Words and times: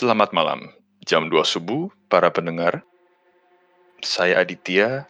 Selamat 0.00 0.32
malam, 0.32 0.64
jam 1.04 1.28
2 1.28 1.44
subuh 1.44 1.92
para 2.08 2.32
pendengar. 2.32 2.80
Saya 4.00 4.40
Aditya 4.40 5.04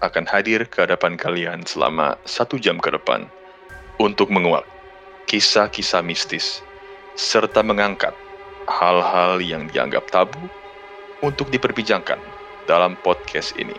akan 0.00 0.24
hadir 0.24 0.64
ke 0.64 0.80
hadapan 0.80 1.20
kalian 1.20 1.60
selama 1.68 2.16
satu 2.24 2.56
jam 2.56 2.80
ke 2.80 2.88
depan 2.88 3.28
untuk 4.00 4.32
menguak 4.32 4.64
kisah-kisah 5.28 6.00
mistis 6.00 6.64
serta 7.20 7.60
mengangkat 7.60 8.16
hal-hal 8.64 9.44
yang 9.44 9.68
dianggap 9.68 10.08
tabu 10.08 10.40
untuk 11.20 11.52
diperbincangkan 11.52 12.16
dalam 12.64 12.96
podcast 13.04 13.52
ini. 13.60 13.76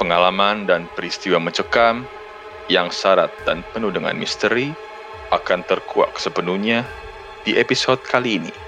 Pengalaman 0.00 0.64
dan 0.64 0.88
peristiwa 0.96 1.36
mencekam 1.36 2.08
yang 2.72 2.88
syarat 2.88 3.28
dan 3.44 3.60
penuh 3.76 3.92
dengan 3.92 4.16
misteri 4.16 4.72
akan 5.28 5.60
terkuak 5.68 6.16
sepenuhnya 6.16 6.88
di 7.44 7.52
episode 7.60 8.00
kali 8.00 8.40
ini. 8.40 8.64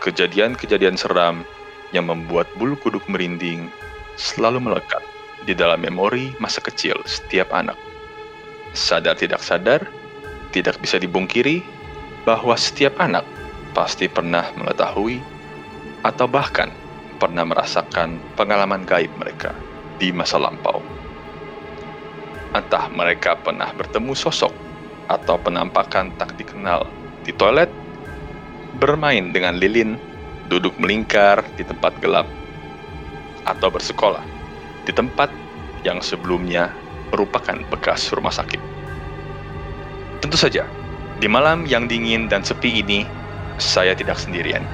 Kejadian-kejadian 0.00 0.96
seram 0.96 1.44
yang 1.92 2.08
membuat 2.08 2.48
bulu 2.56 2.72
kuduk 2.80 3.04
merinding 3.04 3.68
selalu 4.16 4.56
melekat 4.56 5.04
di 5.44 5.52
dalam 5.52 5.84
memori 5.84 6.32
masa 6.40 6.64
kecil 6.64 6.96
setiap 7.04 7.52
anak. 7.52 7.76
Sadar 8.72 9.20
tidak 9.20 9.44
sadar, 9.44 9.84
tidak 10.56 10.80
bisa 10.80 10.96
dibungkiri 10.96 11.60
bahwa 12.24 12.56
setiap 12.56 12.96
anak 12.96 13.28
pasti 13.76 14.08
pernah 14.08 14.48
mengetahui 14.56 15.20
atau 16.00 16.24
bahkan 16.24 16.72
pernah 17.20 17.44
merasakan 17.44 18.16
pengalaman 18.40 18.88
gaib 18.88 19.12
mereka 19.20 19.52
di 20.00 20.08
masa 20.16 20.40
lampau. 20.40 20.80
Entah 22.56 22.88
mereka 22.88 23.36
pernah 23.36 23.68
bertemu 23.76 24.16
sosok 24.16 24.50
atau 25.12 25.36
penampakan 25.36 26.08
tak 26.16 26.32
dikenal 26.40 26.88
di 27.22 27.36
toilet, 27.36 27.68
bermain 28.80 29.28
dengan 29.30 29.60
lilin, 29.60 30.00
duduk 30.48 30.72
melingkar 30.80 31.44
di 31.54 31.62
tempat 31.62 31.92
gelap, 32.00 32.24
atau 33.44 33.68
bersekolah 33.68 34.24
di 34.88 34.92
tempat 34.96 35.28
yang 35.84 36.00
sebelumnya 36.00 36.72
merupakan 37.12 37.60
bekas 37.68 38.08
rumah 38.16 38.32
sakit. 38.32 38.58
Tentu 40.24 40.40
saja, 40.40 40.64
di 41.20 41.28
malam 41.28 41.68
yang 41.68 41.84
dingin 41.84 42.26
dan 42.26 42.40
sepi 42.40 42.80
ini, 42.80 43.04
saya 43.60 43.92
tidak 43.92 44.16
sendirian, 44.16 44.64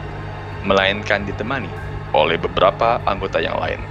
melainkan 0.63 1.27
ditemani 1.27 1.69
oleh 2.15 2.39
beberapa 2.39 3.03
anggota 3.11 3.43
yang 3.43 3.59
lain. 3.59 3.83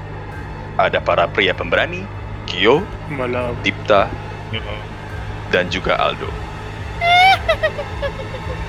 Ada 0.80 1.03
para 1.03 1.27
pria 1.27 1.52
pemberani, 1.52 2.08
Kyo, 2.47 2.83
Malam. 3.11 3.55
Dipta, 3.63 4.08
dan 5.52 5.67
juga 5.67 5.99
Aldo. 5.99 6.31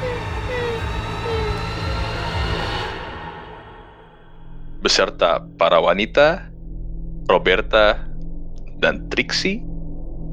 Beserta 4.87 5.42
para 5.59 5.83
wanita, 5.83 6.47
Roberta, 7.27 8.06
dan 8.79 9.11
Trixie, 9.11 9.67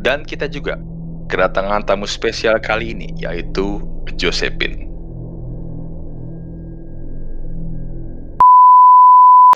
dan 0.05 0.21
kita 0.21 0.45
juga 0.45 0.77
kedatangan 1.25 1.81
tamu 1.89 2.05
spesial 2.05 2.61
kali 2.61 2.93
ini 2.93 3.09
yaitu 3.17 3.81
Josephine. 4.13 4.92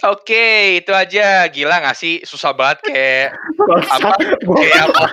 Oke, 0.05 0.77
itu 0.83 0.91
aja. 0.93 1.49
Gila 1.49 1.81
gak 1.81 1.97
sih? 1.97 2.21
Susah 2.21 2.53
banget 2.53 2.85
kayak 2.85 3.33
apa? 3.89 4.11
Kayak 4.45 4.81
apa? 4.93 5.03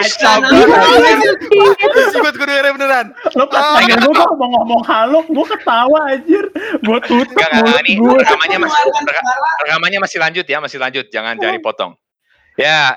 Susah 0.00 0.34
banget. 0.40 1.18
Ikut 2.14 2.34
gue 2.40 2.46
dengerin 2.48 2.72
beneran. 2.80 3.06
Lo 3.36 3.44
pas 3.50 3.76
pengen 3.80 4.00
gue 4.00 4.14
kok 4.14 4.32
mau 4.40 4.48
ngomong 4.48 4.82
halo, 4.88 5.20
gue 5.28 5.46
ketawa 5.56 5.98
anjir. 6.08 6.44
Gue 6.80 6.98
tutup 7.04 7.36
mulut 7.36 7.82
nih 7.84 7.94
gue. 8.00 8.12
rekamannya 8.24 8.58
masih 8.64 8.82
reka- 9.04 9.24
rekamannya 9.68 9.98
masih 10.00 10.18
lanjut 10.22 10.46
ya, 10.48 10.58
masih 10.64 10.78
lanjut. 10.80 11.06
Jangan 11.12 11.36
jangan 11.36 11.54
dipotong. 11.60 11.92
Ya, 12.56 12.94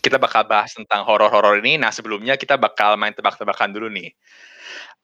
kita 0.00 0.20
bakal 0.20 0.44
bahas 0.46 0.70
tentang 0.76 1.02
horor-horor 1.08 1.58
ini. 1.60 1.80
Nah, 1.80 1.90
sebelumnya 1.90 2.36
kita 2.36 2.60
bakal 2.60 2.94
main 3.00 3.16
tebak-tebakan 3.16 3.72
dulu 3.72 3.88
nih. 3.88 4.12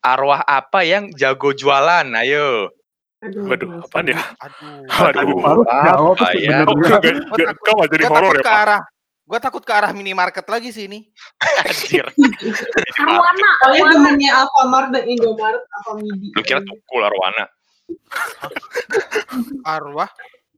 Arwah 0.05 0.45
apa 0.45 0.85
yang 0.85 1.09
jago 1.17 1.51
jualan? 1.51 2.05
Ayo. 2.13 2.69
Waduh, 3.17 3.81
apaan 3.81 4.13
ya? 4.13 4.19
Aduh. 4.37 4.85
Aduh, 5.09 5.37
Aduh, 5.41 5.65
jawab 5.65 6.13
apa 6.21 6.37
ya? 6.37 6.61
takut- 6.61 7.57
Kau 7.65 7.81
jadi 7.89 8.03
Gue 8.05 8.13
horor 8.13 8.29
takut 8.29 8.37
ya, 8.37 8.45
ke 8.45 8.51
Pak? 8.53 8.63
arah 8.63 8.81
gue 9.27 9.39
takut 9.43 9.59
ke 9.59 9.73
arah 9.75 9.91
minimarket 9.91 10.45
lagi 10.47 10.69
sih 10.71 10.87
ini. 10.87 11.09
Anjir. 11.65 12.05
Arwana, 13.01 13.49
Kalian 13.59 13.87
temennya 13.91 14.31
Alfamart 14.39 14.87
dan 14.93 15.03
Indomaret 15.03 15.59
apa 15.67 15.89
Midi? 15.97 16.29
Lu 16.31 16.41
kira 16.41 16.61
tukul 16.61 17.01
arwana? 17.03 17.43
Arwah 19.63 20.07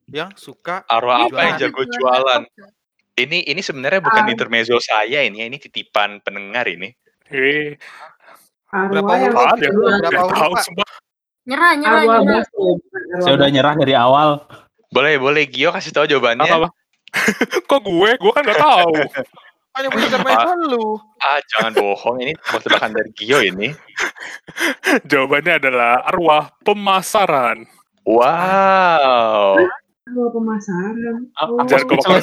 yang 0.06 0.34
suka 0.36 0.84
Arwah 0.86 1.26
apa 1.26 1.40
yang 1.46 1.58
jago 1.58 1.82
jualan? 1.82 2.44
Ini 3.16 3.48
ini 3.48 3.62
sebenarnya 3.62 4.00
bukan 4.00 4.24
Ah. 4.26 4.32
intermezzo 4.32 4.78
saya 4.80 5.24
ini, 5.24 5.42
ya, 5.42 5.46
ini 5.48 5.58
titipan 5.58 6.20
pendengar 6.20 6.68
ini. 6.68 6.92
Arwah 8.70 8.92
Berapa 8.92 9.14
yang 9.18 9.34
ya? 9.58 9.70
jualan. 9.72 10.00
Berapa 10.04 10.62
Nyerah, 11.50 11.72
nyerah, 11.82 12.02
Arwah 12.06 12.20
nyerah. 12.22 12.46
Arwah 12.46 13.22
Saya 13.26 13.34
udah 13.42 13.50
nyerah 13.50 13.74
dari 13.74 13.94
awal. 13.98 14.30
Boleh, 14.94 15.18
boleh 15.18 15.50
Gio 15.50 15.74
kasih 15.74 15.90
tahu 15.90 16.06
jawabannya. 16.06 16.46
Apa, 16.46 16.56
apa? 16.62 16.70
Kok 17.70 17.82
gue? 17.90 18.12
Gue 18.22 18.32
kan 18.38 18.46
gak 18.46 18.62
tahu. 18.62 18.94
Kan 19.74 19.86
yang 19.86 19.94
punya 19.94 20.18
main 20.26 20.60
lu. 20.66 20.98
Ah, 21.22 21.38
jangan 21.46 21.78
bohong. 21.78 22.18
Ini 22.26 22.34
tebak-tebakan 22.42 22.90
dari 22.90 23.10
Gio 23.14 23.38
ini. 23.42 23.70
Jawabannya 25.10 25.62
adalah 25.62 26.06
arwah 26.10 26.50
pemasaran. 26.66 27.70
Wow. 28.02 29.62
Arwah 30.10 30.30
pemasaran. 30.34 31.30
Oh. 31.38 31.66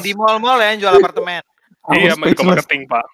Di 0.03 0.13
mall-mall 0.19 0.59
ya 0.59 0.75
yang 0.75 0.79
jual 0.83 0.95
apartemen. 0.99 1.43
Iya, 1.95 2.19
main 2.19 2.35
ke 2.35 2.43
marketing, 2.43 2.83
Pak. 2.91 3.07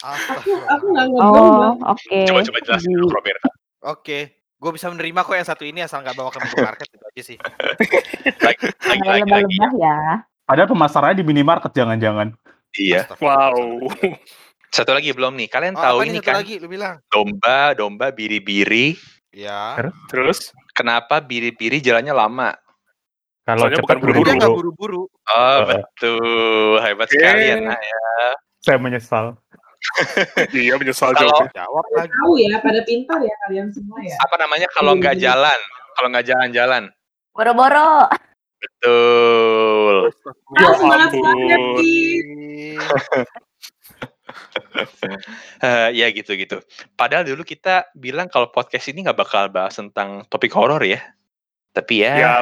Aku 0.00 0.54
aku 0.64 0.84
nggak 0.94 1.06
ngeblong 1.10 1.82
Oh, 1.82 1.92
oke. 1.92 2.18
Coba 2.30 2.40
coba 2.46 2.58
jelasin 2.62 2.90
dulu 2.94 3.12
Roberta. 3.12 3.50
Oke, 3.82 4.39
gue 4.60 4.70
bisa 4.76 4.92
menerima 4.92 5.24
kok 5.24 5.32
yang 5.32 5.48
satu 5.48 5.64
ini 5.64 5.80
asal 5.80 6.04
nggak 6.04 6.12
bawa 6.12 6.28
ke 6.28 6.38
minimarket 6.38 6.88
itu 6.92 7.00
aja 7.02 7.22
sih. 7.24 7.38
Lagi 8.44 8.66
lagi 8.84 9.08
lagi, 9.08 9.56
lagi. 9.56 9.56
ya. 9.80 10.20
Padahal 10.44 10.68
pemasarannya 10.68 11.16
di 11.16 11.24
minimarket 11.24 11.72
jangan-jangan. 11.72 12.36
Iya. 12.76 13.08
Wow. 13.18 13.88
Satu 14.70 14.92
lagi 14.92 15.10
belum 15.10 15.34
nih. 15.34 15.48
Kalian 15.48 15.74
Oh, 15.74 15.82
tahu 15.82 15.98
ini 16.06 16.20
kan 16.20 16.38
lagi 16.38 16.60
lu 16.60 16.68
bilang? 16.68 17.00
domba 17.08 17.72
domba 17.74 18.12
biri-biri. 18.12 18.94
Ya. 19.32 19.74
Terus? 20.12 20.52
Kenapa 20.76 21.18
biri-biri 21.18 21.80
jalannya 21.80 22.12
lama? 22.12 22.50
Kalau 23.42 23.66
Soalnya 23.66 23.78
cepat 23.82 23.96
buru-buru. 23.98 24.30
buru-buru. 24.30 24.54
buru-buru. 24.54 25.02
Oh, 25.26 25.58
betul. 25.66 26.78
Hebat 26.78 27.08
sekali 27.10 27.42
ya, 27.50 27.56
Nak, 27.58 27.80
ya. 27.80 28.02
Saya 28.60 28.78
menyesal. 28.78 29.26
iya, 30.56 30.74
menyesal 30.76 31.16
Kalau-. 31.16 31.48
Jawab 31.52 31.86
lagi. 31.96 32.12
Tahu 32.12 32.32
ya, 32.36 32.60
pada 32.60 32.80
pintar 32.84 33.18
ya 33.24 33.34
kalian 33.48 33.68
semua 33.72 33.98
ya. 34.04 34.16
Apa 34.20 34.36
namanya 34.36 34.68
kalau 34.72 34.92
nggak 34.96 35.16
jalan? 35.18 35.58
Kalau 35.96 36.08
nggak 36.12 36.26
jalan-jalan. 36.28 36.82
Boro-boro. 37.32 38.08
Betul. 38.60 40.12
Ya 40.60 40.66
Ah, 40.68 40.74
semangat 40.76 41.10
banget 41.16 41.60
sih. 41.80 42.20
Eh, 45.60 45.88
ya 45.96 46.06
gitu-gitu. 46.12 46.60
Padahal 46.94 47.24
dulu 47.26 47.42
kita 47.42 47.90
bilang 47.96 48.28
kalau 48.30 48.48
podcast 48.52 48.88
ini 48.88 49.02
nggak 49.04 49.18
bakal 49.18 49.48
bahas 49.50 49.74
tentang 49.76 50.24
topik 50.28 50.52
horor 50.54 50.80
ya. 50.84 51.00
Tapi 51.72 52.04
ya, 52.04 52.12
Ya, 52.16 52.32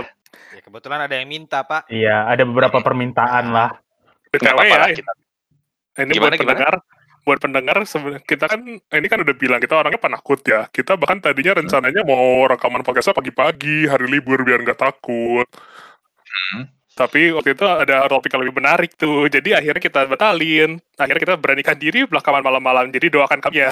Ya 0.53 0.61
kebetulan 0.61 1.01
ada 1.05 1.15
yang 1.17 1.29
minta, 1.29 1.65
Pak. 1.65 1.89
Iya, 1.89 2.29
ada 2.29 2.43
beberapa 2.45 2.79
permintaan 2.85 3.53
lah. 3.53 3.73
BTW 4.29 4.45
apa-apa 4.53 4.67
ya, 4.69 4.79
lah 4.79 4.89
kita. 4.93 5.13
ini 5.99 6.13
Gimana, 6.13 6.37
buat 6.37 6.37
gimana? 6.37 6.37
pendengar, 6.45 6.75
buat 7.25 7.39
pendengar 7.39 7.83
seben- 7.87 8.23
kita 8.23 8.47
kan 8.51 8.61
ini 8.67 9.07
kan 9.09 9.19
udah 9.23 9.35
bilang 9.37 9.61
kita 9.63 9.79
orangnya 9.79 10.01
penakut 10.01 10.41
ya. 10.45 10.67
Kita 10.69 10.99
bahkan 10.99 11.23
tadinya 11.23 11.59
rencananya 11.59 12.03
mau 12.03 12.47
rekaman 12.47 12.83
podcastnya 12.83 13.17
pagi-pagi, 13.17 13.89
hari 13.89 14.07
libur 14.07 14.43
biar 14.43 14.63
nggak 14.63 14.79
takut. 14.79 15.47
Hmm. 16.29 16.69
Tapi 16.99 17.31
waktu 17.31 17.55
itu 17.55 17.63
ada 17.63 18.11
topik 18.11 18.35
yang 18.35 18.43
lebih 18.43 18.59
menarik 18.59 18.91
tuh, 18.99 19.31
jadi 19.31 19.63
akhirnya 19.63 19.79
kita 19.79 20.11
batalin. 20.11 20.83
Akhirnya 20.99 21.23
kita 21.23 21.35
beranikan 21.39 21.79
diri 21.79 22.03
belakangan 22.03 22.43
malam-malam. 22.43 22.91
Jadi 22.91 23.07
doakan 23.15 23.39
kami 23.39 23.63
ya. 23.63 23.71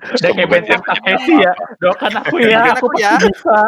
Udah 0.00 0.30
kayak 0.32 0.80
Takeshi 0.82 1.34
ya. 1.44 1.52
Doakan 1.78 2.12
aku 2.24 2.34
ya, 2.40 2.72
aku 2.72 2.88
ya. 2.96 3.14
pasti 3.14 3.28
bisa. 3.28 3.58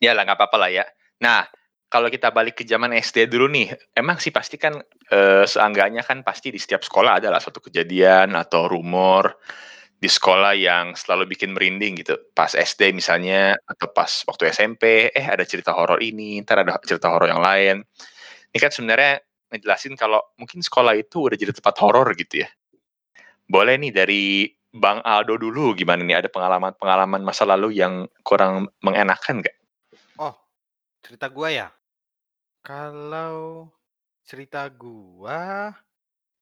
Ya 0.00 0.16
lah 0.16 0.24
nggak 0.24 0.40
apa-apa 0.40 0.56
lah 0.56 0.70
ya. 0.72 0.84
Nah, 1.20 1.44
kalau 1.90 2.06
kita 2.06 2.30
balik 2.30 2.62
ke 2.62 2.64
zaman 2.64 2.94
SD 2.94 3.26
dulu 3.26 3.50
nih, 3.50 3.74
emang 3.98 4.22
sih 4.22 4.30
pasti 4.30 4.54
kan 4.54 4.78
eh, 5.10 5.42
seenggaknya 5.42 6.06
kan 6.06 6.22
pasti 6.22 6.54
di 6.54 6.62
setiap 6.62 6.86
sekolah 6.86 7.18
adalah 7.18 7.42
suatu 7.42 7.58
kejadian 7.58 8.38
atau 8.38 8.70
rumor 8.70 9.34
di 10.00 10.06
sekolah 10.06 10.54
yang 10.54 10.94
selalu 10.94 11.34
bikin 11.34 11.50
merinding 11.50 11.98
gitu. 11.98 12.14
Pas 12.30 12.54
SD 12.54 12.94
misalnya 12.94 13.58
atau 13.66 13.90
pas 13.90 14.22
waktu 14.22 14.54
SMP, 14.54 15.10
eh 15.10 15.26
ada 15.26 15.42
cerita 15.42 15.74
horor 15.74 15.98
ini, 15.98 16.38
ntar 16.46 16.62
ada 16.62 16.78
cerita 16.86 17.10
horor 17.10 17.26
yang 17.26 17.42
lain. 17.42 17.82
Ini 18.54 18.58
kan 18.62 18.70
sebenarnya 18.70 19.18
ngejelasin 19.50 19.98
kalau 19.98 20.22
mungkin 20.38 20.62
sekolah 20.62 20.94
itu 20.94 21.26
udah 21.26 21.34
jadi 21.34 21.50
tempat 21.50 21.74
horor 21.82 22.06
gitu 22.14 22.46
ya. 22.46 22.48
Boleh 23.50 23.74
nih 23.82 23.90
dari 23.90 24.46
Bang 24.70 25.02
Aldo 25.02 25.34
dulu 25.34 25.74
gimana 25.74 26.06
nih? 26.06 26.22
Ada 26.22 26.30
pengalaman-pengalaman 26.30 27.26
masa 27.26 27.42
lalu 27.42 27.82
yang 27.82 28.06
kurang 28.22 28.70
mengenakan 28.78 29.42
nggak? 29.42 29.56
Oh, 30.22 30.38
cerita 31.02 31.26
gua 31.26 31.50
ya? 31.50 31.66
Kalau 32.64 33.68
cerita 34.28 34.68
gua, 34.68 35.72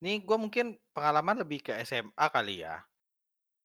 nih 0.02 0.22
gua 0.26 0.38
mungkin 0.38 0.78
pengalaman 0.94 1.42
lebih 1.42 1.60
ke 1.70 1.72
SMA 1.86 2.26
kali 2.30 2.62
ya. 2.66 2.82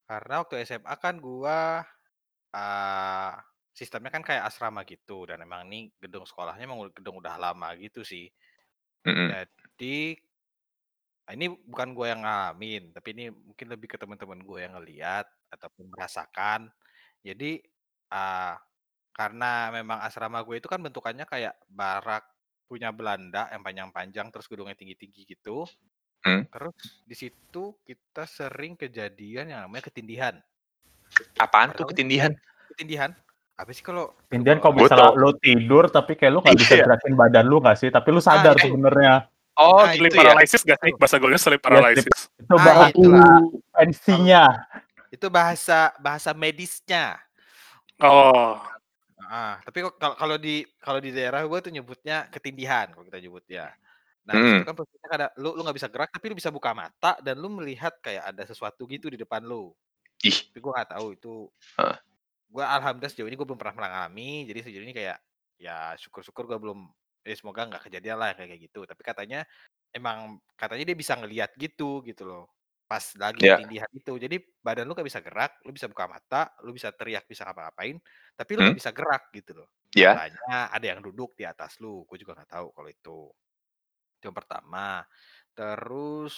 Karena 0.09 0.43
waktu 0.43 0.55
SMA 0.67 0.95
kan 0.99 1.15
gua 1.23 1.83
uh, 2.55 3.31
sistemnya 3.73 4.11
kan 4.13 4.23
kayak 4.25 4.45
asrama 4.49 4.85
gitu 4.85 5.25
dan 5.29 5.41
emang 5.45 5.65
nih 5.71 5.89
gedung 6.01 6.25
sekolahnya 6.29 6.65
emang 6.69 6.89
gedung 6.93 7.17
udah 7.21 7.35
lama 7.41 7.69
gitu 7.79 8.01
sih. 8.05 8.29
-mm. 9.05 9.39
Jadi 9.79 10.17
Nah, 11.23 11.33
ini 11.39 11.45
bukan 11.71 11.95
gue 11.95 12.07
yang 12.11 12.21
ngalamin, 12.27 12.91
tapi 12.91 13.15
ini 13.15 13.23
mungkin 13.31 13.67
lebih 13.71 13.87
ke 13.95 13.97
teman-teman 14.01 14.43
gue 14.43 14.59
yang 14.59 14.75
ngeliat 14.75 15.23
ataupun 15.55 15.87
merasakan. 15.87 16.67
Jadi 17.23 17.63
uh, 18.11 18.55
karena 19.15 19.71
memang 19.75 19.99
asrama 20.03 20.43
gue 20.47 20.59
itu 20.59 20.67
kan 20.71 20.79
bentukannya 20.83 21.23
kayak 21.27 21.55
barak 21.71 22.23
punya 22.65 22.89
Belanda 22.89 23.49
yang 23.51 23.61
panjang-panjang 23.61 24.27
terus 24.33 24.47
gedungnya 24.49 24.73
tinggi-tinggi 24.73 25.27
gitu. 25.27 25.67
Hmm. 26.23 26.47
Terus 26.47 27.03
di 27.03 27.15
situ 27.15 27.75
kita 27.83 28.23
sering 28.23 28.79
kejadian 28.79 29.51
yang 29.51 29.59
namanya 29.67 29.91
ketindihan. 29.91 30.39
Apaan 31.37 31.75
tuh 31.75 31.85
ketindihan? 31.91 32.31
Ketindihan? 32.73 33.11
Apa 33.53 33.69
sih 33.69 33.85
kalau 33.85 34.15
kok 34.33 34.71
Gua 34.73 34.87
bisa 34.89 34.95
lo 35.13 35.35
tidur 35.37 35.85
tapi 35.91 36.17
kayak 36.17 36.31
lo 36.33 36.39
nggak 36.41 36.57
bisa 36.57 36.73
Iya. 36.73 36.83
gerakin 36.89 37.13
badan 37.13 37.45
lu 37.45 37.61
nggak 37.61 37.77
sih? 37.77 37.89
Tapi 37.93 38.07
lu 38.09 38.17
sadar 38.23 38.57
iya. 38.57 38.63
sebenarnya. 38.65 39.13
Oh 39.53 39.85
Nah, 39.85 39.93
Sleep 39.93 40.09
ya? 40.09 40.19
paralysis 40.25 40.61
gak 40.65 40.79
sih? 40.81 40.91
Bahasa 40.97 41.15
gaulnya 41.21 41.37
sleep 41.37 41.61
paralysis. 41.61 42.09
Itu 42.41 42.55
Ah, 42.57 42.63
bahasa 42.65 42.85
itulah. 42.89 43.37
pensinya. 43.77 44.43
itu 45.13 45.27
bahasa 45.29 45.93
bahasa 46.01 46.33
medisnya. 46.33 47.21
Oh, 48.01 48.57
Ah, 49.33 49.57
tapi 49.65 49.81
kok 49.81 49.97
kalau 49.97 50.15
kalau 50.21 50.35
di 50.37 50.61
kalau 50.77 50.99
di 51.01 51.09
daerah 51.09 51.41
gue 51.41 51.59
tuh 51.65 51.73
nyebutnya 51.73 52.29
ketindihan 52.29 52.85
kalau 52.93 53.01
kita 53.09 53.17
nyebut 53.17 53.45
ya. 53.49 53.73
Nah, 54.29 54.37
Hmm. 54.37 54.61
situ 54.61 54.65
kan 54.69 54.75
posisinya 54.77 55.09
ada 55.17 55.27
lu 55.41 55.57
lu 55.57 55.61
nggak 55.65 55.77
bisa 55.81 55.89
gerak 55.89 56.09
tapi 56.13 56.25
lu 56.29 56.37
bisa 56.37 56.53
buka 56.53 56.71
mata 56.77 57.17
dan 57.25 57.35
lu 57.41 57.49
melihat 57.49 57.97
kayak 58.05 58.29
ada 58.29 58.43
sesuatu 58.45 58.85
gitu 58.85 59.09
di 59.09 59.17
depan 59.17 59.41
lu. 59.41 59.73
Ih. 60.21 60.37
Tapi 60.53 60.59
gue 60.61 60.71
nggak 60.71 60.89
tahu 60.93 61.07
itu. 61.17 61.35
Heeh. 61.81 61.97
Gue 62.53 62.63
alhamdulillah 62.65 63.11
sejauh 63.11 63.29
ini 63.29 63.37
gue 63.39 63.47
belum 63.49 63.59
pernah 63.59 63.75
mengalami. 63.75 64.45
Jadi 64.45 64.59
sejauh 64.69 64.85
ini 64.85 64.93
kayak 64.93 65.17
ya 65.57 65.97
syukur-syukur 65.97 66.45
gue 66.45 66.59
belum 66.61 66.79
eh 67.25 67.35
semoga 67.39 67.65
nggak 67.65 67.89
kejadian 67.89 68.17
lah 68.21 68.37
kayak 68.37 68.59
gitu. 68.69 68.85
Tapi 68.85 69.01
katanya 69.01 69.41
emang 69.95 70.37
katanya 70.59 70.93
dia 70.93 70.97
bisa 70.97 71.17
ngelihat 71.17 71.55
gitu 71.57 72.05
gitu 72.05 72.23
loh. 72.29 72.45
Pas 72.93 73.05
lagi 73.17 73.41
Ya. 73.41 73.57
ketindihan 73.57 73.89
itu. 73.89 74.13
Jadi 74.21 74.37
badan 74.61 74.85
lu 74.85 74.93
gak 74.93 75.07
bisa 75.09 75.17
gerak, 75.25 75.57
lu 75.65 75.73
bisa 75.73 75.89
buka 75.89 76.05
mata, 76.05 76.53
lu 76.61 76.77
bisa 76.77 76.93
teriak, 76.93 77.25
bisa 77.25 77.41
ngapa-ngapain, 77.49 77.97
tapi 78.37 78.51
lu 78.53 78.59
Hmm. 78.59 78.69
nggak 78.69 78.77
bisa 78.77 78.91
gerak 78.93 79.23
gitu 79.33 79.51
loh. 79.65 79.69
Ya. 79.95 80.23
Katanya 80.29 80.69
ada 80.75 80.85
yang 80.93 81.01
duduk 81.01 81.33
di 81.39 81.45
atas 81.49 81.81
lu, 81.81 82.05
gue 82.05 82.17
juga 82.21 82.37
nggak 82.37 82.51
tahu 82.53 82.67
kalau 82.77 82.89
itu. 82.93 83.19
Itu 84.21 84.25
yang 84.31 84.37
pertama. 84.37 85.03
Terus 85.57 86.35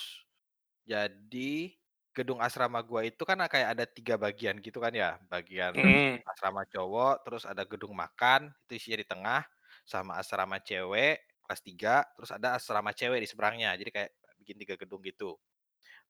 jadi 0.87 1.73
gedung 2.15 2.39
asrama 2.43 2.79
gua 2.85 3.03
itu 3.07 3.23
kan 3.27 3.37
kayak 3.49 3.69
ada 3.77 3.85
tiga 3.89 4.15
bagian 4.19 4.57
gitu 4.63 4.79
kan 4.83 4.93
ya, 4.95 5.19
bagian 5.31 5.73
Hmm. 5.73 6.23
asrama 6.27 6.63
cowok, 6.69 7.13
terus 7.27 7.43
ada 7.49 7.63
gedung 7.67 7.93
makan 7.97 8.51
itu 8.67 8.73
isinya 8.79 8.99
di 9.03 9.07
tengah, 9.09 9.41
sama 9.87 10.17
asrama 10.21 10.57
cewek 10.63 11.21
kelas 11.45 11.61
3, 11.65 11.95
terus 12.17 12.31
ada 12.33 12.57
asrama 12.59 12.91
cewek 12.95 13.19
di 13.23 13.29
seberangnya. 13.29 13.73
Jadi 13.79 13.91
kayak 13.93 14.11
bikin 14.41 14.57
tiga 14.61 14.75
gedung 14.81 15.01
gitu. 15.05 15.37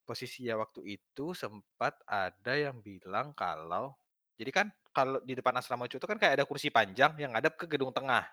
Posisinya 0.06 0.62
waktu 0.62 1.02
itu 1.02 1.34
sempat 1.34 1.98
ada 2.06 2.54
yang 2.54 2.78
bilang 2.86 3.34
kalau 3.34 3.98
jadi 4.38 4.52
kan 4.54 4.68
kalau 4.94 5.20
di 5.26 5.34
depan 5.34 5.58
asrama 5.58 5.90
itu 5.90 5.98
kan 6.00 6.22
kayak 6.22 6.40
ada 6.42 6.46
kursi 6.46 6.70
panjang 6.70 7.18
yang 7.20 7.34
ngadap 7.34 7.58
ke 7.58 7.66
gedung 7.66 7.92
tengah. 7.92 8.24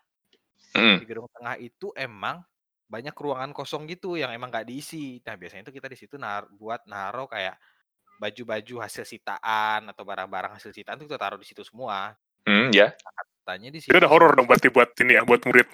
Hmm. 0.76 1.00
Di 1.00 1.04
gedung 1.08 1.28
tengah 1.32 1.56
itu 1.58 1.90
emang 1.96 2.44
banyak 2.86 3.16
ruangan 3.16 3.50
kosong 3.56 3.88
gitu 3.88 4.20
yang 4.20 4.30
emang 4.36 4.52
nggak 4.52 4.68
diisi. 4.68 5.18
Nah, 5.24 5.34
biasanya 5.40 5.64
itu 5.68 5.72
kita 5.74 5.88
di 5.88 5.96
situ 5.98 6.14
nar 6.20 6.44
buat 6.52 6.84
naruh 6.84 7.26
kayak 7.26 7.56
baju-baju 8.20 8.74
hasil 8.86 9.04
sitaan 9.08 9.90
atau 9.90 10.04
barang-barang 10.06 10.58
hasil 10.60 10.70
sitaan 10.76 11.00
itu 11.02 11.08
kita 11.10 11.20
taruh 11.20 11.40
di 11.40 11.46
situ 11.48 11.62
semua. 11.66 12.14
Hmm, 12.46 12.74
ya. 12.74 12.90
Katanya 13.42 13.70
di 13.74 13.80
Itu 13.90 13.94
situ 13.94 13.98
udah 13.98 14.10
horor 14.10 14.32
dong 14.38 14.46
berarti 14.50 14.68
buat 14.70 14.90
ini 15.02 15.12
ya, 15.18 15.22
buat 15.26 15.42
murid. 15.46 15.66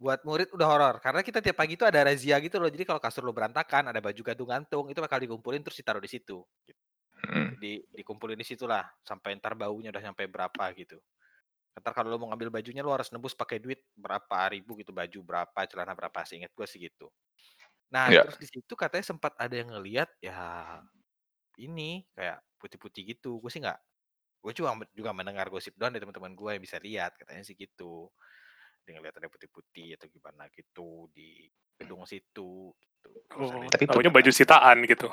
Buat 0.00 0.24
murid 0.24 0.48
udah 0.56 0.64
horor 0.64 0.96
karena 1.04 1.20
kita 1.20 1.44
tiap 1.44 1.60
pagi 1.60 1.76
itu 1.76 1.84
ada 1.84 2.00
razia 2.08 2.40
gitu 2.40 2.56
loh. 2.56 2.72
Jadi 2.72 2.88
kalau 2.88 2.96
kasur 3.04 3.20
lo 3.20 3.36
berantakan, 3.36 3.92
ada 3.92 4.00
baju 4.00 4.20
gantung-gantung, 4.24 4.88
itu 4.88 4.98
bakal 5.04 5.20
dikumpulin 5.20 5.60
terus 5.60 5.76
ditaruh 5.76 6.00
di 6.00 6.08
situ. 6.08 6.40
Gitu. 6.64 6.80
Hmm. 7.28 7.52
Di 7.60 7.84
dikumpulin 7.92 8.40
di 8.40 8.46
situ 8.48 8.64
lah 8.64 8.88
sampai 9.04 9.36
ntar 9.36 9.52
baunya 9.54 9.92
udah 9.92 10.00
sampai 10.00 10.24
berapa 10.24 10.64
gitu. 10.80 10.96
Ntar 11.76 11.92
kalau 11.96 12.08
lo 12.12 12.16
mau 12.20 12.28
ngambil 12.32 12.50
bajunya 12.62 12.82
lo 12.84 12.92
harus 12.96 13.12
nebus 13.12 13.36
pakai 13.36 13.60
duit 13.62 13.84
berapa 13.94 14.52
ribu 14.56 14.80
gitu 14.80 14.90
baju 14.92 15.20
berapa 15.22 15.60
celana 15.68 15.92
berapa 15.96 16.18
seingat 16.24 16.52
gue 16.56 16.66
sih 16.68 16.80
gitu. 16.88 17.12
Nah 17.92 18.08
Ya. 18.10 18.22
terus 18.24 18.38
di 18.40 18.48
situ 18.48 18.74
katanya 18.78 19.04
sempat 19.06 19.34
ada 19.38 19.54
yang 19.54 19.70
ngelihat 19.74 20.10
ya 20.22 20.80
ini 21.60 22.06
kayak 22.16 22.40
putih-putih 22.60 23.16
gitu. 23.16 23.40
Gue 23.42 23.50
sih 23.52 23.60
nggak, 23.62 23.78
gue 24.44 24.52
juga 24.56 24.70
juga 24.96 25.10
mendengar 25.16 25.48
gosip 25.52 25.74
doang 25.76 25.92
dari 25.94 26.02
teman-teman 26.04 26.32
gue 26.36 26.50
yang 26.58 26.62
bisa 26.64 26.78
lihat 26.80 27.12
katanya 27.20 27.44
sih 27.46 27.56
gitu. 27.58 28.08
Dia 28.90 28.98
ngeliat 28.98 29.22
ada 29.22 29.30
putih-putih 29.30 29.94
atau 29.94 30.10
gimana 30.10 30.50
gitu 30.50 31.06
di 31.14 31.46
gedung 31.78 32.02
situ. 32.10 32.74
Gitu. 32.74 33.08
Oh, 33.38 33.62
Tapi 33.70 33.86
taunya 33.86 34.10
baju 34.10 34.30
sitaan 34.34 34.82
gitu. 34.82 35.06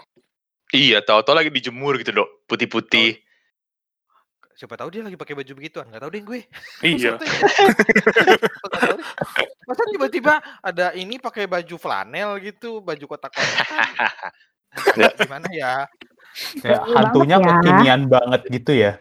Iya, 0.73 1.05
tahu-tahu 1.05 1.37
lagi 1.37 1.53
dijemur 1.53 2.01
gitu, 2.01 2.09
Dok. 2.09 2.49
Putih-putih. 2.49 3.21
siapa 4.57 4.73
tahu 4.73 4.89
dia 4.89 5.05
lagi 5.05 5.13
pakai 5.13 5.37
baju 5.37 5.53
begituan 5.53 5.85
nggak 5.85 6.01
tahu 6.01 6.11
deh 6.17 6.23
gue 6.25 6.39
Iya. 6.97 7.13
Deh. 7.21 7.29
masa 9.69 9.85
tiba-tiba 9.93 10.41
ada 10.65 10.97
ini 10.97 11.21
pakai 11.21 11.45
baju 11.45 11.77
flanel 11.77 12.41
gitu 12.41 12.81
baju 12.81 13.05
kotak-kotak 13.05 13.69
gimana 15.21 15.45
ya 15.53 15.85
Kayak 16.57 16.89
hantunya 16.89 17.37
ya. 17.37 17.45
kekinian 17.61 18.01
banget 18.09 18.41
gitu 18.49 18.71
ya. 18.73 18.91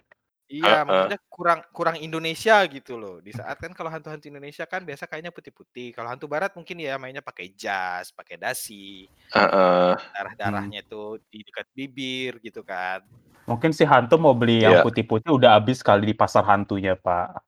Iya 0.46 0.82
Heeh. 0.82 0.86
maksudnya 0.86 1.18
kurang 1.26 1.60
kurang 1.74 1.96
Indonesia 1.98 2.62
gitu 2.70 2.94
loh 2.96 3.18
di 3.18 3.34
saat 3.34 3.58
kan 3.58 3.74
kalau 3.74 3.90
hantu-hantu 3.90 4.30
Indonesia 4.30 4.64
kan 4.64 4.86
biasa 4.86 5.10
kayaknya 5.10 5.34
putih-putih 5.34 5.90
kalau 5.96 6.08
hantu 6.12 6.26
Barat 6.30 6.54
mungkin 6.54 6.78
ya 6.78 6.94
mainnya 7.02 7.22
pakai 7.24 7.50
jas 7.54 8.14
pakai 8.14 8.38
dasi 8.38 9.10
Heeh. 9.34 9.92
darah-darahnya 10.14 10.80
tuh 10.86 11.18
di 11.30 11.42
dekat 11.42 11.66
bibir 11.74 12.38
gitu 12.42 12.62
kan 12.62 13.02
Mungkin 13.46 13.70
si 13.70 13.86
hantu 13.86 14.18
mau 14.18 14.34
beli 14.34 14.66
yang 14.66 14.74
Iya. 14.74 14.82
putih-putih 14.82 15.30
udah 15.30 15.54
habis 15.54 15.78
kali 15.78 16.10
di 16.10 16.14
pasar 16.18 16.42
hantunya, 16.42 16.98
Pak. 16.98 17.46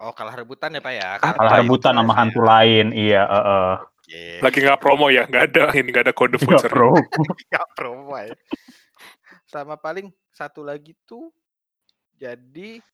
oh 0.00 0.12
kalah 0.12 0.36
rebutan 0.36 0.72
ya 0.76 0.80
pak 0.84 0.92
ya 0.96 1.08
Apa 1.16 1.32
Kalah 1.40 1.52
itu 1.60 1.60
rebutan 1.64 1.92
sama 1.96 2.12
ya. 2.12 2.16
hantu 2.20 2.40
lain, 2.44 2.86
iya, 2.92 3.22
heeh. 3.24 3.70
Oke. 3.80 4.22
Lagi 4.44 4.58
nggak 4.60 4.80
promo 4.84 5.06
ya, 5.08 5.24
nggak 5.24 5.44
ada 5.52 5.64
ini 5.80 5.88
nggak 5.92 6.04
ada 6.08 6.14
kode 6.16 6.36
Iya, 6.40 6.44
voucher. 6.44 6.68
bro. 6.72 6.92
Nggak 7.48 7.66
promo 7.76 8.14
ya. 8.20 8.32
Sama 9.48 9.74
paling 9.80 10.12
satu 10.32 10.60
lagi 10.60 10.92
tuh 11.08 11.32
jadi 12.20 12.84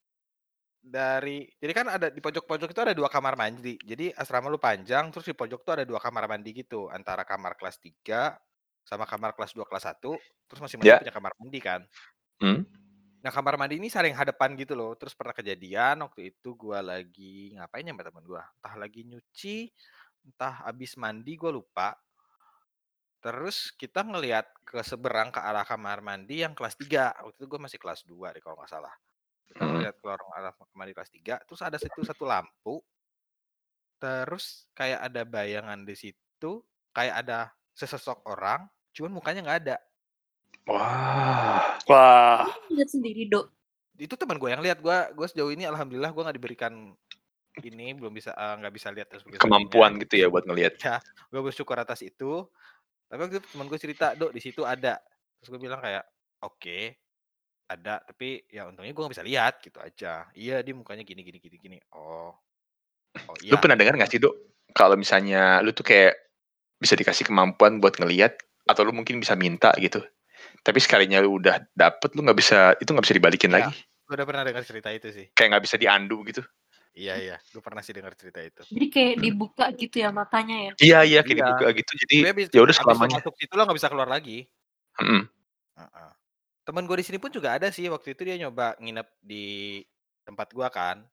dari 0.87 1.50
jadi 1.59 1.73
kan 1.75 1.87
ada 1.90 2.06
di 2.14 2.23
pojok-pojok 2.23 2.71
itu 2.71 2.80
ada 2.87 2.95
dua 2.95 3.11
kamar 3.11 3.35
mandi. 3.35 3.75
Jadi 3.83 4.14
asrama 4.14 4.47
lu 4.47 4.62
panjang 4.62 5.11
terus 5.11 5.26
di 5.26 5.35
pojok 5.35 5.66
tuh 5.66 5.73
ada 5.83 5.85
dua 5.85 5.99
kamar 5.99 6.30
mandi 6.30 6.54
gitu 6.54 6.87
antara 6.95 7.26
kamar 7.26 7.59
kelas 7.59 7.83
3 7.83 8.38
sama 8.87 9.02
kamar 9.02 9.35
kelas 9.35 9.50
2 9.50 9.66
kelas 9.66 9.83
1 9.90 10.14
terus 10.47 10.61
masing-masing 10.62 10.95
Ya. 10.95 11.02
punya 11.02 11.11
kamar 11.14 11.35
mandi 11.42 11.59
kan. 11.59 11.83
Hmm. 12.38 12.62
Nah, 13.25 13.35
kamar 13.35 13.59
mandi 13.59 13.83
ini 13.83 13.90
saling 13.90 14.14
hadapan 14.14 14.54
gitu 14.54 14.78
loh. 14.78 14.95
Terus 14.95 15.18
pernah 15.18 15.35
kejadian 15.35 15.99
waktu 16.06 16.30
itu 16.30 16.54
gua 16.54 16.78
lagi 16.87 17.59
ngapain 17.59 17.83
ya 17.83 17.90
sama 17.90 18.06
teman 18.06 18.23
gua? 18.23 18.42
Entah 18.62 18.75
lagi 18.78 19.02
nyuci, 19.02 19.66
entah 20.23 20.54
habis 20.71 20.95
mandi 20.95 21.35
gua 21.35 21.50
lupa. 21.50 21.99
Terus 23.25 23.75
kita 23.75 24.06
ngelihat 24.06 24.47
ke 24.62 24.78
seberang 24.87 25.35
ke 25.35 25.42
arah 25.42 25.66
kamar 25.66 25.99
mandi 25.99 26.47
yang 26.47 26.54
kelas 26.54 26.78
3. 26.78 27.11
Waktu 27.26 27.37
itu 27.42 27.47
gue 27.50 27.61
masih 27.61 27.78
kelas 27.83 28.06
2 28.06 28.30
deh 28.30 28.38
kalau 28.45 28.54
nggak 28.54 28.71
salah. 28.71 28.95
Kita 29.46 29.62
Hmm. 29.62 29.78
ngelihat 29.78 29.94
ke 29.98 30.04
lorong 30.04 30.30
arah 30.34 30.52
kamar 30.52 30.70
mandi 30.74 30.92
kelas 30.92 31.10
3, 31.10 31.34
terus 31.46 31.60
ada 31.62 31.78
situ 31.78 32.00
satu 32.02 32.26
lampu. 32.26 32.82
Terus 33.96 34.68
kayak 34.76 35.00
ada 35.08 35.22
bayangan 35.24 35.80
di 35.82 35.94
situ, 35.96 36.60
kayak 36.92 37.24
ada 37.24 37.50
sesosok 37.72 38.26
orang, 38.28 38.68
cuman 38.92 39.12
mukanya 39.16 39.40
nggak 39.46 39.60
ada. 39.66 39.76
Wah. 40.66 41.78
Wah, 41.86 42.44
Lihat 42.68 42.90
sendiri, 42.90 43.30
Dok. 43.30 43.46
Itu 43.96 44.18
teman 44.18 44.36
gue 44.36 44.50
yang 44.50 44.60
lihat. 44.60 44.82
Gua 44.82 45.08
gue 45.14 45.26
sejauh 45.30 45.48
ini 45.54 45.64
alhamdulillah 45.64 46.10
gua 46.12 46.28
nggak 46.28 46.36
diberikan 46.36 46.92
ini 47.64 47.96
belum 47.96 48.12
bisa 48.12 48.36
eh, 48.36 48.54
nggak 48.60 48.74
bisa 48.74 48.92
lihat 48.92 49.08
sebagainya. 49.16 49.40
Kemampuan 49.40 49.96
gitu 50.02 50.20
ya 50.20 50.28
buat 50.28 50.44
ngelihat. 50.44 50.76
gue 51.32 51.40
bersyukur 51.40 51.78
atas 51.80 52.04
itu 52.04 52.44
tapi 53.06 53.20
waktu 53.22 53.38
itu 53.38 53.48
teman 53.54 53.66
gue 53.70 53.78
cerita 53.78 54.06
dok 54.18 54.34
di 54.34 54.40
situ 54.42 54.66
ada 54.66 54.98
terus 55.38 55.48
gue 55.54 55.60
bilang 55.62 55.78
kayak 55.78 56.02
oke 56.42 56.78
ada 57.66 57.99
tapi 57.99 58.46
ya 58.46 58.70
untungnya 58.70 58.94
gue 58.94 59.02
nggak 59.02 59.14
bisa 59.18 59.26
lihat 59.26 59.54
gitu 59.58 59.78
aja 59.82 60.23
iya 60.38 60.62
dia 60.62 60.75
mukanya 60.75 61.02
gini 61.02 61.26
gini 61.26 61.38
gini 61.42 61.56
gini 61.58 61.78
oh 61.99 62.30
oh 63.26 63.37
Lu 63.42 63.46
iya 63.46 63.58
pernah 63.58 63.75
dengar 63.75 63.96
nggak 63.96 64.11
sih, 64.12 64.20
Dok? 64.20 64.35
Kalau 64.76 64.92
misalnya 64.94 65.64
lu 65.64 65.73
tuh 65.73 65.88
kayak 65.88 66.14
bisa 66.76 66.92
dikasih 66.92 67.25
kemampuan 67.25 67.80
buat 67.80 67.96
ngelihat 67.96 68.37
atau 68.68 68.85
lu 68.85 68.92
mungkin 68.92 69.16
bisa 69.25 69.32
minta 69.32 69.73
gitu. 69.80 70.04
Tapi 70.61 70.78
sekalinya 70.85 71.25
lu 71.25 71.40
udah 71.40 71.64
dapet 71.73 72.12
lu 72.12 72.20
nggak 72.20 72.37
bisa 72.37 72.76
itu 72.76 72.92
nggak 72.92 73.04
bisa 73.08 73.16
dibalikin 73.16 73.50
Iya. 73.56 73.73
lagi. 73.73 73.76
Gue 74.04 74.14
udah 74.20 74.26
pernah 74.28 74.42
dengar 74.44 74.62
cerita 74.68 74.92
itu 74.92 75.08
sih. 75.11 75.26
Kayak 75.32 75.49
nggak 75.56 75.64
bisa 75.64 75.76
diandu 75.80 76.20
gitu. 76.28 76.44
Iya 76.96 77.14
iya, 77.20 77.37
gue 77.40 77.61
pernah 77.61 77.80
sih 77.85 77.92
dengar 77.92 78.16
cerita 78.16 78.40
itu. 78.40 78.62
Jadi 78.68 78.87
kayak 78.88 79.14
dibuka 79.20 79.64
gitu 79.76 79.96
ya 80.00 80.08
matanya 80.12 80.56
ya. 80.56 80.73
Iya 80.80 80.99
iya 81.04 81.20
kayak 81.25 81.37
Iya. 81.37 81.44
dibuka 81.44 81.66
gitu. 81.73 81.92
Jadi 82.04 82.16
ya 82.52 82.61
udah 82.64 82.75
lu 82.76 82.80
selamanya. 82.85 83.16
masuk 83.20 83.35
situ 83.37 83.52
lo 83.56 83.62
nggak 83.64 83.78
bisa 83.80 83.88
keluar 83.88 84.08
lagi. 84.08 84.44
Mm-mm. 85.00 85.23
Heeh. 85.76 86.11
Temen 86.66 86.82
gue 86.82 86.96
di 86.99 87.06
sini 87.06 87.18
pun 87.23 87.30
juga 87.30 87.54
ada 87.54 87.70
sih 87.70 87.87
waktu 87.87 88.18
itu 88.18 88.26
dia 88.26 88.35
nyoba 88.42 88.75
nginep 88.82 89.08
di 89.23 89.78
tempat 90.26 90.50
gua 90.50 90.66
kan. 90.66 91.06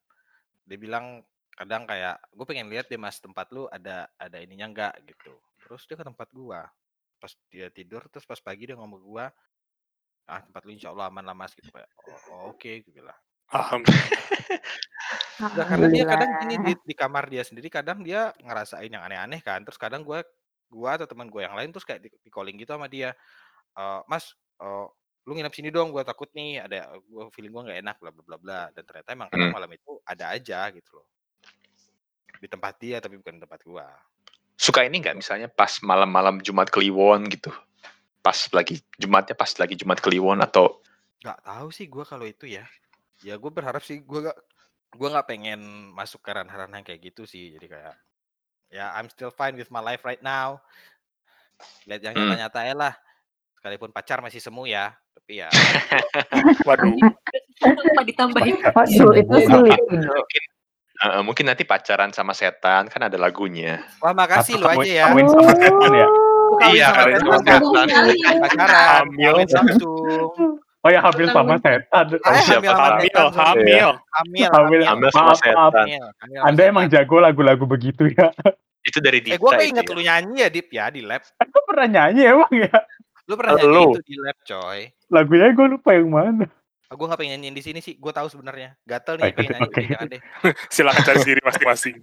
Dia 0.65 0.81
bilang 0.81 1.21
kadang 1.53 1.85
kayak 1.85 2.17
gue 2.33 2.45
pengen 2.49 2.73
lihat 2.73 2.89
deh 2.89 2.97
mas 2.97 3.21
tempat 3.21 3.45
lu 3.53 3.69
ada 3.69 4.09
ada 4.17 4.37
ininya 4.41 4.65
enggak 4.65 4.93
gitu. 5.05 5.37
Terus 5.61 5.85
dia 5.85 5.93
ke 6.01 6.05
tempat 6.09 6.25
gua. 6.33 6.65
Pas 7.21 7.29
dia 7.53 7.69
tidur 7.69 8.01
terus 8.09 8.25
pas 8.25 8.41
pagi 8.41 8.65
dia 8.65 8.73
ngomong 8.73 8.97
ke 8.97 9.07
gua 9.07 9.25
ah 10.23 10.39
tempat 10.39 10.63
lu 10.63 10.71
insya 10.71 10.89
Allah 10.89 11.11
aman 11.11 11.19
lah 11.27 11.35
mas 11.35 11.51
gitu 11.51 11.67
kayak 11.67 11.91
oh, 12.07 12.19
oh, 12.31 12.39
oke 12.55 12.71
gue 12.81 12.93
bilang. 12.93 13.17
Alhamdulillah. 13.53 14.09
Nah, 15.41 15.65
karena 15.65 15.87
dia 15.89 16.05
kadang 16.05 16.31
gini 16.45 16.55
di, 16.61 16.73
di 16.93 16.95
kamar 16.95 17.25
dia 17.27 17.43
sendiri 17.43 17.67
kadang 17.67 18.05
dia 18.05 18.31
ngerasain 18.37 18.87
yang 18.87 19.01
aneh-aneh 19.03 19.41
kan. 19.41 19.65
Terus 19.65 19.75
kadang 19.81 20.05
gua 20.05 20.21
gua 20.69 20.95
atau 20.95 21.09
teman 21.09 21.27
gue 21.27 21.41
yang 21.41 21.57
lain 21.57 21.73
terus 21.73 21.83
kayak 21.83 22.05
di, 22.05 22.09
di 22.21 22.29
calling 22.29 22.55
gitu 22.55 22.71
sama 22.77 22.85
dia. 22.87 23.11
"Eh, 23.75 24.01
mas, 24.07 24.37
eh, 24.61 24.87
lu 25.23 25.31
nginep 25.39 25.53
sini 25.55 25.69
dong, 25.71 25.95
gua 25.95 26.03
takut 26.03 26.27
nih 26.35 26.59
ada 26.63 26.99
gua 27.07 27.31
feeling 27.31 27.51
gua 27.55 27.63
nggak 27.67 27.79
enak 27.79 27.95
bla 27.99 28.11
bla 28.11 28.23
bla 28.23 28.37
bla." 28.37 28.61
Dan 28.75 28.83
ternyata 28.83 29.09
emang 29.15 29.27
kadang 29.31 29.49
Hmm. 29.51 29.55
malam 29.55 29.71
itu 29.71 29.91
ada 30.03 30.25
aja 30.35 30.59
gitu 30.75 30.99
loh. 30.99 31.07
Di 32.39 32.47
tempat 32.51 32.73
dia 32.79 32.99
tapi 32.99 33.15
bukan 33.15 33.39
di 33.39 33.41
tempat 33.43 33.61
gua. 33.63 33.87
Suka 34.59 34.83
ini 34.83 34.99
nggak 34.99 35.15
misalnya 35.17 35.47
pas 35.47 35.79
malam-malam 35.83 36.43
Jumat 36.43 36.67
Kliwon 36.67 37.27
gitu. 37.31 37.51
Pas 38.23 38.35
lagi 38.55 38.79
Jumatnya 38.95 39.35
pas 39.35 39.51
lagi 39.59 39.75
Jumat 39.75 39.99
Kliwon 39.99 40.39
atau 40.43 40.79
Nggak 41.23 41.39
tahu 41.39 41.67
sih 41.71 41.87
gua 41.87 42.03
kalau 42.03 42.27
itu 42.27 42.47
ya. 42.47 42.67
Ya 43.23 43.39
gue 43.39 43.47
berharap 43.47 43.79
sih 43.79 44.03
gua 44.03 44.27
gak 44.31 44.39
gua 44.99 45.07
nggak 45.15 45.27
pengen 45.31 45.59
masuk 45.95 46.19
ke 46.19 46.35
ranah-ranah 46.35 46.83
yang 46.83 46.87
kayak 46.87 47.01
gitu 47.11 47.23
sih. 47.23 47.55
Jadi 47.55 47.71
kayak 47.71 47.95
ya 48.67 48.91
I'm 48.99 49.07
still 49.07 49.31
fine 49.31 49.55
with 49.55 49.71
my 49.71 49.79
life 49.79 50.03
right 50.03 50.19
now. 50.19 50.59
Lihat 51.87 52.03
yang 52.03 52.13
Hmm. 52.15 52.27
nyata-nyata 52.27 52.59
ya 52.67 52.75
lah. 52.75 52.93
Sekalipun 53.63 53.95
pacar 53.95 54.19
masih 54.19 54.43
semu 54.43 54.67
ya, 54.67 54.91
tapi 55.15 55.39
ya 55.39 55.47
Waduh. 56.67 56.99
Ditambahin. 58.03 58.59
Waduh, 58.59 59.15
itu 59.15 59.35
sulit. 59.47 59.79
mungkin 59.87 60.43
eh, 60.99 61.21
mungkin 61.23 61.45
nanti 61.47 61.63
pacaran 61.63 62.11
sama 62.11 62.35
setan 62.35 62.91
kan 62.91 63.07
ada 63.07 63.15
lagunya. 63.15 63.79
Wah 64.03 64.11
makasih 64.11 64.59
lu 64.59 64.67
aja 64.67 64.83
ya. 64.83 65.05
Kawin 65.07 65.31
sama 65.31 65.51
setan 65.55 65.91
ya. 65.95 66.07
Kawin 66.59 66.75
Iya, 66.75 66.87
sama 66.91 66.99
kawin 66.99 67.15
sama 67.15 67.37
setan, 67.39 67.79
setan. 68.11 68.35
Pacaran, 68.43 69.03
Hamil. 69.07 69.31
langsung. 69.31 70.59
Oh 70.83 70.89
ya 70.91 70.99
hamil 70.99 71.27
sama 71.31 71.55
setan. 71.63 72.05
Eh, 72.11 72.41
siapa 72.43 72.71
hamil 72.75 73.15
Hamil, 73.15 73.31
hamil. 73.31 73.31
Hamil, 73.31 73.95
Hamil, 74.11 74.47
hamil. 74.51 74.81
Hamil 74.91 75.09
sama 75.15 75.33
setan. 75.39 75.71
Hamil, 75.71 76.03
hamil 76.19 76.35
sama 76.35 76.47
Anda 76.51 76.61
emang 76.67 76.91
jago 76.91 77.15
lagu-lagu 77.23 77.63
begitu 77.63 78.11
ya. 78.11 78.27
Itu 78.83 78.99
dari 78.99 79.23
Eh 79.23 79.31
Dita 79.31 79.39
gue 79.39 79.51
itu 79.55 79.63
inget 79.71 79.85
ya. 79.87 79.95
lu 79.95 80.01
nyanyi 80.03 80.35
ya 80.43 80.49
Dip 80.51 80.67
ya 80.67 80.91
di 80.91 80.99
lab. 80.99 81.23
Aku 81.39 81.63
pernah 81.63 81.87
nyanyi 81.87 82.27
emang 82.27 82.51
ya. 82.51 82.67
Lu 83.27 83.33
pernah 83.39 83.55
nyanyi 83.55 83.83
itu 83.95 84.01
di 84.03 84.15
lab 84.19 84.37
coy. 84.43 84.79
Lagunya 85.07 85.47
gue 85.55 85.67
lupa 85.71 85.89
yang 85.95 86.09
mana. 86.11 86.45
Oh, 86.91 86.95
gue 86.99 87.05
gak 87.09 87.19
pengen 87.19 87.39
nyanyiin 87.39 87.55
di 87.55 87.63
sini 87.63 87.79
sih. 87.79 87.95
Gue 87.97 88.13
tahu 88.13 88.27
sebenarnya. 88.29 88.75
Gatel 88.83 89.17
nih 89.17 89.33
pengen 89.33 89.51
nyanyi. 89.57 89.69
tapi 89.71 89.83
Jangan 89.89 90.07
deh. 90.11 90.21
Silakan 90.75 91.03
cari 91.07 91.19
sendiri 91.23 91.41
masing-masing. 91.41 91.95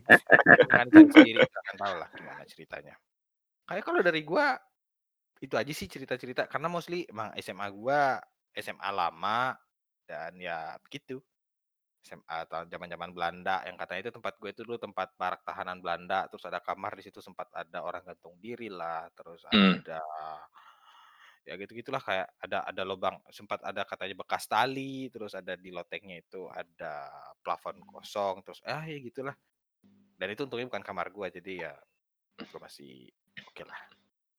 Jangan 0.66 0.86
cari 0.90 1.06
sendiri. 1.12 1.40
Kalian 1.44 1.76
tahu 1.76 1.94
lah 2.00 2.08
gimana 2.16 2.42
ceritanya. 2.48 2.94
Kayak 3.68 3.84
kalau 3.86 4.00
dari 4.02 4.20
gue 4.24 4.46
itu 5.40 5.54
aja 5.54 5.72
sih 5.76 5.86
cerita-cerita. 5.86 6.42
Karena 6.48 6.66
mostly 6.72 7.06
emang 7.06 7.30
SMA 7.38 7.66
gue 7.70 8.00
SMA 8.58 8.90
lama 8.90 9.54
dan 10.08 10.34
ya 10.40 10.74
begitu. 10.82 11.20
SMA 12.00 12.48
tahun 12.48 12.72
zaman-zaman 12.72 13.12
Belanda 13.12 13.60
yang 13.68 13.76
katanya 13.76 14.08
itu 14.08 14.12
tempat 14.16 14.40
gue 14.40 14.48
itu 14.48 14.64
dulu 14.64 14.80
tempat 14.80 15.12
barak 15.20 15.44
tahanan 15.44 15.84
Belanda 15.84 16.24
terus 16.32 16.48
ada 16.48 16.56
kamar 16.64 16.96
di 16.96 17.04
situ 17.04 17.20
sempat 17.20 17.52
ada 17.52 17.84
orang 17.84 18.00
gantung 18.08 18.40
diri 18.40 18.72
lah 18.72 19.04
terus 19.12 19.44
Hmm. 19.52 19.84
ada 19.84 20.00
ya 21.44 21.56
gitu 21.56 21.73
gitulah 21.73 21.99
kayak 22.04 22.28
ada 22.37 22.68
ada 22.68 22.82
lubang 22.85 23.16
sempat 23.32 23.64
ada 23.64 23.82
katanya 23.88 24.12
bekas 24.20 24.44
tali 24.44 25.09
terus 25.09 25.32
ada 25.32 25.56
di 25.56 25.73
lotengnya 25.73 26.20
itu 26.20 26.47
ada 26.52 27.09
plafon 27.40 27.80
kosong 27.88 28.44
terus 28.44 28.61
ah 28.68 28.85
ya 28.85 29.00
gitulah. 29.00 29.35
Dan 30.20 30.37
itu 30.37 30.44
untungnya 30.44 30.68
bukan 30.68 30.85
kamar 30.85 31.09
gua 31.09 31.32
jadi 31.32 31.64
ya 31.68 31.73
gua 32.52 32.68
masih 32.68 33.09
oke 33.40 33.64
lah 33.64 33.80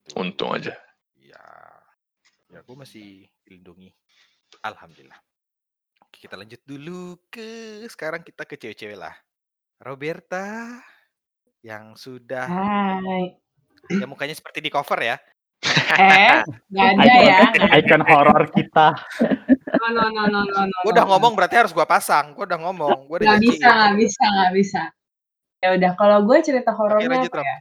Itu, 0.05 0.13
Untung 0.21 0.53
aja. 0.53 0.77
ya 1.17 1.41
ya 2.53 2.59
gua 2.61 2.85
masih 2.85 3.25
dilindungi. 3.45 3.89
Alhamdulillah. 4.61 5.17
Oke, 6.05 6.27
kita 6.27 6.35
lanjut 6.37 6.61
dulu 6.67 7.17
ke 7.31 7.81
sekarang 7.89 8.21
kita 8.21 8.45
ke 8.45 8.59
cewek-cewek 8.59 8.99
lah. 8.99 9.15
Roberta 9.81 10.77
yang 11.65 11.97
sudah 11.97 12.45
Hai. 12.45 13.37
ya 13.89 14.05
mukanya 14.05 14.33
seperti 14.37 14.61
di 14.61 14.69
cover 14.69 14.97
ya 15.01 15.17
Eh, 15.61 16.41
nggak 16.73 16.87
ada 16.97 17.13
ya. 17.21 17.39
Icon 17.77 18.01
horor 18.01 18.49
kita. 18.49 18.97
No, 19.77 19.87
no, 19.93 20.09
no, 20.09 20.23
no, 20.25 20.41
no, 20.41 20.61
no. 20.65 20.77
Gue 20.81 20.91
udah 20.93 21.05
ngomong 21.05 21.37
berarti 21.37 21.55
harus 21.61 21.73
gua 21.75 21.85
pasang. 21.85 22.33
Gue 22.33 22.49
udah 22.49 22.59
ngomong. 22.59 23.05
Gue 23.05 23.21
udah 23.21 23.37
Nggak 23.37 23.41
bisa, 23.45 23.67
nggak 23.69 23.95
bisa, 24.01 24.23
nggak 24.25 24.51
bisa. 24.57 24.81
Ya 25.61 25.69
udah, 25.77 25.91
kalau 25.93 26.17
gue 26.25 26.37
cerita 26.41 26.73
horornya 26.73 27.29
apa 27.29 27.45
ya? 27.45 27.57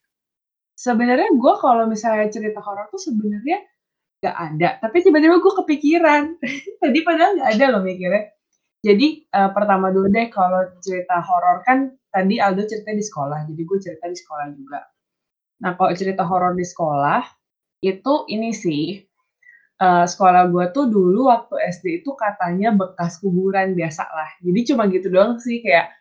Sebenarnya 0.73 1.29
gue 1.37 1.55
kalau 1.61 1.85
misalnya 1.85 2.33
cerita 2.33 2.65
horor 2.65 2.89
tuh 2.89 2.97
sebenarnya 2.97 3.61
nggak 4.25 4.37
ada. 4.37 4.69
Tapi 4.81 4.97
tiba-tiba 5.05 5.37
gue 5.37 5.53
kepikiran. 5.65 6.23
Tadi 6.81 6.99
padahal 7.05 7.31
nggak 7.37 7.51
ada 7.61 7.65
loh 7.77 7.83
mikirnya. 7.85 8.33
Jadi 8.81 9.29
eh, 9.29 9.51
pertama 9.53 9.93
dulu 9.93 10.09
deh 10.09 10.33
kalau 10.33 10.65
cerita 10.81 11.21
horor 11.21 11.61
kan 11.69 11.93
tadi 12.09 12.41
Aldo 12.41 12.65
cerita 12.65 12.97
di 12.97 13.05
sekolah. 13.05 13.45
Jadi 13.45 13.61
gue 13.61 13.77
cerita 13.77 14.09
di 14.09 14.17
sekolah 14.17 14.47
juga. 14.57 14.81
Nah 15.61 15.77
kalau 15.77 15.93
cerita 15.93 16.25
horor 16.25 16.57
di 16.57 16.65
sekolah 16.65 17.40
itu 17.81 18.15
ini 18.29 18.53
sih 18.53 19.01
eh, 19.81 20.05
sekolah 20.07 20.53
gue 20.53 20.65
tuh 20.77 20.87
dulu 20.93 21.33
waktu 21.33 21.57
SD 21.73 22.05
itu 22.05 22.13
katanya 22.13 22.77
bekas 22.77 23.17
kuburan 23.19 23.73
biasa 23.73 24.05
lah. 24.05 24.31
Jadi 24.45 24.61
cuma 24.73 24.87
gitu 24.93 25.09
doang 25.09 25.41
sih 25.41 25.65
kayak 25.65 25.97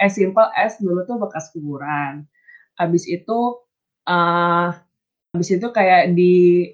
as 0.00 0.16
simple 0.16 0.48
as 0.56 0.80
dulu 0.80 1.04
tuh 1.04 1.20
bekas 1.20 1.52
kuburan. 1.52 2.24
Habis 2.80 3.04
itu 3.04 3.38
eh 4.08 4.70
habis 5.36 5.48
itu 5.52 5.68
kayak 5.68 6.16
di 6.16 6.64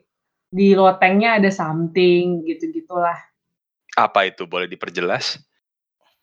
di 0.55 0.69
lotengnya 0.79 1.43
ada 1.43 1.51
something 1.51 2.47
gitu-gitulah. 2.47 3.19
Apa 3.99 4.31
itu 4.31 4.47
boleh 4.47 4.71
diperjelas? 4.71 5.43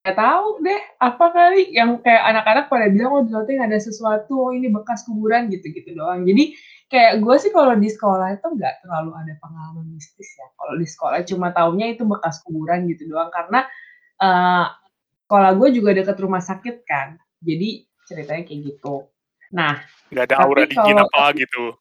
Gak 0.02 0.18
tahu 0.18 0.64
deh 0.66 0.82
apa 0.98 1.26
kali 1.30 1.76
yang 1.76 2.00
kayak 2.02 2.24
anak-anak 2.34 2.66
pada 2.72 2.88
bilang 2.90 3.12
oh 3.12 3.24
di 3.28 3.32
loteng 3.36 3.60
ada 3.60 3.78
sesuatu, 3.78 4.50
oh 4.50 4.52
ini 4.56 4.72
bekas 4.72 5.04
kuburan 5.04 5.52
gitu-gitu 5.52 5.94
doang. 5.94 6.24
Jadi 6.24 6.56
kayak 6.92 7.24
gue 7.24 7.36
sih 7.40 7.52
kalau 7.56 7.74
di 7.80 7.88
sekolah 7.88 8.36
itu 8.36 8.48
nggak 8.52 8.84
terlalu 8.84 9.16
ada 9.16 9.34
pengalaman 9.40 9.88
mistis 9.96 10.36
ya. 10.36 10.48
Kalau 10.60 10.76
di 10.76 10.84
sekolah 10.84 11.24
cuma 11.24 11.48
taunya 11.56 11.88
itu 11.96 12.04
bekas 12.04 12.44
kuburan 12.44 12.84
gitu 12.92 13.08
doang 13.08 13.32
karena 13.32 13.64
eh 14.20 14.68
sekolah 15.26 15.52
gue 15.56 15.70
juga 15.72 15.96
deket 15.96 16.20
rumah 16.20 16.44
sakit 16.44 16.84
kan. 16.84 17.16
Jadi 17.40 17.88
ceritanya 18.04 18.44
kayak 18.44 18.60
gitu. 18.68 19.08
Nah, 19.56 19.80
Nggak 20.12 20.26
ada 20.28 20.36
aura 20.44 20.64
dingin 20.68 21.00
apa 21.00 21.32
gitu. 21.42 21.80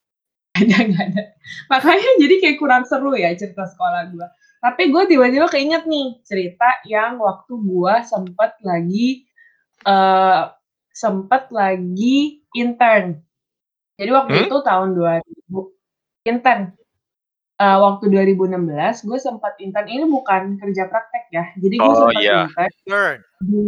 ada 0.55 0.77
nggak 0.87 1.05
ada. 1.11 1.23
Makanya 1.67 2.09
jadi 2.23 2.35
kayak 2.39 2.57
kurang 2.63 2.83
seru 2.87 3.11
ya 3.11 3.35
cerita 3.35 3.67
sekolah 3.67 4.15
gue. 4.15 4.27
Tapi 4.63 4.93
gue 4.93 5.03
tiba-tiba 5.11 5.51
keinget 5.51 5.83
nih 5.83 6.23
cerita 6.23 6.79
yang 6.87 7.19
waktu 7.19 7.51
gue 7.59 7.93
sempet 8.07 8.55
lagi 8.63 9.27
eh 9.83 10.43
sempet 10.95 11.51
lagi 11.51 12.43
intern. 12.55 13.19
Jadi 14.01 14.09
waktu 14.11 14.33
Hmm? 14.33 14.45
itu 14.47 14.57
tahun 14.59 14.87
2000 14.91 15.61
intern. 16.23 16.61
Eh, 17.55 17.77
waktu 17.77 18.09
2016 18.09 19.05
gue 19.05 19.17
sempat 19.17 19.53
intern 19.57 19.85
ini 19.85 20.01
bukan 20.03 20.57
kerja 20.57 20.89
praktek 20.89 21.29
ya. 21.29 21.45
Jadi 21.55 21.75
gue 21.77 21.85
Oh, 21.85 21.93
sempat 21.95 22.17
iya. 22.19 22.39
intern 22.43 22.73
Turn. 22.83 23.17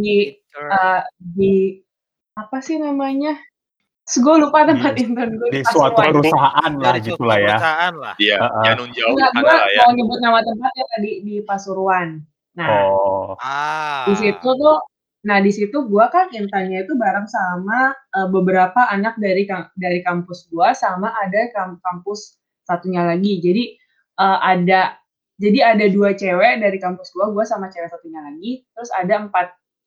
di 0.02 0.18
Turn. 0.50 0.68
eh, 0.68 1.00
di 1.16 1.54
apa 2.34 2.58
sih 2.58 2.76
namanya? 2.76 3.38
Terus 4.04 4.16
gue 4.20 4.34
lupa 4.42 4.66
tempat 4.66 4.98
intern 4.98 5.32
gue 5.32 5.48
Di 5.48 5.62
suatu 5.64 5.94
Pasuruan. 5.94 6.10
perusahaan 6.12 6.72
lah 6.74 6.84
Dari 6.84 7.00
gitu 7.00 7.14
suatu 7.14 7.24
lah 7.24 7.36
ya. 7.36 7.46
perusahaan 7.48 7.94
lah. 7.94 8.14
Iya, 8.18 8.36
Heeh. 8.36 8.64
ya 8.64 8.72
nun 8.74 8.90
jauh 8.90 9.08
Enggak, 9.08 9.30
gue 9.32 9.46
lah 9.46 9.62
ya. 9.70 9.80
mau 9.80 9.92
nyebut 9.94 10.18
nama 10.20 10.38
tempatnya 10.42 10.84
tadi 10.90 11.10
di 11.22 11.34
Pasuruan. 11.40 12.08
Nah, 12.52 12.68
Oh. 12.84 13.34
Ah. 13.38 14.04
di 14.04 14.14
situ 14.16 14.42
tuh, 14.50 14.76
nah 15.24 15.38
di 15.40 15.50
situ 15.56 15.88
gue 15.88 16.04
kan 16.12 16.28
internnya 16.36 16.84
itu 16.84 16.92
bareng 17.00 17.24
sama 17.28 17.92
eh, 18.16 18.28
beberapa 18.28 18.80
anak 18.92 19.16
dari 19.16 19.48
dari 19.76 20.00
kampus 20.04 20.48
gue 20.52 20.68
sama 20.76 21.08
ada 21.24 21.40
kam- 21.54 21.80
kampus 21.80 22.36
satunya 22.68 23.02
lagi. 23.08 23.40
Jadi 23.40 23.64
eh, 24.20 24.38
ada 24.52 24.96
jadi 25.40 25.58
ada 25.74 25.86
dua 25.90 26.14
cewek 26.14 26.62
dari 26.62 26.78
kampus 26.78 27.10
gue, 27.16 27.26
gue 27.34 27.44
sama 27.48 27.66
cewek 27.72 27.90
satunya 27.90 28.20
lagi. 28.22 28.62
Terus 28.76 28.90
ada 28.94 29.14
empat 29.26 29.46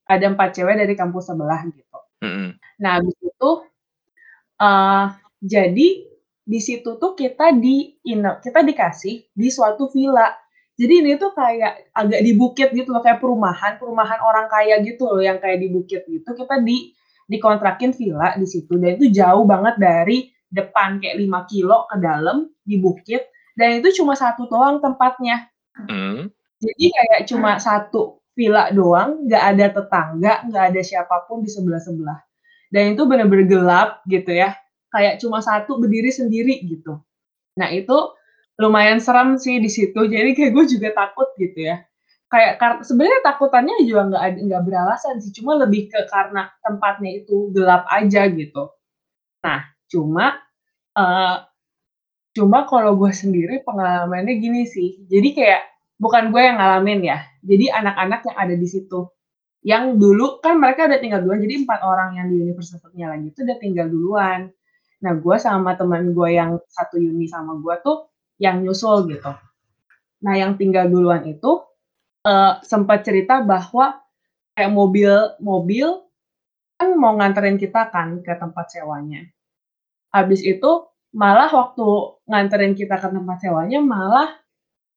ada 0.09 0.25
empat 0.33 0.49
cewek 0.57 0.75
dari 0.81 0.93
kampus 0.97 1.23
sebelah 1.31 1.61
gitu. 1.69 1.97
Mm-mm. 2.25 2.49
Nah, 2.81 2.91
habis 2.99 3.15
itu 3.21 3.49
eh 4.57 5.05
jadi 5.37 5.87
di 6.47 6.59
situ 6.63 6.89
tuh 6.97 7.11
kita 7.13 7.51
di 7.59 7.99
ine 8.07 8.39
kita 8.41 8.63
dikasih 8.65 9.15
di 9.35 9.47
suatu 9.51 9.91
villa. 9.91 10.33
Jadi 10.77 10.93
ini 11.01 11.11
tuh 11.17 11.33
kayak 11.33 11.89
agak 11.89 12.21
di 12.21 12.31
bukit 12.37 12.69
gitu 12.69 12.93
loh, 12.93 13.01
kayak 13.01 13.17
perumahan, 13.17 13.81
perumahan 13.81 14.21
orang 14.21 14.45
kaya 14.45 14.77
gitu 14.85 15.09
loh, 15.09 15.21
yang 15.21 15.41
kayak 15.41 15.57
di 15.57 15.73
bukit 15.73 16.05
gitu. 16.05 16.29
Kita 16.37 16.61
di 16.61 16.93
dikontrakin 17.27 17.91
villa 17.91 18.37
di 18.39 18.47
situ 18.47 18.79
dan 18.79 18.95
itu 18.95 19.11
jauh 19.11 19.43
banget 19.43 19.75
dari 19.81 20.31
depan 20.47 21.03
kayak 21.03 21.19
5 21.19 21.51
kilo 21.51 21.83
ke 21.91 21.99
dalam 21.99 22.47
di 22.63 22.79
bukit 22.79 23.27
dan 23.59 23.83
itu 23.83 23.99
cuma 23.99 24.15
satu 24.15 24.47
doang 24.47 24.79
tempatnya. 24.79 25.51
Hmm. 25.75 26.31
Jadi 26.57 26.85
kayak 26.89 27.19
cuma 27.29 27.59
satu 27.59 28.21
villa 28.37 28.69
doang, 28.69 29.25
nggak 29.27 29.43
ada 29.43 29.65
tetangga, 29.73 30.33
nggak 30.47 30.63
ada 30.73 30.81
siapa 30.85 31.25
pun 31.25 31.41
di 31.41 31.49
sebelah-sebelah. 31.49 32.21
Dan 32.69 32.93
itu 32.93 33.03
bener-bener 33.09 33.45
gelap 33.49 33.89
gitu 34.05 34.29
ya, 34.33 34.53
kayak 34.93 35.17
cuma 35.21 35.41
satu 35.41 35.81
berdiri 35.81 36.13
sendiri 36.13 36.61
gitu. 36.63 37.01
Nah 37.57 37.69
itu 37.73 37.97
lumayan 38.61 38.99
serem 39.03 39.37
sih 39.41 39.57
di 39.61 39.69
situ, 39.71 39.97
jadi 40.09 40.33
kayak 40.37 40.51
gue 40.55 40.65
juga 40.69 40.89
takut 40.97 41.29
gitu 41.41 41.59
ya. 41.69 41.81
Kayak 42.31 42.83
sebenarnya 42.85 43.21
takutannya 43.25 43.75
juga 43.87 44.01
nggak 44.13 44.23
nggak 44.49 44.63
beralasan 44.67 45.17
sih, 45.23 45.31
cuma 45.37 45.55
lebih 45.61 45.89
ke 45.93 45.99
karena 46.11 46.49
tempatnya 46.65 47.11
itu 47.23 47.51
gelap 47.55 47.85
aja 47.91 48.27
gitu. 48.31 48.73
Nah, 49.45 49.61
cuma, 49.91 50.37
eee, 50.97 51.35
cuma 52.37 52.65
kalau 52.69 52.95
gue 52.99 53.11
sendiri 53.15 53.61
pengalamannya 53.67 54.35
gini 54.41 54.63
sih, 54.69 55.03
jadi 55.11 55.29
kayak 55.35 55.61
bukan 56.01 56.31
gue 56.35 56.41
yang 56.43 56.57
ngalamin 56.61 57.01
ya, 57.05 57.19
jadi 57.45 57.65
anak-anak 57.83 58.21
yang 58.29 58.37
ada 58.39 58.55
di 58.57 58.67
situ. 58.69 59.01
Yang 59.65 59.97
dulu 60.01 60.39
kan 60.45 60.57
mereka 60.61 60.87
udah 60.89 60.99
tinggal 61.03 61.21
duluan, 61.25 61.41
jadi 61.43 61.55
4 61.67 61.81
orang 61.85 62.09
yang 62.19 62.27
di 62.31 62.37
universitasnya 62.49 63.07
lagi 63.13 63.29
itu 63.33 63.39
udah 63.45 63.57
tinggal 63.61 63.87
duluan. 63.91 64.41
Nah, 65.05 65.13
gue 65.19 65.37
sama 65.41 65.75
teman 65.79 66.13
gue 66.15 66.29
yang 66.35 66.57
satu 66.71 66.97
uni 67.01 67.27
sama 67.29 67.57
gue 67.61 67.75
tuh 67.85 68.07
yang 68.37 68.61
nyusul 68.65 69.09
gitu. 69.09 69.33
Nah, 70.23 70.33
yang 70.37 70.57
tinggal 70.57 70.89
duluan 70.89 71.25
itu, 71.29 71.61
eee, 72.25 72.53
sempet 72.65 73.05
cerita 73.05 73.41
bahwa 73.45 74.01
kayak 74.57 74.73
mobil 74.73 75.13
mobil 75.37 76.01
kan 76.77 76.93
mau 76.97 77.13
nganterin 77.17 77.57
kita 77.61 77.89
kan 77.93 78.21
ke 78.25 78.33
tempat 78.37 78.69
sewanya. 78.73 79.25
Habis 80.13 80.41
itu 80.45 80.89
malah 81.13 81.49
waktu 81.49 81.85
nganterin 82.29 82.73
kita 82.77 82.97
ke 83.01 83.09
tempat 83.09 83.37
sewanya, 83.41 83.79
malah 83.81 84.29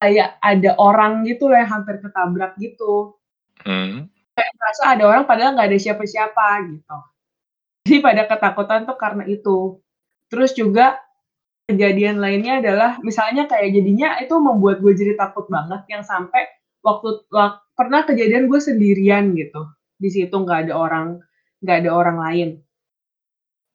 kayak 0.00 0.40
ada 0.40 0.76
orang 0.80 1.24
gitu 1.28 1.48
loh 1.52 1.56
yang 1.60 1.68
hampir 1.70 2.00
ketabrak 2.00 2.56
gitu. 2.60 3.16
Hmm. 3.64 4.08
Kayak 4.36 4.52
ngerasa 4.56 4.82
ada 4.96 5.04
orang 5.08 5.24
padahal 5.28 5.52
nggak 5.56 5.68
ada 5.72 5.78
siapa-siapa 5.80 6.48
gitu. 6.72 6.98
Jadi 7.84 7.96
pada 8.04 8.22
ketakutan 8.28 8.80
tuh 8.88 8.96
karena 8.96 9.24
itu. 9.28 9.80
Terus 10.32 10.54
juga 10.56 11.00
kejadian 11.70 12.18
lainnya 12.18 12.58
adalah 12.58 12.98
misalnya 13.06 13.46
kayak 13.46 13.70
jadinya 13.70 14.18
itu 14.18 14.34
membuat 14.42 14.82
gue 14.82 14.92
jadi 14.92 15.14
takut 15.14 15.46
banget 15.46 15.86
yang 15.86 16.02
sampai 16.02 16.50
waktu 16.82 17.22
wak 17.30 17.62
pernah 17.78 18.02
kejadian 18.02 18.50
gue 18.50 18.60
sendirian 18.60 19.32
gitu, 19.38 19.70
di 19.96 20.08
situ 20.10 20.34
nggak 20.34 20.68
ada 20.68 20.74
orang 20.74 21.22
nggak 21.62 21.76
ada 21.86 21.90
orang 21.94 22.18
lain. 22.18 22.48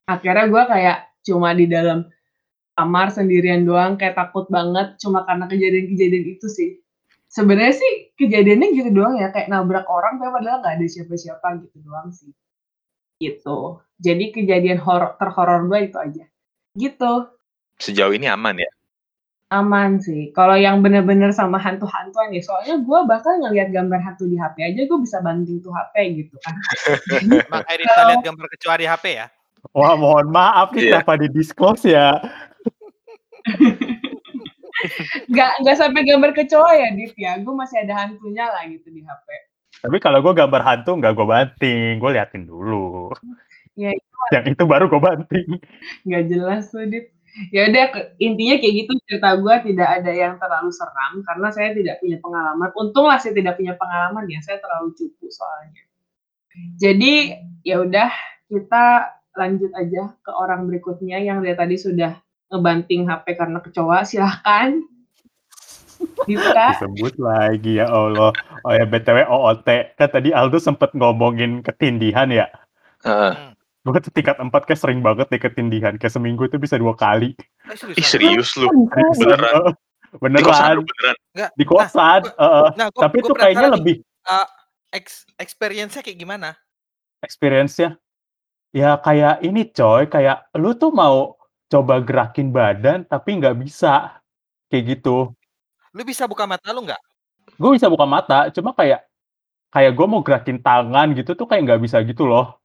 Akhirnya 0.06 0.46
gue 0.52 0.64
kayak 0.70 0.98
cuma 1.25 1.58
di 1.58 1.66
dalam 1.66 2.06
kamar 2.78 3.08
sendirian 3.10 3.66
doang, 3.66 3.96
kayak 3.98 4.20
takut 4.20 4.46
banget 4.52 5.00
cuma 5.02 5.24
karena 5.25 5.50
kejadian-kejadian 5.50 6.25
itu 6.38 6.48
sih. 6.51 6.70
Sebenarnya 7.31 7.75
sih 7.75 7.94
kejadiannya 8.20 8.68
gitu 8.77 8.90
doang 8.94 9.18
ya, 9.18 9.34
kayak 9.34 9.50
nabrak 9.50 9.88
orang 9.90 10.22
tapi 10.22 10.29
padahal 10.29 10.62
nggak 10.62 10.75
ada 10.77 10.86
siapa-siapa 10.86 11.48
gitu 11.66 11.77
doang 11.81 12.10
sih. 12.14 12.31
Gitu. 13.18 13.79
Jadi 14.03 14.25
kejadian 14.36 14.79
horor 14.84 15.16
terhoror 15.18 15.66
gue 15.72 15.79
itu 15.90 15.98
aja. 15.98 16.25
Gitu. 16.75 17.12
Sejauh 17.77 18.16
ini 18.16 18.27
aman 18.27 18.55
ya? 18.57 18.70
Aman 19.53 20.01
sih, 20.01 20.33
kalau 20.33 20.57
yang 20.57 20.81
bener-bener 20.81 21.29
sama 21.29 21.61
hantu-hantuan 21.61 22.33
ya, 22.33 22.42
soalnya 22.42 22.81
gue 22.81 23.00
bahkan 23.05 23.38
ngelihat 23.46 23.70
gambar 23.70 24.01
hantu 24.01 24.25
di 24.25 24.42
HP 24.42 24.57
aja 24.64 24.81
gue 24.90 25.00
bisa 25.00 25.22
banting 25.22 25.61
tuh 25.61 25.70
HP 25.70 25.96
gitu 26.18 26.35
kan. 26.42 26.55
Emang 27.46 27.61
Erita 27.70 28.01
lihat 28.09 28.25
gambar 28.25 28.46
kecoa 28.57 28.75
di 28.81 28.85
HP 28.90 29.05
ya? 29.22 29.27
Wah, 29.70 29.94
mohon 29.94 30.33
maaf 30.33 30.74
nih 30.74 30.90
Iya. 30.90 30.92
kenapa 30.98 31.14
di-disclose 31.22 31.85
ya? 31.85 32.18
Nggak 35.31 35.51
nggak 35.64 35.77
sampai 35.77 36.01
gambar 36.03 36.31
kecoa 36.35 36.72
ya, 36.75 36.90
Div, 36.92 37.14
ya, 37.16 37.38
gue 37.40 37.53
masih 37.55 37.85
ada 37.85 37.94
hantunya 38.05 38.46
lah 38.50 38.66
gitu 38.68 38.92
di 38.92 39.01
HP. 39.01 39.27
Tapi 39.81 39.98
kalau 40.01 40.20
gue 40.20 40.33
gambar 40.35 40.61
hantu 40.61 40.98
nggak 41.00 41.14
gue 41.16 41.27
banting, 41.29 41.90
gue 42.01 42.09
liatin 42.11 42.44
dulu. 42.50 43.14
Ya 43.77 43.94
itu 43.94 44.05
Yang 44.33 44.46
itu 44.57 44.64
baru 44.66 44.90
gue 44.90 45.00
banting. 45.00 45.50
nggak 46.03 46.24
jelas 46.27 46.70
tuh, 46.70 46.83
Div. 46.85 47.07
Ya 47.52 47.68
udah, 47.68 48.16
intinya 48.16 48.56
kayak 48.64 48.74
gitu 48.80 48.92
cerita 49.04 49.36
gue 49.36 49.56
tidak 49.72 49.90
ada 50.00 50.12
yang 50.16 50.40
terlalu 50.40 50.72
seram 50.72 51.20
karena 51.28 51.48
saya 51.52 51.76
tidak 51.76 52.00
punya 52.00 52.18
pengalaman. 52.24 52.70
Untunglah 52.80 53.20
saya 53.20 53.36
tidak 53.36 53.60
punya 53.60 53.76
pengalaman 53.76 54.24
ya, 54.32 54.40
saya 54.40 54.64
terlalu 54.64 54.96
cupu 54.96 55.28
soalnya. 55.28 55.84
Jadi, 56.80 57.36
ya 57.68 57.84
udah 57.84 58.08
kita 58.48 59.12
lanjut 59.36 59.72
aja 59.76 60.16
ke 60.24 60.32
orang 60.32 60.64
berikutnya 60.64 61.20
yang 61.20 61.44
dari 61.44 61.60
tadi 61.60 61.76
sudah 61.76 62.16
ngebanting 62.48 63.04
HP 63.12 63.26
karena 63.36 63.60
kecoa, 63.60 64.08
silahkan. 64.08 64.80
Dibuka. 66.28 66.80
Disebut 66.80 67.20
lagi 67.20 67.84
ya 67.84 67.88
Allah. 67.92 68.32
Oh 68.64 68.72
ya 68.72 68.88
BTW 68.88 69.28
OOT, 69.28 69.68
kan 70.00 70.08
tadi 70.08 70.32
Aldo 70.32 70.60
sempet 70.60 70.96
ngomongin 70.96 71.60
ketindihan 71.60 72.32
ya. 72.32 72.48
Heeh. 73.04 73.54
Gue 73.86 74.02
tuh 74.02 74.10
tingkat 74.10 74.42
4 74.42 74.50
kayak 74.50 74.82
sering 74.82 75.00
banget 75.06 75.30
nih 75.30 75.42
ketindihan. 75.46 75.94
Kayak 76.02 76.18
seminggu 76.18 76.50
itu 76.50 76.58
bisa 76.58 76.74
dua 76.82 76.98
kali. 76.98 77.38
Eh, 77.70 78.02
Ih 78.02 78.06
serius 78.06 78.58
lu? 78.58 78.66
Beneran. 79.22 79.78
Beneran? 80.18 80.42
Di 80.42 80.46
kosan 80.46 80.58
Beneran. 80.66 80.74
lu 80.74 80.84
beneran? 80.90 81.16
Enggak. 81.38 81.50
Di 81.54 81.66
kosan. 81.70 82.22
heeh. 82.26 82.68
Nah, 82.82 82.88
gua, 82.90 83.02
Tapi 83.06 83.18
gua 83.22 83.26
itu 83.30 83.34
kayaknya 83.38 83.70
lebih 83.78 83.96
uh, 84.26 84.48
ex 84.90 85.06
experience-nya 85.38 86.02
kayak 86.02 86.18
gimana? 86.18 86.50
experience-nya. 87.22 87.98
Ya 88.74 88.98
kayak 89.00 89.42
ini 89.46 89.70
coy, 89.72 90.06
kayak 90.10 90.50
lu 90.58 90.74
tuh 90.76 90.92
mau 90.92 91.38
coba 91.70 92.02
gerakin 92.02 92.50
badan 92.50 93.06
tapi 93.06 93.38
nggak 93.38 93.62
bisa. 93.62 94.18
Kayak 94.70 94.98
gitu. 94.98 95.30
Lu 95.94 96.02
bisa 96.02 96.26
buka 96.26 96.50
mata 96.50 96.74
lu 96.74 96.84
nggak? 96.90 97.02
Gue 97.56 97.78
bisa 97.78 97.86
buka 97.88 98.04
mata, 98.10 98.50
cuma 98.50 98.74
kayak 98.74 99.06
kayak 99.70 99.92
gue 99.94 100.08
mau 100.10 100.26
gerakin 100.26 100.58
tangan 100.60 101.14
gitu 101.14 101.38
tuh 101.38 101.46
kayak 101.46 101.70
nggak 101.70 101.82
bisa 101.86 102.02
gitu 102.02 102.26
loh. 102.26 102.58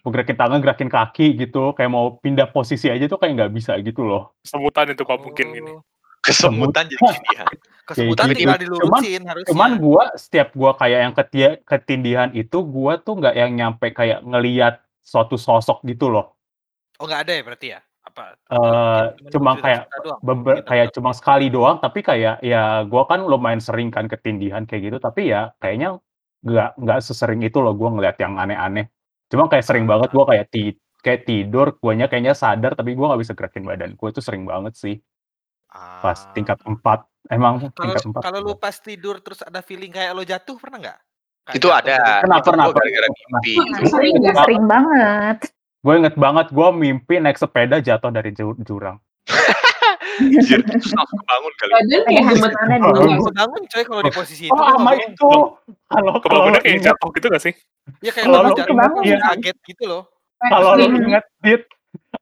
Mau 0.00 0.10
gerakin 0.10 0.36
tangan, 0.36 0.58
gerakin 0.64 0.88
kaki 0.88 1.36
gitu, 1.36 1.76
kayak 1.76 1.90
mau 1.92 2.16
pindah 2.16 2.48
posisi 2.48 2.88
aja 2.88 3.04
tuh 3.04 3.20
kayak 3.20 3.32
nggak 3.36 3.52
bisa 3.52 3.76
gitu 3.84 4.00
loh. 4.04 4.32
Sebutan 4.42 4.92
itu 4.92 5.04
kok 5.04 5.20
mungkin 5.20 5.52
ini. 5.52 5.72
Oh, 5.76 5.84
Kesemutan 6.20 6.84
jadi 6.84 7.00
gini 7.00 7.28
ya? 7.32 7.46
kesebutan 7.88 8.24
gitu. 8.30 8.36
tinggal 8.38 8.56
Cuman- 8.60 8.62
dilurusin 8.62 9.22
harusnya. 9.26 9.48
Cuman 9.50 9.70
gua 9.80 10.04
setiap 10.14 10.48
gua 10.52 10.72
kayak 10.76 10.98
yang 11.00 11.14
ketia 11.16 11.48
ketindihan 11.64 12.28
itu 12.36 12.58
gua 12.62 13.00
tuh 13.00 13.18
nggak 13.18 13.34
yang 13.34 13.50
nyampe 13.56 13.90
kayak 13.90 14.20
ngelihat 14.22 14.84
suatu 15.00 15.40
sosok 15.40 15.82
gitu 15.88 16.12
loh. 16.12 16.36
Oh 17.00 17.08
nggak 17.08 17.24
ada 17.26 17.32
ya 17.34 17.42
berarti 17.42 17.66
ya? 17.72 17.80
Apa? 18.04 18.36
Eh, 18.36 18.56
Mungkin 19.16 19.32
cuma 19.32 19.52
kayak 19.58 19.82
doang. 20.04 20.20
Beber 20.20 20.56
kayak 20.64 20.86
cuma 20.92 21.10
sekali 21.16 21.46
doang, 21.48 21.80
tapi 21.80 22.00
kayak 22.04 22.44
ya 22.44 22.84
gua 22.84 23.08
kan 23.08 23.24
lumayan 23.24 23.60
sering 23.60 23.88
kan 23.88 24.06
ketindihan 24.06 24.68
kayak 24.68 24.92
gitu, 24.92 24.98
tapi 25.00 25.32
ya 25.32 25.50
kayaknya 25.58 25.98
nggak 26.44 26.76
nggak 26.80 26.98
sesering 27.00 27.40
itu 27.42 27.58
loh 27.60 27.72
gua 27.72 27.90
ngelihat 27.96 28.20
yang 28.20 28.36
aneh-aneh. 28.36 28.86
Cuma 29.30 29.46
kayak 29.46 29.62
sering 29.62 29.86
banget 29.86 30.10
gua 30.10 30.26
kayak 30.26 30.50
ti 30.50 30.74
kayak 31.00 31.24
tidur, 31.24 31.78
guanya 31.78 32.06
kayaknya 32.06 32.34
sadar 32.34 32.74
tapi 32.74 32.92
gua 32.92 33.14
nggak 33.14 33.22
bisa 33.22 33.32
gerakin 33.32 33.64
badan. 33.64 33.90
Gua 33.94 34.10
itu 34.10 34.20
sering 34.20 34.44
banget 34.44 34.74
sih 34.74 34.98
pas 35.70 36.18
Ah. 36.18 36.34
tingkat 36.34 36.58
4. 36.60 37.06
Emang 37.26 37.62
Kalau 37.62 37.94
tingkat 37.94 38.02
4. 38.02 38.20
kalau 38.20 38.40
lu 38.42 38.54
pas 38.56 38.74
tidur 38.74 39.22
terus 39.22 39.40
ada 39.40 39.60
feeling 39.60 39.88
kayak 39.88 40.10
lo 40.12 40.22
jatuh 40.22 40.58
pernah 40.58 40.78
nggak? 40.80 40.98
Kayak 41.40 41.56
Itu 41.56 41.66
jatuh 41.66 41.78
ada. 41.80 41.96
Pernah, 42.20 42.36
Itu 42.36 42.48
pernah, 42.50 42.64
gua 42.66 42.74
gara-gara 42.74 43.06
pernah. 43.06 43.40
mimpi. 43.40 43.54
Itu. 43.54 43.86
sering 43.86 44.14
nggak? 44.18 44.34
Sering 44.36 44.64
banget. 44.66 45.38
Gue 45.80 45.94
inget 45.96 46.14
banget 46.14 46.46
gue 46.50 46.68
mimpi 46.74 47.14
naik 47.16 47.38
sepeda 47.38 47.76
jatuh 47.78 48.10
dari 48.10 48.30
ju- 48.30 48.58
jurang. 48.60 49.00
Anjir, 50.20 50.60
terus 50.62 50.92
langsung 50.92 51.18
kebangun 51.18 51.52
kali. 51.56 51.70
Badan 51.72 52.00
kayak 52.04 52.22
Oh, 52.80 52.90
Lu 52.90 52.94
dulu? 52.94 53.12
bisa 53.16 53.32
bangun 53.34 53.62
coy 53.64 53.82
kalau 53.82 54.02
di 54.02 54.12
posisi 54.12 54.44
itu. 54.46 54.52
Oh, 54.52 54.60
lu 54.60 54.72
sama 54.76 54.92
itu. 54.94 55.30
Kalau 55.86 56.12
Kebangunnya 56.20 56.60
kayak 56.60 56.74
inget, 56.76 56.86
jatuh 56.86 57.08
gitu 57.10 57.26
gak 57.28 57.42
sih? 57.42 57.54
Ya 57.98 58.10
kayak 58.10 58.26
Kalau 58.26 58.40
lu 58.40 58.50
terus 58.52 59.02
iya. 59.02 59.18
kaget 59.24 59.56
gitu 59.66 59.84
loh. 59.84 60.02
kalau 60.40 60.72
Sering. 60.74 60.92
inget 60.96 61.24
dit 61.40 61.62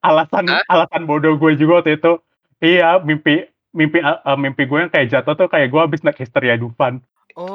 alasan 0.01 0.45
Hah? 0.47 0.63
alasan 0.69 1.03
bodoh 1.05 1.35
gue 1.35 1.53
juga 1.55 1.73
waktu 1.79 1.95
itu. 1.95 2.13
Iya, 2.59 2.99
mimpi 2.99 3.47
mimpi 3.71 3.99
uh, 4.01 4.35
mimpi 4.35 4.65
gue 4.65 4.79
yang 4.81 4.91
kayak 4.91 5.07
jatuh 5.09 5.35
tuh 5.35 5.47
kayak 5.47 5.69
gue 5.69 5.79
habis 5.79 6.03
naik 6.03 6.19
histeria 6.19 6.55
Dufan. 6.55 6.99
Oh. 7.39 7.55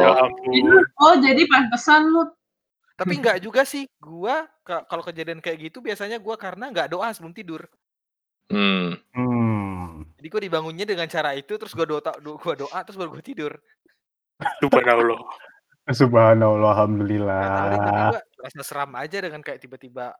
Ya 0.00 0.08
Allah. 0.08 0.24
ampun. 0.24 0.84
Oh, 0.96 1.14
jadi 1.18 1.44
pantesan 1.44 2.08
lu 2.08 2.24
Tapi 2.96 3.14
nggak 3.14 3.38
juga 3.38 3.62
sih. 3.62 3.86
Gua 3.94 4.42
ka- 4.64 4.82
kalau 4.84 5.04
kejadian 5.04 5.38
kayak 5.38 5.70
gitu 5.70 5.78
biasanya 5.78 6.18
gua 6.18 6.34
karena 6.34 6.66
nggak 6.66 6.90
doa 6.90 7.12
sebelum 7.12 7.30
tidur. 7.30 7.62
Hmm. 8.48 8.96
Hmm. 9.12 10.08
Jadi 10.16 10.26
gua 10.28 10.40
dibangunnya 10.40 10.84
dengan 10.88 11.04
cara 11.06 11.36
itu 11.36 11.52
terus 11.60 11.76
gua 11.76 11.84
doa 11.84 12.00
do- 12.18 12.40
gua 12.40 12.54
doa 12.56 12.78
terus 12.80 12.96
baru 12.96 13.12
gua 13.12 13.24
tidur. 13.24 13.52
Subhanallah. 14.60 15.20
Subhanallah, 16.00 16.72
alhamdulillah. 16.76 17.44
gua 18.12 18.20
rasa 18.40 18.60
seram 18.64 18.92
aja 18.96 19.20
dengan 19.20 19.40
kayak 19.44 19.60
tiba-tiba 19.60 20.16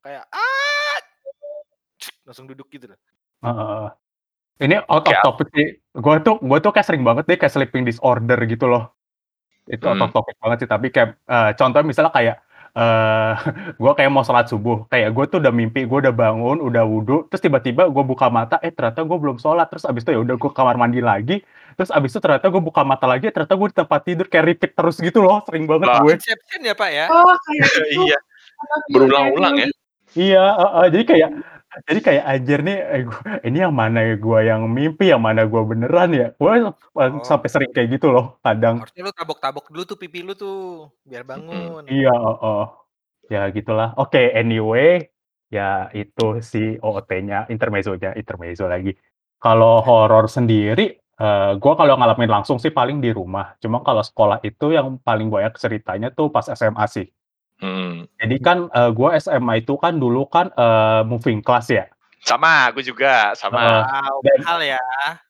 kayak 0.00 0.24
ah 0.28 0.98
langsung 2.24 2.48
duduk 2.48 2.68
gitu 2.72 2.88
loh. 2.92 2.98
Heeh. 3.44 3.84
Ini 4.64 4.86
out 4.86 5.04
of 5.04 5.16
topic 5.20 5.48
sih. 5.52 5.68
Gua 5.92 6.20
tuh 6.24 6.40
gua 6.40 6.60
tuh 6.64 6.72
kayak 6.72 6.86
sering 6.88 7.04
banget 7.04 7.28
deh 7.28 7.36
kayak 7.36 7.52
sleeping 7.52 7.84
disorder 7.84 8.38
gitu 8.48 8.68
loh. 8.68 8.92
Itu 9.64 9.88
out 9.88 10.00
of 10.00 10.12
Hmm. 10.12 10.16
topic 10.20 10.36
banget 10.44 10.56
sih, 10.60 10.68
tapi 10.68 10.92
kayak, 10.92 11.16
eee, 11.24 11.50
contohnya 11.56 11.88
misalnya 11.88 12.12
kayak, 12.12 12.36
eee, 12.74 13.32
gua 13.82 13.92
kayak 13.94 14.10
mau 14.10 14.22
sholat 14.26 14.46
subuh, 14.50 14.86
kayak 14.90 15.14
gue 15.14 15.24
tuh 15.30 15.38
udah 15.42 15.52
mimpi, 15.54 15.86
gue 15.86 15.98
udah 16.04 16.14
bangun, 16.14 16.58
udah 16.62 16.82
wudu, 16.86 17.26
terus 17.30 17.42
tiba-tiba 17.42 17.86
gue 17.88 18.04
buka 18.04 18.26
mata, 18.28 18.58
eh 18.62 18.70
ternyata 18.74 19.06
gue 19.06 19.18
belum 19.18 19.38
sholat, 19.38 19.66
terus 19.70 19.86
abis 19.86 20.02
itu 20.06 20.10
ya 20.14 20.20
udah 20.22 20.36
gue 20.38 20.50
kamar 20.50 20.76
mandi 20.78 21.00
lagi, 21.02 21.40
terus 21.78 21.90
abis 21.94 22.10
itu 22.14 22.20
ternyata 22.22 22.46
gue 22.50 22.62
buka 22.62 22.82
mata 22.82 23.06
lagi, 23.06 23.30
ternyata 23.30 23.54
gue 23.54 23.68
di 23.70 23.76
tempat 23.78 24.00
tidur 24.06 24.26
kayak 24.30 24.44
repeat 24.50 24.72
terus 24.74 24.96
gitu 24.98 25.22
loh, 25.22 25.38
sering 25.46 25.64
banget 25.70 25.88
gue. 26.02 26.12
Inception 26.18 26.60
ya, 26.66 26.74
Pak, 26.74 26.90
ya? 26.90 27.06
Oh, 27.10 27.34
kayak 27.46 27.62
itu. 27.62 27.80
Iya, 28.10 28.18
film 28.90 29.08
berulang-ulang 29.08 29.54
ya. 29.58 29.66
film 29.70 29.74
Iya, 30.14 30.44
heeh, 30.62 30.86
jadi 30.94 31.04
kayak 31.10 31.30
jadi 31.82 32.00
kayak 32.00 32.24
anjir 32.24 32.58
nih, 32.62 32.78
eh, 32.78 33.02
gua 33.08 33.30
ini 33.42 33.58
yang 33.64 33.74
mana 33.74 33.98
ya 34.06 34.14
gua 34.20 34.38
yang 34.46 34.62
mimpi, 34.70 35.10
yang 35.10 35.22
mana 35.22 35.42
gua 35.50 35.62
beneran 35.66 36.10
ya? 36.14 36.26
Gue 36.38 36.70
Oh. 36.94 37.22
sampai 37.26 37.48
sering 37.50 37.70
kayak 37.74 37.98
gitu 37.98 38.14
loh 38.14 38.38
kadang. 38.46 38.80
Harusnya 38.82 39.02
lu 39.06 39.12
tabok-tabok 39.12 39.66
dulu 39.74 39.82
tuh 39.82 39.98
pipi 39.98 40.22
lu 40.22 40.32
tuh, 40.38 40.88
biar 41.02 41.26
bangun. 41.26 41.82
Iya, 41.90 42.14
heeh. 42.14 42.64
Ya 43.32 43.42
gitulah. 43.50 43.96
Oke, 43.98 44.30
anyway, 44.36 45.08
ya 45.50 45.90
itu 45.96 46.38
si 46.44 46.76
OOT-nya, 46.78 47.48
intermezzonya, 47.50 48.14
intermezzo 48.14 48.68
lagi. 48.70 48.94
Kalau 49.42 49.80
horor 49.82 50.30
sendiri, 50.30 50.94
eee, 50.98 51.50
gua 51.58 51.72
kalau 51.74 51.98
ngalamin 51.98 52.30
langsung 52.30 52.56
sih 52.62 52.70
paling 52.70 53.00
di 53.02 53.10
rumah. 53.10 53.56
Cuma 53.58 53.82
kalau 53.82 54.00
sekolah 54.04 54.38
itu 54.46 54.70
yang 54.76 55.00
paling 55.02 55.28
banyak 55.32 55.56
ceritanya 55.58 56.12
tuh 56.14 56.30
pas 56.30 56.46
SMA 56.46 56.84
sih. 56.86 57.06
Hmm. 57.64 58.04
Jadi 58.20 58.36
kan, 58.42 58.58
eee, 58.68 58.90
gua 58.92 59.16
SMA 59.16 59.54
itu 59.64 59.74
kan 59.80 59.96
dulu 60.02 60.28
kan, 60.28 60.52
eee, 60.52 61.00
moving 61.08 61.40
class 61.40 61.72
ya. 61.72 61.88
Sama, 62.24 62.72
aku 62.72 62.80
juga, 62.84 63.32
sama. 63.36 63.84
Wow, 63.84 64.24
Dan 64.24 64.38
mahal 64.40 64.58
ya, 64.64 64.80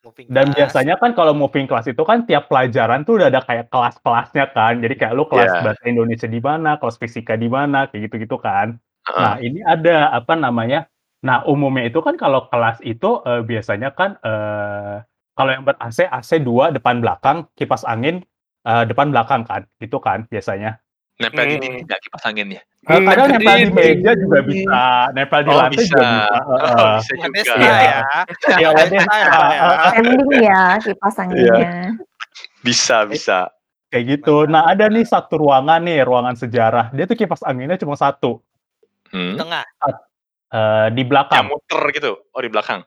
moving 0.07 0.29
dan 0.31 0.47
class. 0.51 0.57
biasanya 0.57 0.94
kan 1.03 1.12
kalau 1.18 1.35
moving 1.37 1.68
class 1.70 1.87
itu 1.90 2.01
kan 2.07 2.25
tiap 2.29 2.49
pelajaran 2.51 3.05
tuh 3.05 3.20
udah 3.20 3.29
ada 3.33 3.40
kayak 3.44 3.68
kelas-kelasnya 3.73 4.44
kan. 4.57 4.81
Jadi 4.83 4.94
kayak 5.01 5.14
lu 5.16 5.25
kelas 5.29 5.53
Iya. 5.55 5.64
bahasa 5.64 5.83
Indonesia 5.88 6.29
di 6.31 6.40
mana, 6.42 6.81
kelas 6.81 6.97
fisika 7.01 7.35
di 7.38 7.49
mana, 7.53 7.87
kayak 7.92 8.09
gitu-gitu 8.11 8.37
kan. 8.40 8.81
Heeh. 9.07 9.20
Nah, 9.20 9.35
ini 9.42 9.61
ada, 9.66 10.11
apa 10.16 10.35
namanya, 10.38 10.88
nah 11.25 11.42
umumnya 11.49 11.88
itu 11.90 12.01
kan 12.05 12.16
kalau 12.20 12.49
kelas 12.53 12.81
itu, 12.85 13.20
eee, 13.29 13.42
biasanya 13.49 13.90
kan, 13.97 14.16
eee, 14.25 15.05
kalau 15.37 15.51
yang 15.55 15.64
ber-AC, 15.66 16.07
AC 16.09 16.31
2 16.42 16.70
depan 16.75 17.01
belakang, 17.05 17.49
kipas 17.59 17.85
angin, 17.88 18.23
eee, 18.68 18.85
depan 18.90 19.11
belakang 19.12 19.42
kan, 19.49 19.66
gitu 19.83 19.99
kan 20.05 20.27
biasanya. 20.33 20.84
Nempel 21.22 21.46
di 21.46 21.55
Hmm. 21.55 21.62
dinding 21.62 21.87
nggak 21.87 22.00
kipas 22.03 22.24
angin 22.27 22.48
ya? 22.59 22.62
Eee, 22.85 23.00
Hmm, 23.00 23.07
kadang 23.07 23.27
nempel 23.31 23.55
di 23.62 23.64
di 23.64 23.70
meja 23.70 24.11
juga 24.18 24.38
bisa, 24.42 24.81
nempel 25.14 25.40
di 25.46 25.53
Oh, 25.55 25.57
lantai 25.57 25.85
bisa. 25.87 25.94
juga 25.94 26.05
bisa, 26.11 26.35
Oh, 26.59 26.94
bisa 26.98 27.12
juga. 27.22 27.48
Iya. 27.55 27.74
ya. 27.81 28.03
Iya, 28.59 28.68
Wadesta 28.74 29.14
ya, 29.14 29.31
ya. 29.55 29.62
Wadesta, 29.70 29.88
Trending 29.94 30.33
ya 30.42 30.62
kipas 30.83 31.16
anginnya. 31.22 31.94
Bisa, 32.66 33.07
bisa. 33.07 33.48
Kayak 33.94 34.05
gitu. 34.20 34.44
Nah, 34.50 34.66
ada 34.74 34.90
nih 34.90 35.07
satu 35.07 35.38
ruangan 35.38 35.81
nih, 35.87 36.03
ruangan 36.03 36.35
sejarah. 36.35 36.90
Dia 36.96 37.07
tuh 37.07 37.16
kipas 37.18 37.42
anginnya 37.46 37.79
cuma 37.79 37.94
satu, 37.94 38.42
Di 39.14 39.14
Hmm. 39.14 39.37
tengah, 39.38 39.62
eee, 40.53 40.87
di 40.96 41.03
Yang 41.03 41.09
belakang. 41.11 41.44
muter 41.48 41.83
gitu? 41.94 42.12
Oh, 42.35 42.42
di 42.42 42.50
belakang? 42.53 42.81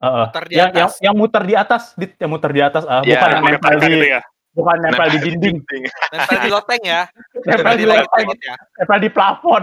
Heeh. 0.00 0.26
muter 0.28 0.44
di 0.48 0.56
Yang 0.56 0.70
yang 0.72 0.90
atas. 0.90 0.92
yang 1.04 1.14
muter 1.18 1.42
di 1.46 1.54
atas, 1.56 1.82
dit 2.00 2.12
yang 2.20 2.30
muter 2.32 2.50
di 2.56 2.62
atas, 2.64 2.84
eee, 2.88 3.02
Iya. 3.04 3.20
bukan 3.20 3.28
yang 3.36 3.44
nempel 3.46 3.74
di 3.80 3.88
gitu 3.92 4.06
ya? 4.16 4.20
Bukan 4.50 4.76
nempel 4.82 5.06
di 5.14 5.18
Nempel 5.22 5.38
dinding, 5.38 5.84
Nempel 6.10 6.38
di 6.42 6.50
loteng 6.50 6.82
ya. 6.82 7.02
nempel 7.46 7.74
di 7.78 7.86
loteng, 7.86 8.26
ya. 8.42 8.54
nempel 8.82 8.98
di 8.98 9.10
plafon. 9.14 9.62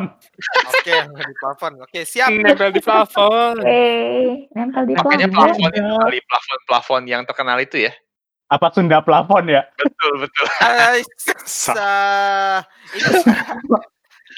Oke, 0.71 0.95
di 1.12 1.34
plafon. 1.43 1.71
Oke, 1.84 2.00
siap. 2.08 2.30
Nempel 2.32 2.69
di 2.71 2.80
plafon. 2.80 3.56
Oke, 3.60 3.84
nempel 4.56 4.84
di 4.88 4.93
Makanya 4.95 5.28
plafon. 5.28 5.60
plafon 5.60 5.71
itu 5.76 5.93
kali, 6.00 6.19
plafon-plafon 6.23 7.02
yang 7.08 7.21
terkenal 7.28 7.58
itu 7.60 7.78
ya? 7.89 7.93
Apa 8.47 8.71
Sunda 8.71 9.04
plafon 9.04 9.52
ya? 9.52 9.67
Betul, 9.76 10.23
betul. 10.23 10.47
Sa- 11.43 12.63
ini 12.95 13.12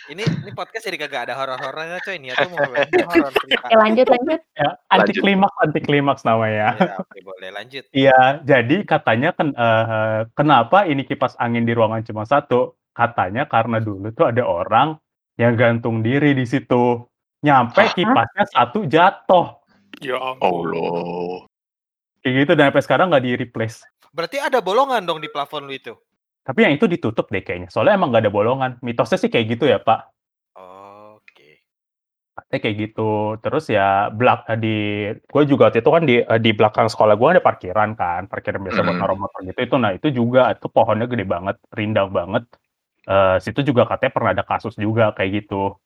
ini 0.09 0.25
ini 0.25 0.51
podcast 0.57 0.89
jadi 0.89 0.97
kagak 1.05 1.29
ada 1.29 1.33
horor-horornya 1.37 2.01
coy 2.01 2.17
ini 2.17 2.33
atau 2.33 2.49
mau 2.49 2.59
horor 2.65 3.33
cerita. 3.37 3.65
Oke, 3.69 3.75
lanjut 3.77 4.07
lanjut. 4.09 4.39
Ya, 4.57 4.69
anti 4.89 5.13
klimaks 5.13 5.55
anti 5.61 5.79
klimaks 5.85 6.21
namanya. 6.25 6.73
Ya, 6.75 6.93
oke 6.97 7.17
boleh 7.21 7.49
lanjut. 7.53 7.83
Iya, 7.93 8.21
jadi 8.41 8.77
katanya 8.89 9.29
kan 9.37 9.53
eee, 9.53 10.19
kenapa 10.33 10.89
ini 10.89 11.05
kipas 11.05 11.37
angin 11.37 11.63
di 11.63 11.77
ruangan 11.77 12.01
cuma 12.01 12.25
satu? 12.25 12.73
Katanya 12.97 13.45
karena 13.45 13.77
dulu 13.77 14.09
tuh 14.11 14.33
ada 14.33 14.43
orang 14.43 14.97
yang 15.37 15.53
gantung 15.53 16.01
diri 16.01 16.33
di 16.33 16.43
situ. 16.43 17.05
Nyampe 17.39 17.79
Hah? 17.79 17.95
kipasnya 17.95 18.45
satu 18.51 18.83
jatuh. 18.83 19.55
Ya 20.03 20.19
ampun. 20.19 20.75
Allah. 20.75 21.47
Kayak 22.19 22.33
gitu 22.43 22.51
dan 22.59 22.65
sampai 22.73 22.83
sekarang 22.83 23.05
nggak 23.13 23.23
di-replace. 23.23 23.79
Berarti 24.11 24.41
ada 24.41 24.59
bolongan 24.59 25.05
dong 25.05 25.23
di 25.23 25.31
plafon 25.31 25.69
lu 25.69 25.71
itu. 25.71 25.95
Tapi 26.47 26.59
yang 26.65 26.73
itu 26.79 26.85
ditutup 26.87 27.27
deh 27.33 27.43
kayaknya. 27.43 27.67
Soalnya 27.71 27.99
emang 27.99 28.09
nggak 28.13 28.23
ada 28.27 28.33
bolongan. 28.33 28.71
Mitosnya 28.79 29.17
sih 29.19 29.29
kayak 29.31 29.45
gitu 29.59 29.65
ya, 29.67 29.77
Pak. 29.83 29.99
Oke. 30.55 31.59
Katanya 32.37 32.59
kayak 32.63 32.77
gitu. 32.83 33.01
Terus 33.43 33.65
ya 33.71 34.09
belak 34.13 34.47
di 34.63 34.69
gue 35.33 35.43
juga 35.51 35.69
waktu 35.71 35.79
itu 35.83 35.91
kan 35.95 36.03
di 36.09 36.15
eee, 36.23 36.39
di 36.43 36.51
belakang 36.57 36.87
sekolah 36.91 37.15
gue 37.19 37.29
ada 37.39 37.43
parkiran 37.45 37.91
kan, 37.99 38.21
parkiran 38.31 38.61
biasa 38.65 38.81
buat 38.85 38.97
Mhm. 38.97 39.01
naruh 39.01 39.17
motor 39.19 39.39
gitu. 39.47 39.59
Itu 39.67 39.75
nah 39.81 39.91
itu 39.95 40.07
juga 40.13 40.41
itu 40.55 40.67
pohonnya 40.71 41.07
gede 41.11 41.25
banget, 41.27 41.57
rindang 41.75 42.09
banget. 42.13 42.43
Eee, 43.09 43.37
situ 43.43 43.61
juga 43.69 43.83
katanya 43.89 44.13
pernah 44.15 44.31
ada 44.35 44.45
kasus 44.47 44.75
juga 44.79 45.11
kayak 45.17 45.31
gitu. 45.45 45.77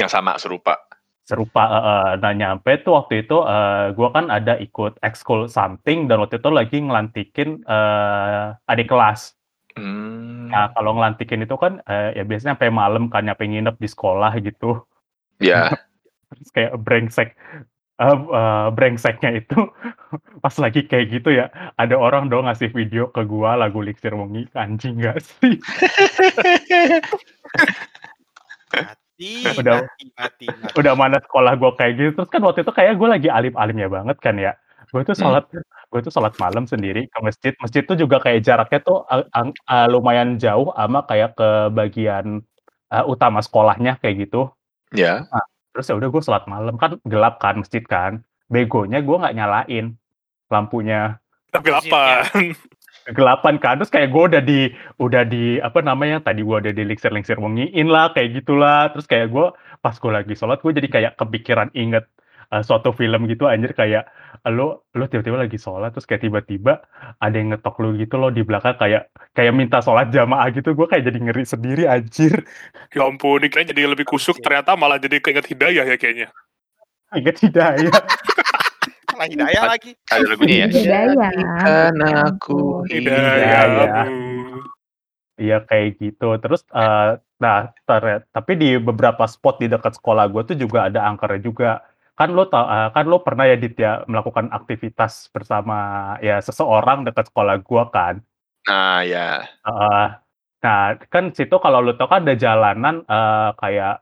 Yang 0.00 0.10
sama, 0.16 0.36
serupa. 0.40 0.76
Serupa, 1.28 1.62
heeh. 1.72 2.08
Nah, 2.20 2.32
nyampe 2.36 2.70
tuh 2.84 3.00
waktu 3.00 3.24
itu, 3.24 3.36
eee, 3.48 3.96
gua 3.96 4.08
kan 4.12 4.28
ada 4.28 4.60
ikut 4.60 5.00
ekskul 5.00 5.48
something 5.48 6.04
dan 6.10 6.20
waktu 6.20 6.36
itu 6.36 6.50
lagi 6.52 6.78
ngelantikin, 6.84 7.64
eee, 7.64 8.44
adik 8.68 8.88
kelas. 8.92 9.32
Hmm. 9.74 10.46
Nah, 10.54 10.70
kalau 10.70 10.94
ngelantikin 10.94 11.42
itu 11.42 11.56
kan, 11.58 11.82
eee, 11.90 12.14
ya 12.18 12.22
biasanya 12.22 12.54
sampai 12.54 12.70
malam 12.70 13.10
kan, 13.10 13.26
nyampe 13.26 13.42
nginep 13.42 13.74
di 13.82 13.88
sekolah 13.90 14.30
gitu. 14.38 14.86
Ya. 15.42 15.74
Terus 16.34 16.50
kayak 16.54 16.72
brengsek, 16.82 17.28
eee 18.02 18.16
eee, 18.18 18.66
brengseknya 18.76 19.30
itu 19.40 19.58
pas 20.44 20.56
lagi 20.62 20.86
kayak 20.90 21.06
gitu 21.20 21.30
ya, 21.34 21.50
ada 21.78 21.96
orang 21.98 22.28
dong 22.32 22.46
ngasih 22.48 22.70
video 22.74 23.10
ke 23.14 23.22
gua 23.28 23.56
lagu 23.58 23.80
Liksir 23.84 24.14
Wengi, 24.16 24.46
anjing 24.56 24.98
nggak 25.02 25.18
sih? 25.22 25.58
Mati, 28.74 29.34
Udah 29.60 29.76
mati, 29.86 30.04
mati, 30.18 30.48
mati. 30.60 30.74
udah 30.80 30.94
mana 30.98 31.18
sekolah 31.22 31.52
gua 31.60 31.72
kayak 31.78 31.92
gitu, 31.98 32.10
terus 32.22 32.30
kan 32.32 32.42
waktu 32.46 32.62
itu 32.66 32.72
kayak 32.74 32.94
gua 33.00 33.08
lagi 33.18 33.28
alim-alimnya 33.30 33.88
banget 33.92 34.16
kan 34.22 34.36
ya. 34.40 34.52
Gue 34.94 35.02
tuh 35.02 35.18
Hmm. 35.18 35.26
sholat 35.26 35.44
gue 35.90 36.00
tuh 36.06 36.14
sholat 36.14 36.34
malam 36.38 36.70
sendiri 36.70 37.10
ke 37.10 37.18
masjid. 37.18 37.50
Masjid 37.58 37.82
tuh 37.82 37.98
juga 37.98 38.22
kayak 38.22 38.46
jaraknya 38.46 38.78
tuh, 38.86 39.02
eee, 39.10 39.26
ang 39.34 39.50
eee, 39.50 39.86
lumayan 39.90 40.38
jauh 40.38 40.70
ama 40.78 41.02
kayak 41.10 41.34
ke 41.34 41.48
bagian, 41.74 42.46
eee, 42.94 43.04
utama 43.10 43.42
sekolahnya 43.42 43.98
kayak 43.98 44.30
gitu. 44.30 44.54
Ya. 44.94 45.26
Nah, 45.26 45.42
terus 45.74 45.90
ya 45.90 45.98
udah 45.98 46.06
gue 46.14 46.22
sholat 46.22 46.46
malam, 46.46 46.78
kan 46.78 46.94
gelap 47.10 47.42
kan 47.42 47.58
masjid 47.58 47.82
kan. 47.82 48.22
Begonya 48.46 49.02
gue 49.02 49.16
nggak 49.18 49.34
nyalain 49.34 49.98
lampunya. 50.46 51.18
Tapi 51.50 51.74
lapan. 51.74 52.54
Kegelapan 53.04 53.54
kan, 53.60 53.76
terus 53.82 53.92
kayak 53.92 54.14
gue 54.14 54.22
udah 54.32 54.42
di 54.42 54.60
udah 54.96 55.22
di 55.28 55.58
apa 55.60 55.82
namanya, 55.84 56.22
tadi 56.24 56.40
gue 56.40 56.56
udah 56.56 56.72
dilingsir-lingsir 56.72 57.36
wengiin 57.36 57.90
lah, 57.90 58.14
kayak 58.14 58.40
gitulah. 58.40 58.88
Terus 58.94 59.04
kayak 59.10 59.28
gue 59.34 59.46
pas 59.82 59.92
gue 59.98 60.08
lagi 60.14 60.32
sholat, 60.38 60.62
gue 60.62 60.72
jadi 60.72 60.88
kayak 60.88 61.12
kepikiran 61.20 61.68
inget, 61.76 62.08
eee, 62.54 62.62
suatu 62.62 62.94
film 62.94 63.26
gitu 63.26 63.50
anjir 63.50 63.74
kayak, 63.74 64.06
lu 64.46 64.78
lu 64.94 65.04
tiba-tiba 65.10 65.42
lagi 65.42 65.58
sholat, 65.58 65.90
terus 65.90 66.06
kayak 66.06 66.22
tiba-tiba 66.22 66.86
ada 67.18 67.34
yang 67.34 67.50
ngetok 67.50 67.82
lu 67.82 67.98
gitu 67.98 68.14
loh 68.14 68.30
di 68.30 68.46
belakang 68.46 68.78
kayak 68.78 69.10
kayak 69.34 69.50
minta 69.50 69.82
sholat 69.82 70.14
jamaah 70.14 70.54
gitu, 70.54 70.70
gue 70.70 70.86
kayak 70.86 71.10
jadi 71.10 71.18
ngeri 71.18 71.42
sendiri 71.42 71.84
anjir. 71.90 72.46
Ya 72.94 73.02
ampun, 73.10 73.42
ini 73.42 73.50
kayaknya 73.50 73.74
jadi 73.74 73.90
lebih 73.90 74.06
kusuk, 74.06 74.38
ternyata 74.38 74.78
malah 74.78 75.02
jadi 75.02 75.18
keinget 75.18 75.50
hidayah 75.50 75.82
ya 75.82 75.96
kayaknya. 75.98 76.30
Inget 77.14 77.42
hidayah. 77.42 77.90
Malah 79.14 79.30
hidayah 79.30 79.62
lagi. 79.70 79.94
Ada 80.10 80.26
lagunya 80.26 80.66
ya? 80.66 80.68
Hidayah. 80.74 81.30
Kan 81.62 81.94
aku 82.02 82.82
Hidayah. 82.90 83.62
Hidayah. 83.70 84.06
Iya 85.38 85.62
kayak 85.66 86.02
gitu. 86.02 86.34
Terus, 86.42 86.66
eee, 86.74 87.22
nah 87.38 87.70
tere 87.86 88.26
tapi 88.34 88.58
di 88.58 88.78
beberapa 88.78 89.26
spot 89.26 89.62
di 89.62 89.66
dekat 89.70 89.98
sekolah 89.98 90.30
gue 90.30 90.42
tuh 90.54 90.56
juga 90.58 90.90
ada 90.90 91.06
angkernya 91.06 91.40
juga. 91.42 91.70
Kan 92.18 92.30
lo 92.38 92.46
tau 92.46 92.62
eee, 92.70 92.88
kan 92.94 93.04
lo 93.10 93.26
pernah 93.26 93.42
ya 93.50 93.58
Dit 93.58 93.74
ya, 93.74 94.06
melakukan 94.06 94.46
aktivitas 94.54 95.34
bersama 95.34 96.14
ya 96.22 96.38
seseorang 96.38 97.02
dekat 97.02 97.26
sekolah 97.34 97.58
gua 97.66 97.90
kan. 97.90 98.22
Nah, 98.70 99.02
ya. 99.02 99.42
Heeh. 99.66 100.06
Nah, 100.64 100.80
kan 101.10 101.30
situ 101.34 101.56
kalau 101.58 101.82
lu 101.82 101.94
tau 101.98 102.06
kan 102.10 102.22
ada 102.26 102.34
jalanan, 102.38 103.02
eee, 103.06 103.50
kayak, 103.58 103.94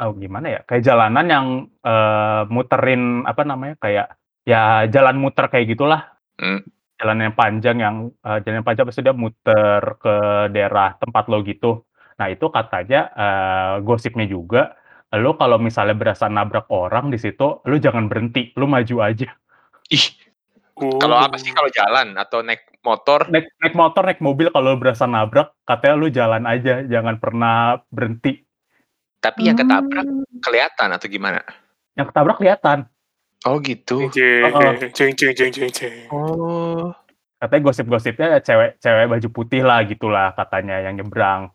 eee, 0.00 0.12
gimana 0.22 0.46
ya, 0.54 0.60
kayak 0.68 0.84
jalanan 0.86 1.26
yang, 1.30 1.46
eee, 1.84 2.42
muterin 2.52 3.02
apa 3.28 3.42
namanya, 3.48 3.76
kayak 3.82 4.06
ya 4.46 4.84
jalan 4.92 5.16
muter 5.20 5.46
kayak 5.52 5.68
gitulah. 5.76 6.02
Mmm. 6.42 6.60
Jalan 7.00 7.18
yang 7.28 7.34
panjang 7.36 7.78
yang, 7.82 7.96
eee, 8.24 8.38
jalan 8.46 8.56
yang 8.62 8.66
panjang 8.68 8.86
maksudnya 8.88 9.14
muter 9.16 9.82
ke 10.02 10.14
daerah 10.54 10.96
tempat 11.00 11.24
lo 11.32 11.40
gitu. 11.46 11.84
Nah 12.20 12.28
itu 12.32 12.46
katanya, 12.52 13.00
eee, 13.16 13.74
gosipnya 13.86 14.26
juga, 14.30 14.76
lu 15.20 15.36
kalau 15.36 15.60
misalnya 15.60 15.94
berasa 15.94 16.26
nabrak 16.26 16.66
orang 16.70 17.10
di 17.10 17.18
situ, 17.18 17.60
lu 17.66 17.76
jangan 17.78 18.08
berhenti, 18.08 18.54
lu 18.56 18.66
maju 18.66 18.96
aja. 19.04 19.28
Ih, 19.92 20.06
Oh. 20.74 20.98
kalau 20.98 21.14
apa 21.14 21.38
sih 21.38 21.54
kalau 21.54 21.70
jalan 21.70 22.18
atau 22.18 22.42
naik 22.42 22.66
motor? 22.82 23.30
Naik 23.30 23.46
naik 23.62 23.78
motor, 23.78 24.02
naik 24.10 24.18
mobil 24.18 24.50
kalau 24.50 24.74
lu 24.74 24.78
berasa 24.82 25.06
nabrak, 25.06 25.54
katanya 25.62 25.94
lu 25.94 26.08
jalan 26.10 26.42
aja, 26.50 26.82
jangan 26.82 27.22
pernah 27.22 27.78
berhenti. 27.94 28.42
Tapi 29.22 29.46
yang 29.46 29.54
ketabrak 29.54 30.02
Hmm. 30.02 30.26
kelihatan 30.42 30.88
atau 30.90 31.06
gimana? 31.06 31.40
Yang 31.94 32.10
ketabrak 32.10 32.36
kelihatan. 32.42 32.78
Oh 33.46 33.62
gitu. 33.62 34.10
Ceng, 34.10 34.50
ceng, 34.90 35.14
ceng, 35.14 35.34
ceng, 35.36 35.70
ceng. 35.70 35.94
Oh. 36.10 36.90
Katanya 37.38 37.70
gosip-gosipnya 37.70 38.40
cewek 38.42 38.80
cewek 38.82 39.06
baju 39.06 39.28
putih 39.30 39.62
lah 39.62 39.84
gitulah 39.84 40.32
katanya 40.34 40.80
yang 40.80 40.96
nyebrang 40.98 41.54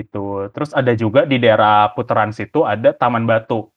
gitu. 0.00 0.48
Terus 0.56 0.72
ada 0.72 0.96
juga 0.96 1.28
di 1.28 1.36
daerah 1.36 1.92
putaran 1.92 2.32
situ 2.32 2.64
ada 2.64 2.96
Taman 2.96 3.28
Batu. 3.28 3.68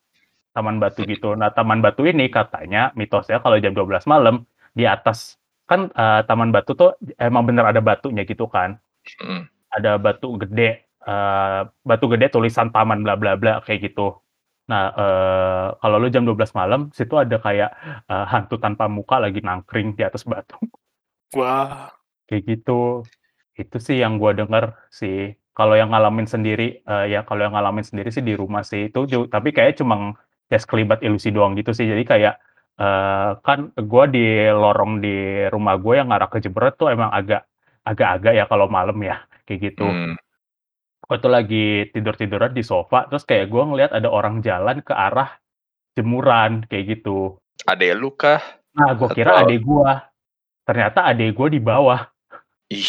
Taman 0.56 0.80
Batu 0.80 1.04
gitu. 1.04 1.36
Nah, 1.36 1.52
Taman 1.52 1.84
Batu 1.84 2.08
ini 2.08 2.32
katanya 2.32 2.96
mitosnya 2.96 3.44
kalau 3.44 3.60
jam 3.60 3.76
12 3.76 4.08
malam 4.08 4.48
di 4.72 4.88
atas 4.88 5.36
kan 5.68 5.92
eh, 5.92 6.22
Taman 6.24 6.56
Batu 6.56 6.72
tuh 6.78 6.96
emang 7.20 7.44
bener 7.44 7.68
ada 7.68 7.84
batunya 7.84 8.24
gitu 8.24 8.48
kan. 8.48 8.80
Hmm. 9.20 9.50
Ada 9.74 9.98
batu 10.00 10.38
gede 10.40 10.86
eh, 11.08 11.62
batu 11.84 12.06
gede 12.08 12.32
tulisan 12.32 12.72
taman 12.72 13.04
bla 13.04 13.20
bla 13.20 13.36
bla 13.36 13.60
kayak 13.66 13.92
gitu. 13.92 14.24
Nah, 14.72 14.96
eh, 14.96 15.68
kalau 15.84 15.98
lu 16.00 16.08
jam 16.08 16.24
12 16.24 16.56
malam 16.56 16.88
situ 16.96 17.16
ada 17.20 17.36
kayak 17.40 17.72
eh, 18.08 18.26
hantu 18.32 18.56
tanpa 18.60 18.88
muka 18.88 19.20
lagi 19.20 19.44
nangkring 19.44 19.96
di 19.98 20.04
atas 20.08 20.24
batu. 20.24 20.56
Wah. 21.36 21.92
Kayak 22.30 22.44
gitu. 22.48 23.04
Itu 23.54 23.78
sih 23.84 24.00
yang 24.00 24.18
gua 24.18 24.32
denger 24.34 24.74
sih. 24.90 25.36
Kalau 25.54 25.78
yang 25.78 25.94
ngalamin 25.94 26.26
sendiri, 26.26 26.82
eee, 26.82 27.06
ya 27.14 27.22
kalau 27.30 27.46
yang 27.46 27.54
ngalamin 27.54 27.86
sendiri 27.86 28.10
sih 28.10 28.26
di 28.26 28.34
rumah 28.34 28.66
sih 28.66 28.90
itu 28.90 29.06
ju 29.06 29.30
tapi 29.30 29.54
kayaknya 29.54 29.86
cuma 29.86 29.96
ya 30.50 30.58
sekelibat 30.58 31.06
ilusi 31.06 31.30
doang 31.30 31.54
gitu 31.54 31.78
sih. 31.78 31.86
Jadi 31.86 32.02
kayak, 32.10 32.42
eee, 32.82 33.30
kan 33.46 33.70
gua 33.86 34.10
di 34.10 34.50
lorong 34.50 34.98
di 34.98 35.46
rumah 35.54 35.78
gue 35.78 35.94
yang 36.02 36.10
ngarah 36.10 36.26
ke 36.34 36.42
Jember 36.42 36.74
tuh 36.74 36.90
emang 36.90 37.14
agak 37.14 37.46
agak-agak 37.86 38.34
ya 38.34 38.46
kalau 38.50 38.66
malam 38.66 38.98
ya, 39.06 39.22
kayak 39.46 39.60
gitu. 39.74 39.86
Hmm. 39.86 40.18
Gua 41.06 41.18
tuh 41.22 41.32
lagi 41.34 41.90
tidur-tiduran 41.94 42.54
di 42.58 42.64
sofa, 42.66 43.06
terus 43.12 43.22
kayak 43.28 43.50
gua 43.54 43.70
ngelihat 43.70 43.92
ada 43.94 44.10
orang 44.10 44.42
jalan 44.42 44.82
ke 44.82 44.94
arah 44.98 45.38
jemuran, 45.94 46.66
kayak 46.70 46.98
gitu. 47.00 47.38
Adek 47.70 47.94
lu 48.00 48.10
kah? 48.18 48.42
Nah, 48.74 48.98
gua 48.98 49.10
kira 49.14 49.38
Atau 49.38 49.42
adek 49.46 49.62
gua. 49.62 49.94
Ternyata 50.66 51.00
adek 51.14 51.30
gua 51.38 51.48
di 51.54 51.62
bawah. 51.62 52.02
Ih. 52.74 52.88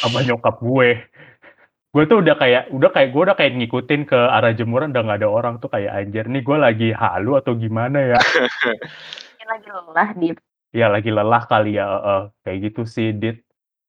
Sama 0.00 0.22
nyokap 0.22 0.62
gue. 0.62 1.02
Gue 1.98 2.06
tuh 2.06 2.22
udah 2.22 2.38
kayak 2.38 2.70
udah 2.70 2.90
kayak 2.94 3.10
gue 3.10 3.22
udah 3.26 3.34
kayak 3.34 3.52
ngikutin 3.58 4.06
ke 4.06 4.14
arah 4.14 4.54
jemuran 4.54 4.94
udah 4.94 5.02
nggak 5.02 5.18
ada 5.18 5.26
orang 5.34 5.58
tuh 5.58 5.66
kayak 5.66 5.90
anjir 5.98 6.30
nih 6.30 6.46
gue 6.46 6.54
lagi 6.54 6.88
halu 6.94 7.34
atau 7.42 7.58
gimana 7.58 8.14
ya? 8.14 8.18
Lagi 9.50 9.66
lelah, 9.74 10.08
Dit. 10.14 10.38
Ya 10.70 10.86
lagi 10.86 11.10
lelah 11.10 11.42
kali 11.50 11.74
ya, 11.74 11.90
heeh, 11.90 12.22
kayak 12.46 12.58
gitu 12.70 12.82
sih, 12.86 13.10
Dit. 13.18 13.42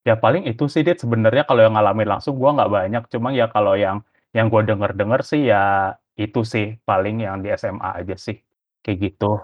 Ya 0.10 0.18
paling 0.18 0.50
itu 0.50 0.66
sih, 0.66 0.82
Dit, 0.82 0.98
sebenarnya 0.98 1.46
kalau 1.46 1.62
yang 1.62 1.78
ngalamin 1.78 2.10
langsung 2.18 2.34
gua 2.42 2.58
nggak 2.58 2.72
banyak, 2.74 3.04
cuma 3.14 3.30
ya 3.30 3.46
kalau 3.46 3.78
yang 3.78 4.02
yang 4.34 4.50
gue 4.50 4.62
denger-denger 4.66 5.22
sih 5.22 5.46
ya 5.54 5.94
itu 6.18 6.42
sih 6.42 6.82
paling 6.90 7.22
yang 7.22 7.46
di 7.46 7.54
SMA 7.54 8.02
aja 8.02 8.18
sih, 8.18 8.42
kayak 8.82 8.98
gitu. 9.06 9.38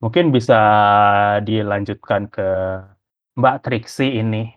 Mungkin 0.00 0.32
bisa 0.32 0.56
dilanjutkan 1.44 2.32
ke 2.32 2.48
Mbak 3.36 3.56
Triksi 3.68 4.24
ini. 4.24 4.55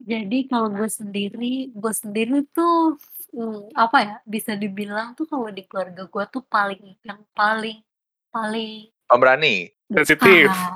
Jadi 0.00 0.44
kalau 0.52 0.68
gue 0.68 0.88
sendiri, 0.92 1.72
gue 1.72 1.92
sendiri 1.96 2.44
tuh, 2.52 3.00
mmm, 3.32 3.72
apa 3.72 3.96
ya, 4.04 4.14
bisa 4.28 4.52
dibilang 4.52 5.16
tuh 5.16 5.24
kalau 5.24 5.48
di 5.48 5.64
keluarga 5.64 6.04
gue 6.04 6.24
tuh 6.28 6.42
paling 6.44 7.00
yang 7.00 7.20
paling 7.32 7.80
paling 8.28 8.92
Pemberani. 9.08 9.70
Sensitif. 9.94 10.50
bukan, 10.50 10.74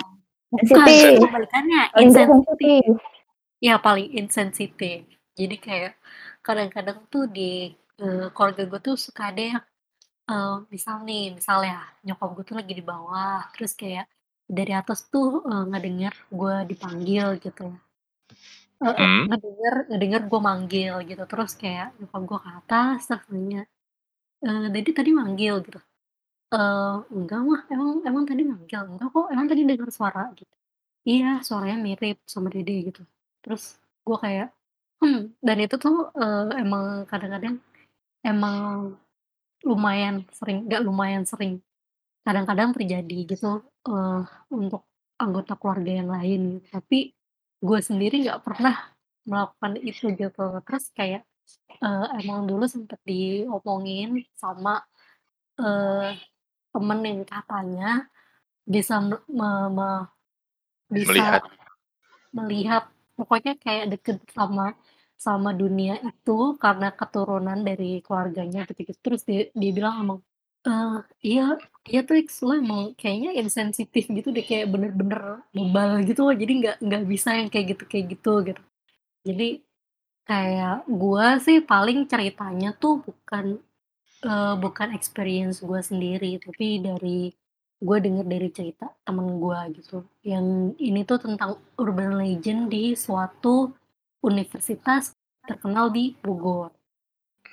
bukan, 0.55 0.89
Sensitif. 0.89 1.19
kebalikannya 1.29 1.81
Insensitif. 1.99 2.31
insensitif. 2.41 2.93
Ya 3.61 3.75
paling 3.77 4.09
insensitif. 4.17 5.01
Jadi 5.37 5.57
kayak 5.61 5.93
kadang-kadang 6.47 6.99
tuh 7.13 7.25
di, 7.29 7.77
eee, 8.01 8.27
keluarga 8.33 8.63
gue 8.71 8.81
tuh 8.81 8.97
suka 8.97 9.23
ada 9.33 9.43
yang, 9.57 9.63
eee, 10.31 10.57
misal 10.75 10.97
nih, 11.09 11.37
misal 11.39 11.59
ya 11.67 11.81
nyokap 12.07 12.29
gue 12.37 12.45
tuh 12.49 12.57
lagi 12.61 12.73
di 12.79 12.85
bawah, 12.85 13.45
terus 13.55 13.73
kayak 13.77 14.07
dari 14.49 14.73
atas 14.77 15.09
tuh, 15.13 15.45
eee, 15.49 15.65
ngedenger 15.71 16.15
gue 16.33 16.55
dipanggil 16.71 17.27
gitu. 17.45 17.67
Heeh, 18.81 18.97
Hmm. 18.97 19.29
ngedenger 19.29 19.75
ngedenger 19.93 20.23
gue 20.31 20.41
manggil 20.49 20.93
gitu, 21.09 21.23
terus 21.29 21.53
kayak 21.61 21.93
nyokap 22.01 22.23
gue 22.29 22.39
ke 22.45 22.49
atas 22.61 22.99
terus 23.09 23.25
nanya, 23.29 23.61
eee, 24.45 24.67
"Dede 24.75 24.91
tadi 24.99 25.11
manggil?" 25.21 25.55
Gitu. 25.67 25.79
Eee, 26.55 26.95
"Enggak 27.17 27.41
mah, 27.49 27.61
emang 27.75 27.91
emang 28.09 28.25
tadi 28.31 28.43
manggil?" 28.47 28.81
"Enggak 28.91 29.09
kok, 29.15 29.27
emang 29.35 29.47
tadi 29.51 29.63
dengar 29.69 29.91
suara." 29.95 30.23
Gitu. 30.39 30.55
"Iya, 31.11 31.29
suaranya 31.47 31.79
mirip 31.87 32.19
sama 32.27 32.49
Dede," 32.55 32.75
gitu. 32.89 33.03
Terus 33.45 33.65
gue 34.07 34.19
kayak, 34.25 34.49
"Hmm," 35.03 35.21
dan 35.47 35.57
itu 35.65 35.77
tuh, 35.81 35.97
eee, 36.21 36.63
emang 36.65 36.85
kadang-kadang 37.11 37.57
emang 38.27 38.59
lumayan 39.69 40.17
sering 40.35 40.67
nggak 40.69 40.83
lumayan 40.89 41.25
sering, 41.29 41.61
kadang-kadang 42.27 42.71
terjadi 42.77 43.19
gitu, 43.33 43.49
eee, 43.89 44.21
untuk 44.55 44.83
anggota 45.23 45.55
keluarga 45.61 45.93
yang 46.05 46.11
lain. 46.13 46.43
Tapi 46.73 47.13
gue 47.67 47.79
sendiri 47.89 48.15
nggak 48.25 48.43
pernah 48.47 48.75
melakukan 49.29 49.73
itu 49.89 50.05
gitu. 50.21 50.43
Terus 50.67 50.85
kayak, 50.99 51.23
eee, 51.85 52.07
emang 52.23 52.41
dulu 52.51 52.65
sempet 52.71 53.01
diomongin 53.09 54.23
sama, 54.39 54.83
eee, 55.61 56.19
temen 56.75 57.01
yang 57.09 57.23
katanya 57.29 58.07
bisa 58.69 58.95
me 59.05 59.17
me 59.77 59.89
bisa 60.93 61.23
Melihat. 61.23 61.43
melihat 62.37 62.83
pokoknya 63.19 63.53
kayak 63.65 63.87
deket 63.93 64.19
sama 64.37 64.75
sama 65.19 65.51
dunia 65.57 66.01
itu 66.03 66.57
karena 66.63 66.89
keturunan 66.97 67.61
dari 67.69 68.01
keluarganya 68.05 68.65
gitu-gitu. 68.69 68.99
Terus 69.05 69.23
dia 69.29 69.41
dia 69.55 69.71
bilang 69.77 69.95
emang, 70.05 70.19
eee, 70.69 70.97
"Iya 71.29 71.45
iya 71.89 72.01
Trix, 72.05 72.43
lo 72.45 72.53
emang 72.59 72.93
kayaknya 73.01 73.31
insensitif 73.41 74.05
gitu 74.13 74.29
deh, 74.35 74.45
kayak 74.45 74.67
bener-bener 74.73 75.41
bebal 75.57 75.91
gitu 76.09 76.21
loh, 76.29 76.35
jadi 76.37 76.53
nggak 76.61 76.77
nggak 76.85 77.03
bisa 77.13 77.29
yang 77.39 77.49
kayak 77.53 77.67
gitu 77.77 77.85
kayak 77.89 78.07
gitu," 78.13 78.33
gitu. 78.49 78.63
Jadi 79.29 79.49
kayak 80.29 80.87
gua 80.89 81.27
sih 81.43 81.59
paling 81.65 82.07
ceritanya 82.13 82.71
tuh 82.83 83.03
bukan, 83.07 83.47
eee, 84.25 84.55
bukan 84.65 84.89
experience 84.99 85.61
gua 85.65 85.81
sendiri, 85.85 86.39
tapi 86.45 86.81
dari 86.85 87.33
gua 87.83 87.99
denger 88.05 88.27
dari 88.29 88.49
cerita 88.55 88.87
temen 89.07 89.29
gua 89.43 89.69
gitu. 89.75 90.05
Yang 90.27 90.47
ini 90.83 91.01
tuh 91.09 91.19
tentang 91.23 91.53
urban 91.81 92.17
legend 92.21 92.71
di 92.75 92.95
suatu 92.99 93.73
universitas 94.25 95.15
terkenal 95.49 95.91
di 95.95 96.15
Bogor. 96.25 96.71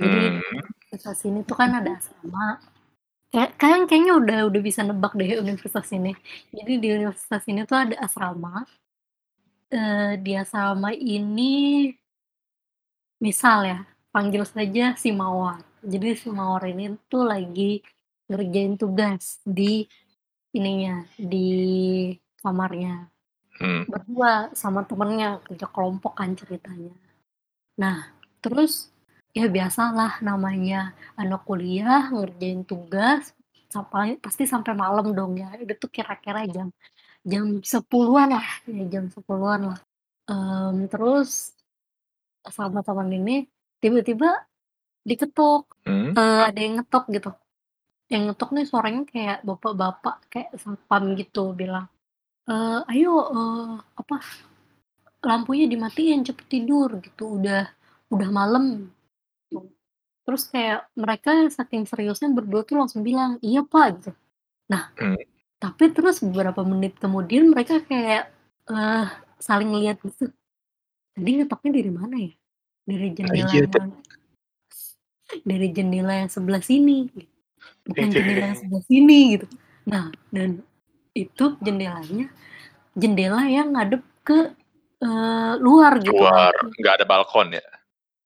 Jadi 0.02 0.18
Hmm. 0.34 0.42
universitas 0.42 1.20
ini 1.30 1.40
tuh 1.48 1.58
kan 1.60 1.72
ada 1.80 1.92
asrama. 2.00 2.60
Kayak 3.32 3.52
kalian 3.60 3.84
kayaknya 3.92 4.14
udah 4.24 4.40
udah 4.48 4.62
bisa 4.64 4.82
nebak 4.88 5.12
deh 5.20 5.36
universitas 5.44 5.88
ini. 5.92 6.16
Jadi 6.56 6.74
di 6.80 6.88
universitas 6.96 7.44
ini 7.52 7.68
tuh 7.68 7.78
ada 7.84 7.96
asrama. 8.00 8.64
Eee, 9.68 10.16
di 10.24 10.32
asrama 10.32 10.96
ini 10.96 11.92
misal 13.20 13.60
ya, 13.68 13.80
panggil 14.16 14.48
saja 14.48 14.96
si 14.96 15.10
Mawar. 15.12 15.60
Jadi 15.84 16.16
si 16.16 16.30
Mawar 16.32 16.72
ini 16.72 16.96
tuh 17.12 17.28
lagi 17.28 17.84
ngerjain 18.32 18.80
tugas 18.80 19.44
di 19.44 19.84
ininya, 20.56 21.04
di 21.20 21.48
kamarnya. 22.40 23.12
Hmm. 23.60 23.84
Berdua 23.90 24.54
sama 24.56 24.88
temennya, 24.88 25.44
kerja 25.44 25.68
kelompok 25.68 26.14
kan 26.16 26.32
ceritanya. 26.38 26.94
Nah, 27.82 28.14
terus 28.40 28.94
ya 29.38 29.46
biasalah 29.56 30.12
namanya 30.28 30.78
anak 31.22 31.42
kuliah 31.50 32.02
ngerjain 32.14 32.62
tugas 32.72 33.24
sampai 33.76 34.08
pasti 34.24 34.44
sampai 34.54 34.74
malam 34.84 35.08
dong 35.18 35.34
ya. 35.44 35.50
Itu 35.62 35.74
tuh 35.82 35.90
kira-kira 35.96 36.42
jam 36.56 36.68
jam 37.32 37.46
10-an 37.74 38.30
lah, 38.38 38.48
ya 38.70 38.84
jam 38.94 39.06
10-an 39.16 39.62
lah. 39.76 39.80
Mmm, 40.32 40.88
terus 40.94 41.54
sama 42.58 42.82
temen 42.88 43.10
ini 43.20 43.36
tiba-tiba 43.84 44.30
diketuk, 45.10 45.64
Hmm. 45.88 46.14
eee, 46.20 46.42
ada 46.50 46.60
yang 46.66 46.76
ngetok 46.82 47.06
gitu. 47.16 47.32
Yang 48.14 48.24
ngetok 48.32 48.50
nih 48.56 48.66
suaranya 48.72 49.02
kayak 49.14 49.38
bapak-bapak, 49.48 50.16
kayak 50.34 50.50
satpam 50.64 51.04
gitu 51.22 51.54
bilang, 51.58 51.88
eee, 52.50 52.80
"Ayo, 52.94 53.14
eee, 53.36 53.74
apa, 54.02 54.18
lampunya 55.30 55.66
dimatiin, 55.74 56.22
cepet 56.28 56.46
tidur," 56.52 56.90
gitu, 57.06 57.40
"udah 57.42 57.64
udah 58.14 58.30
malam." 58.32 58.66
Terus 60.28 60.44
kayak 60.52 60.92
mereka 61.00 61.32
saking 61.48 61.88
seriusnya 61.88 62.28
berdua 62.36 62.68
tuh 62.68 62.76
langsung 62.84 63.00
bilang, 63.08 63.40
"Iya 63.40 63.64
Pak," 63.64 63.86
gitu. 64.04 64.12
Nah, 64.68 64.92
Hmm. 65.00 65.16
tapi 65.64 65.88
terus 65.96 66.20
beberapa 66.20 66.68
menit 66.68 67.00
kemudian 67.00 67.48
mereka 67.48 67.80
kayak, 67.88 68.28
eee, 68.68 69.06
saling 69.40 69.72
lihat 69.80 70.04
gitu. 70.04 70.28
Tadi 71.16 71.30
ngetoknya 71.40 71.72
dari 71.80 71.92
mana 71.96 72.16
ya? 72.20 72.34
Dari 72.84 73.08
Nah 73.08 73.16
jendela 73.16 73.48
iya, 73.56 73.64
yang 73.64 73.90
dari 75.48 75.68
jendela 75.72 76.14
yang 76.24 76.30
sebelah 76.32 76.64
sini. 76.64 77.08
bukan 77.88 78.12
jendela 78.12 78.52
yang 78.52 78.60
sebelah 78.60 78.84
sini 78.88 79.20
gitu. 79.40 79.48
Nah, 79.88 80.12
dan 80.32 80.60
itu 81.16 81.56
jendelanya 81.64 82.28
jendela 83.00 83.48
yang 83.48 83.72
ngadep 83.76 84.04
ke 84.28 84.52
eh, 85.04 85.54
luar 85.64 86.00
gitu 86.04 86.20
Luar, 86.20 86.54
nggak 86.80 86.94
ada 87.00 87.06
balkon 87.08 87.56
ya? 87.56 87.68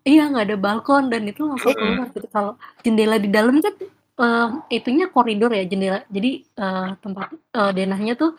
Iya 0.01 0.21
nggak 0.33 0.45
ada 0.49 0.57
balkon 0.57 1.03
dan 1.13 1.21
itu 1.29 1.41
langsung 1.45 1.73
keluar 1.77 2.09
gitu. 2.09 2.27
Kalau 2.33 2.53
jendela 2.81 3.21
di 3.21 3.29
dalam 3.29 3.61
kan 3.61 3.75
eh, 4.21 4.47
itunya 4.77 5.05
koridor 5.13 5.51
ya 5.53 5.63
jendela. 5.71 5.99
Jadi 6.09 6.31
eh, 6.41 6.89
tempat 7.03 7.27
eh, 7.57 7.71
denahnya 7.77 8.13
tuh 8.17 8.31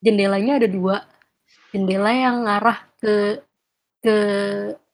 jendelanya 0.00 0.52
ada 0.56 0.68
dua. 0.68 0.96
Jendela 1.72 2.10
yang 2.24 2.36
ngarah 2.48 2.78
ke 3.00 3.14
ke 4.00 4.16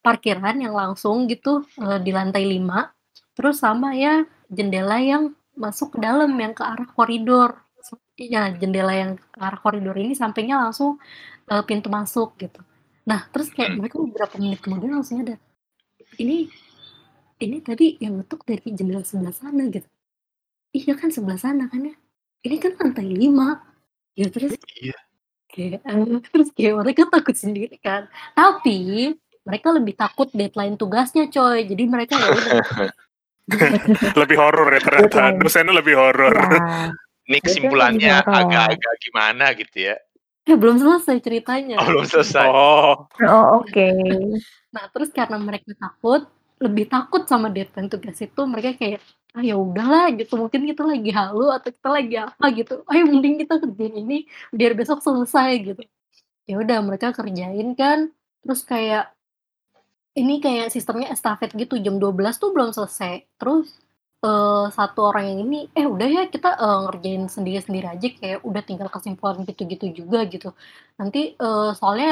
parkiran 0.03 0.57
yang 0.59 0.75
langsung 0.75 1.31
gitu 1.31 1.63
eh, 1.79 1.99
di 2.03 2.11
lantai 2.11 2.43
5. 2.43 2.91
Terus 3.39 3.57
sama 3.63 3.95
ya 3.95 4.27
jendela 4.51 4.99
yang 4.99 5.31
masuk 5.55 5.95
ke 5.95 5.99
dalam 6.03 6.31
yang 6.43 6.53
ke 6.59 6.63
arah 6.67 6.89
koridor. 6.91 7.63
Ya 8.19 8.51
jendela 8.51 8.93
yang 8.99 9.13
ke 9.15 9.39
arah 9.39 9.61
koridor 9.63 9.95
ini 9.95 10.19
sampingnya 10.19 10.59
langsung 10.59 10.99
eh, 11.51 11.63
pintu 11.63 11.87
masuk 11.87 12.35
gitu. 12.43 12.59
Nah 13.07 13.31
terus 13.31 13.55
kayak 13.55 13.79
mereka 13.79 14.03
beberapa 14.03 14.35
menit 14.43 14.59
kemudian 14.59 14.99
langsung 14.99 15.23
ada 15.23 15.39
ini 16.19 16.49
ini 17.37 17.57
tadi 17.61 18.01
yang 18.01 18.21
ngetuk 18.21 18.49
dari 18.49 18.65
jendela 18.73 19.05
sebelah 19.05 19.33
sana 19.33 19.69
gitu. 19.69 19.87
Iya 20.73 20.93
kan 20.97 21.13
sebelah 21.13 21.37
sana 21.37 21.69
kan 21.69 21.85
ya. 21.85 21.97
Ini 22.45 22.57
kan 22.61 22.73
lantai 22.77 23.07
5. 23.09 23.61
Ya 24.17 24.27
terus 24.33 24.57
Iya. 24.77 24.97
kayak 25.53 25.81
eh, 25.85 26.21
terus 26.33 26.49
kayak 26.57 26.75
mereka 26.81 27.03
takut 27.13 27.37
sendiri 27.37 27.77
kan. 27.81 28.09
Tapi 28.33 29.13
mereka 29.45 29.69
lebih 29.73 29.95
takut 29.95 30.29
deadline 30.33 30.77
tugasnya 30.81 31.29
coy. 31.29 31.65
Jadi 31.65 31.85
mereka 31.87 32.17
ya 32.19 32.29
lebih 34.21 34.37
horor 34.37 34.69
ya 34.75 34.81
ternyata. 34.83 35.37
Dosennya 35.39 35.75
lebih 35.77 35.95
horor. 35.95 36.35
Ya, 36.35 36.91
Ini 37.27 37.39
kesimpulannya 37.43 38.23
agak-agak 38.23 38.95
gimana 39.03 39.53
gitu 39.55 39.93
ya? 39.93 39.97
eh 40.47 40.55
belum 40.55 40.79
selesai 40.79 41.19
ceritanya. 41.27 41.75
Oh, 41.83 41.91
belum 41.91 42.07
selesai. 42.07 42.47
Oh, 42.47 43.11
Oh, 43.27 43.45
oke. 43.67 43.91
Nah, 44.77 44.87
terus 44.93 45.09
karena 45.09 45.41
mereka 45.41 45.73
takut, 45.73 46.29
lebih 46.61 46.85
takut 46.93 47.25
sama 47.25 47.49
deadline 47.49 47.89
tugas 47.89 48.21
itu, 48.21 48.41
mereka 48.45 48.77
kayak 48.77 49.01
ah 49.37 49.45
ya 49.45 49.57
udahlah 49.57 50.13
gitu, 50.17 50.37
mungkin 50.41 50.65
kita 50.69 50.83
lagi 50.85 51.11
halu 51.13 51.49
atau 51.53 51.69
kita 51.73 51.89
lagi 51.93 52.15
apa 52.21 52.45
gitu. 52.53 52.75
Ayo 52.89 53.03
mending 53.09 53.37
kita 53.45 53.55
kerjain 53.61 53.95
ini 54.05 54.29
biar 54.53 54.73
besok 54.77 55.01
selesai 55.05 55.51
gitu. 55.65 55.83
Ya 56.49 56.57
udah 56.61 56.79
mereka 56.85 57.13
kerjain 57.17 57.73
kan, 57.81 58.13
terus 58.45 58.61
kayak 58.69 59.13
ini 60.17 60.41
kayak 60.41 60.73
sistemnya 60.73 61.13
estafet 61.13 61.53
gitu, 61.53 61.77
jam 61.81 62.01
12 62.01 62.41
tuh 62.41 62.53
belum 62.57 62.73
selesai. 62.73 63.29
Terus 63.37 63.77
eh, 64.25 64.65
satu 64.79 65.01
orang 65.13 65.25
yang 65.31 65.39
ini, 65.47 65.57
eh 65.79 65.87
udah 65.95 66.09
ya 66.17 66.23
kita 66.35 66.49
eh, 66.63 66.77
ngerjain 66.85 67.23
sendiri-sendiri 67.37 67.87
aja 67.95 68.07
kayak 68.19 68.39
udah 68.49 68.63
tinggal 68.69 68.89
kesimpulan 68.95 69.37
gitu-gitu 69.49 69.87
juga 70.01 70.19
gitu. 70.33 70.49
Nanti 71.01 71.19
eh, 71.37 71.71
soalnya 71.79 72.09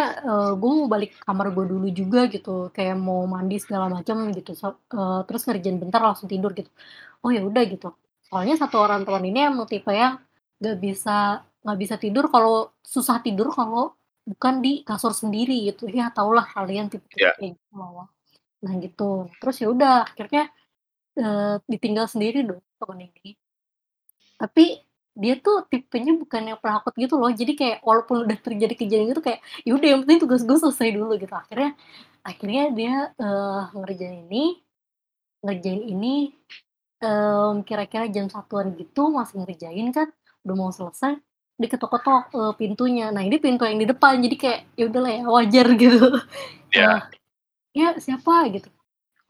gue 0.61 0.71
mau 0.79 0.89
balik 0.95 1.11
ke 1.17 1.21
kamar 1.29 1.47
gue 1.57 1.65
dulu 1.73 1.87
juga 2.01 2.19
gitu, 2.35 2.51
kayak 2.77 2.95
mau 3.07 3.21
mandi 3.35 3.57
segala 3.65 3.87
macam 3.97 4.17
gitu. 4.37 4.51
So- 4.61 4.79
eh, 4.95 5.21
terus 5.29 5.43
ngerjain 5.49 5.79
bentar 5.83 6.01
langsung 6.07 6.29
tidur 6.33 6.51
gitu. 6.59 6.71
Oh 7.25 7.31
ya 7.37 7.41
udah 7.49 7.63
gitu. 7.73 7.89
Soalnya 8.29 8.55
satu 8.63 8.77
orang 8.85 9.03
teman 9.07 9.25
ini 9.31 9.39
emang 9.51 9.67
tipe 9.71 9.91
yang 9.95 10.15
nggak 10.61 10.77
bisa 10.85 11.43
nggak 11.65 11.79
bisa 11.83 11.97
tidur 12.05 12.25
kalau 12.35 12.71
susah 12.85 13.19
tidur 13.25 13.49
kalau 13.59 13.93
bukan 14.31 14.55
di 14.65 14.71
kasur 14.89 15.13
sendiri 15.17 15.55
gitu. 15.73 15.89
Ya 15.89 16.09
tau 16.17 16.31
lah 16.37 16.45
kalian 16.55 16.87
tipe-tipe 16.93 17.21
Ya. 17.25 17.33
kayak 17.39 17.57
gitu. 17.57 17.75
Nah 18.65 18.75
gitu. 18.85 19.11
Terus 19.41 19.57
ya 19.63 19.69
udah 19.75 19.95
akhirnya 20.09 20.43
eh, 21.19 21.57
ditinggal 21.71 22.07
sendiri 22.11 22.43
dong 22.47 22.63
teman 22.79 23.09
ini. 23.11 23.39
Tapi 24.39 24.83
dia 25.15 25.39
tuh 25.39 25.63
tipenya 25.71 26.19
bukan 26.19 26.43
yang 26.55 26.59
penakut 26.59 26.91
gitu 26.99 27.15
loh. 27.17 27.31
Jadi 27.31 27.55
kayak 27.55 27.79
walaupun 27.87 28.27
udah 28.27 28.39
terjadi 28.43 28.75
kejadian 28.75 29.15
gitu 29.15 29.23
kayak 29.23 29.41
ya 29.63 29.73
udah 29.79 29.89
yang 29.95 30.01
penting 30.03 30.21
tugas 30.27 30.43
gue 30.43 30.59
selesai 30.59 30.89
dulu 30.91 31.15
gitu. 31.19 31.35
Akhirnya 31.35 31.71
akhirnya 32.27 32.63
dia 32.75 32.95
eh, 33.15 33.63
ngerjain 33.79 34.27
ini, 34.27 34.45
ngerjain 35.45 35.83
ini 35.87 36.15
em, 37.05 37.55
kira-kira 37.63 38.05
jam 38.11 38.27
satuan 38.33 38.75
gitu 38.75 39.13
masih 39.13 39.45
ngerjain 39.45 39.89
kan, 39.95 40.09
udah 40.43 40.55
mau 40.59 40.71
selesai 40.75 41.15
diketok-ketok 41.63 42.25
eh, 42.35 42.53
pintunya. 42.59 43.15
Nah 43.15 43.23
ini 43.23 43.39
pintu 43.39 43.63
yang 43.69 43.79
di 43.79 43.87
depan 43.87 44.19
jadi 44.19 44.37
kayak 44.37 44.61
ya 44.75 44.85
udahlah 44.91 45.13
ya 45.15 45.25
wajar 45.31 45.67
gitu. 45.83 46.05
Ya. 46.75 46.91
Eh, 46.91 47.01
ya 47.75 47.89
siapa 47.99 48.51
gitu 48.55 48.71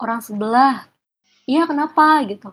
orang 0.01 0.20
sebelah 0.20 0.85
iya 1.51 1.63
kenapa? 1.71 2.03
gitu. 2.31 2.49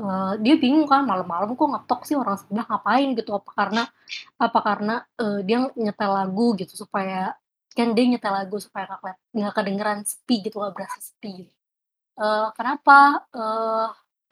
Eh, 0.00 0.32
dia 0.44 0.54
bingung 0.56 0.86
kan 0.88 1.02
malam-malam 1.04 1.52
kok 1.58 1.68
ngetok 1.72 2.00
sih 2.08 2.16
orang 2.16 2.36
sebelah 2.40 2.64
ngapain 2.70 3.08
gitu 3.18 3.30
apa 3.36 3.50
karena 3.52 3.82
apa 4.40 4.58
karena 4.64 4.94
eh, 5.20 5.38
dia 5.46 5.58
nyetel 5.76 6.10
lagu 6.18 6.46
gitu 6.60 6.72
supaya 6.82 7.36
kan 7.76 7.88
dia 7.96 8.04
nyetel 8.08 8.32
lagu 8.32 8.56
supaya 8.62 8.84
nggak 8.88 9.16
nggak 9.36 9.52
kedengeran 9.56 9.98
sepi 10.06 10.34
gitu 10.46 10.56
nggak 10.62 10.74
berasa 10.76 10.98
sepi. 11.04 11.44
Gitu. 11.44 11.52
Eh, 12.22 12.48
kenapa? 12.56 12.98
Eh, 13.34 13.88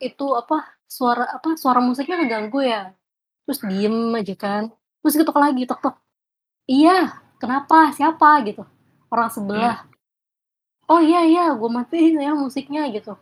itu 0.09 0.25
apa 0.41 0.57
suara 0.89 1.23
apa 1.37 1.49
suara 1.61 1.79
musiknya 1.83 2.15
ngeganggu 2.23 2.59
ya? 2.65 2.81
Terus 3.45 3.59
diem 3.69 3.97
aja 4.15 4.35
kan. 4.39 4.63
Terus 5.03 5.15
ketok 5.19 5.37
lagi 5.43 5.61
tok 5.69 5.79
tok. 5.85 5.95
Iya 6.71 7.19
kenapa? 7.41 7.91
Siapa? 7.97 8.41
gitu. 8.47 8.63
Orang 9.13 9.29
sebelah. 9.33 9.85
Oh 10.89 11.01
iya 11.03 11.21
iya 11.29 11.43
gue 11.53 11.69
matiin 11.69 12.17
ya 12.25 12.33
musiknya 12.33 12.89
gitu 12.95 13.13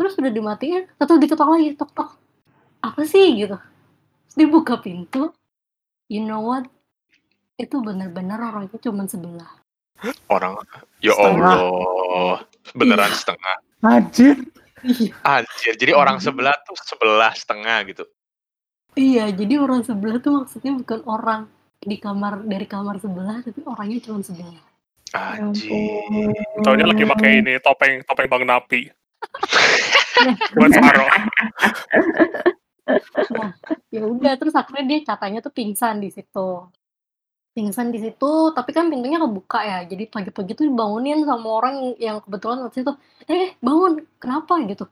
terus 0.00 0.16
udah 0.16 0.32
dimatiin 0.32 0.88
tetap 0.96 1.20
diketok 1.20 1.48
lagi 1.52 1.76
tok 1.76 1.92
tok 1.92 2.10
apa 2.80 3.04
sih 3.04 3.36
gitu 3.36 3.60
terus 3.60 4.34
dia 4.40 4.48
buka 4.48 4.80
pintu 4.80 5.28
you 6.08 6.24
know 6.24 6.40
what 6.40 6.64
itu 7.60 7.76
benar-benar 7.84 8.40
orangnya 8.40 8.80
cuma 8.80 9.04
sebelah 9.04 9.60
Orang, 10.32 10.56
ya. 11.04 11.12
Allah, 11.12 12.40
beneran 12.72 13.12
Iya. 13.12 13.18
setengah. 13.20 13.56
Anjir. 13.84 14.36
iya 14.80 15.12
Anjir, 15.20 15.76
jadi 15.76 15.92
orang 15.92 16.16
sebelah 16.24 16.56
tuh 16.64 16.72
sebelah 16.80 17.36
setengah 17.36 17.84
gitu. 17.84 18.04
iya 18.96 19.28
jadi 19.28 19.60
orang 19.60 19.84
sebelah 19.84 20.16
tuh 20.24 20.40
maksudnya 20.40 20.72
bukan 20.72 21.04
orang 21.04 21.40
di 21.84 22.00
kamar 22.00 22.40
dari 22.48 22.64
kamar 22.64 22.96
sebelah 22.96 23.44
tapi 23.44 23.60
orangnya 23.68 24.00
cuma 24.08 24.24
sebelah 24.24 24.56
Anjir. 25.12 25.68
taunya 26.64 26.88
lagi 26.88 27.04
pakai 27.04 27.30
ini 27.44 27.60
topeng 27.60 28.00
topeng 28.08 28.24
Bang 28.32 28.48
Napi. 28.48 28.88
Buat 30.58 30.72
Faro. 30.76 31.06
Nah, 33.36 33.50
ya 33.94 34.02
udah 34.04 34.32
terus 34.40 34.54
akhirnya 34.58 34.84
dia 34.90 35.00
katanya 35.06 35.38
tuh 35.46 35.52
pingsan 35.54 36.02
di 36.04 36.10
situ. 36.10 36.48
Pingsan 37.56 37.88
di 37.94 37.98
situ, 38.02 38.30
tapi 38.56 38.70
kan 38.76 38.88
pintunya 38.92 39.18
kebuka 39.22 39.58
ya. 39.64 39.78
Jadi 39.86 40.04
pagi-pagi 40.10 40.52
tuh 40.58 40.66
dibangunin 40.70 41.22
sama 41.26 41.48
orang 41.60 41.94
yang 42.00 42.18
kebetulan 42.24 42.58
waktu 42.66 42.82
itu, 42.86 42.92
"Eh, 43.30 43.54
bangun, 43.62 43.92
kenapa?" 44.22 44.54
gitu. 44.66 44.84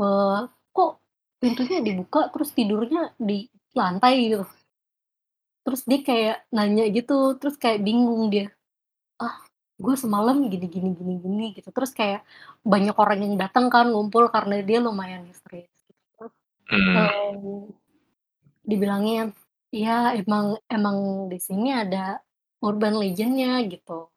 "Eh, 0.00 0.38
kok 0.76 0.90
pintunya 1.42 1.78
dibuka 1.84 2.28
terus 2.34 2.50
tidurnya 2.56 3.12
di 3.18 3.48
lantai?" 3.76 4.14
gitu. 4.32 4.44
Terus 5.66 5.82
dia 5.88 6.00
kayak 6.08 6.36
nanya 6.54 6.84
gitu, 6.92 7.34
terus 7.40 7.56
kayak 7.58 7.82
bingung 7.86 8.30
dia. 8.30 8.46
"Ah, 9.22 9.38
gue 9.78 9.94
semalam 9.98 10.36
gini 10.52 10.66
gini 10.70 10.90
gini 10.98 11.14
gini," 11.22 11.44
gitu. 11.58 11.70
Terus 11.74 11.92
kayak 11.96 12.22
banyak 12.66 12.96
orang 12.98 13.20
yang 13.26 13.34
datang 13.40 13.66
kan 13.74 13.86
ngumpul 13.92 14.28
karena 14.34 14.60
dia 14.66 14.78
lumayan 14.82 15.24
histeris 15.30 15.70
gitu. 15.88 16.02
Terus 16.18 16.34
Hmm. 16.68 16.96
Em, 16.98 17.40
dibilangin, 18.66 19.32
"Iya 19.74 20.16
emang 20.20 20.58
emang 20.70 20.98
di 21.32 21.38
sini 21.42 21.70
ada 21.74 22.20
urban 22.64 22.94
legend-nya," 23.00 23.62
gitu. 23.72 24.08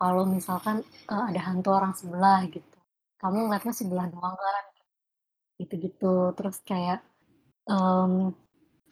Kalau 0.00 0.24
misalkan, 0.28 0.82
eee, 1.10 1.24
ada 1.34 1.40
hantu 1.48 1.70
orang 1.78 1.94
sebelah 1.98 2.42
gitu. 2.50 2.78
Kamu 3.22 3.48
ngeliatnya 3.50 3.74
sebelah 3.76 4.06
doang 4.12 4.36
kan, 4.38 4.64
gitu-gitu. 5.60 6.32
Terus 6.38 6.58
kayak, 6.66 7.00
mmm, 7.70 8.32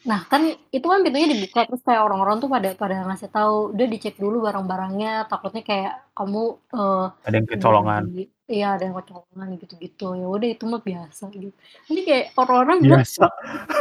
nah 0.09 0.25
kan 0.31 0.43
itu 0.73 0.87
kan 0.89 1.05
pintunya 1.05 1.29
dibuka 1.29 1.69
terus 1.69 1.85
kayak 1.85 2.03
orang-orang 2.09 2.41
tuh 2.41 2.49
pada 2.49 2.69
pada 2.73 2.97
ngasih 3.05 3.29
tahu, 3.29 3.77
"Udah 3.77 3.87
dicek 3.93 4.17
dulu 4.17 4.37
barang-barangnya, 4.49 5.29
takutnya 5.29 5.61
kayak 5.61 5.93
kamu, 6.17 6.57
eee, 6.73 7.05
Ada 7.29 7.35
yang 7.37 7.49
kecolongan. 7.53 8.03
iya 8.49 8.67
ada 8.81 8.83
yang 8.89 8.97
kecolongan," 8.97 9.49
gitu-gitu. 9.61 10.07
Ya 10.17 10.27
udah 10.27 10.49
itu 10.57 10.65
mah 10.73 10.81
biasa 10.81 11.23
gitu. 11.37 11.53
Jadi 11.93 12.01
kayak 12.09 12.25
orang-orang 12.41 12.79
Biasa. 12.89 13.27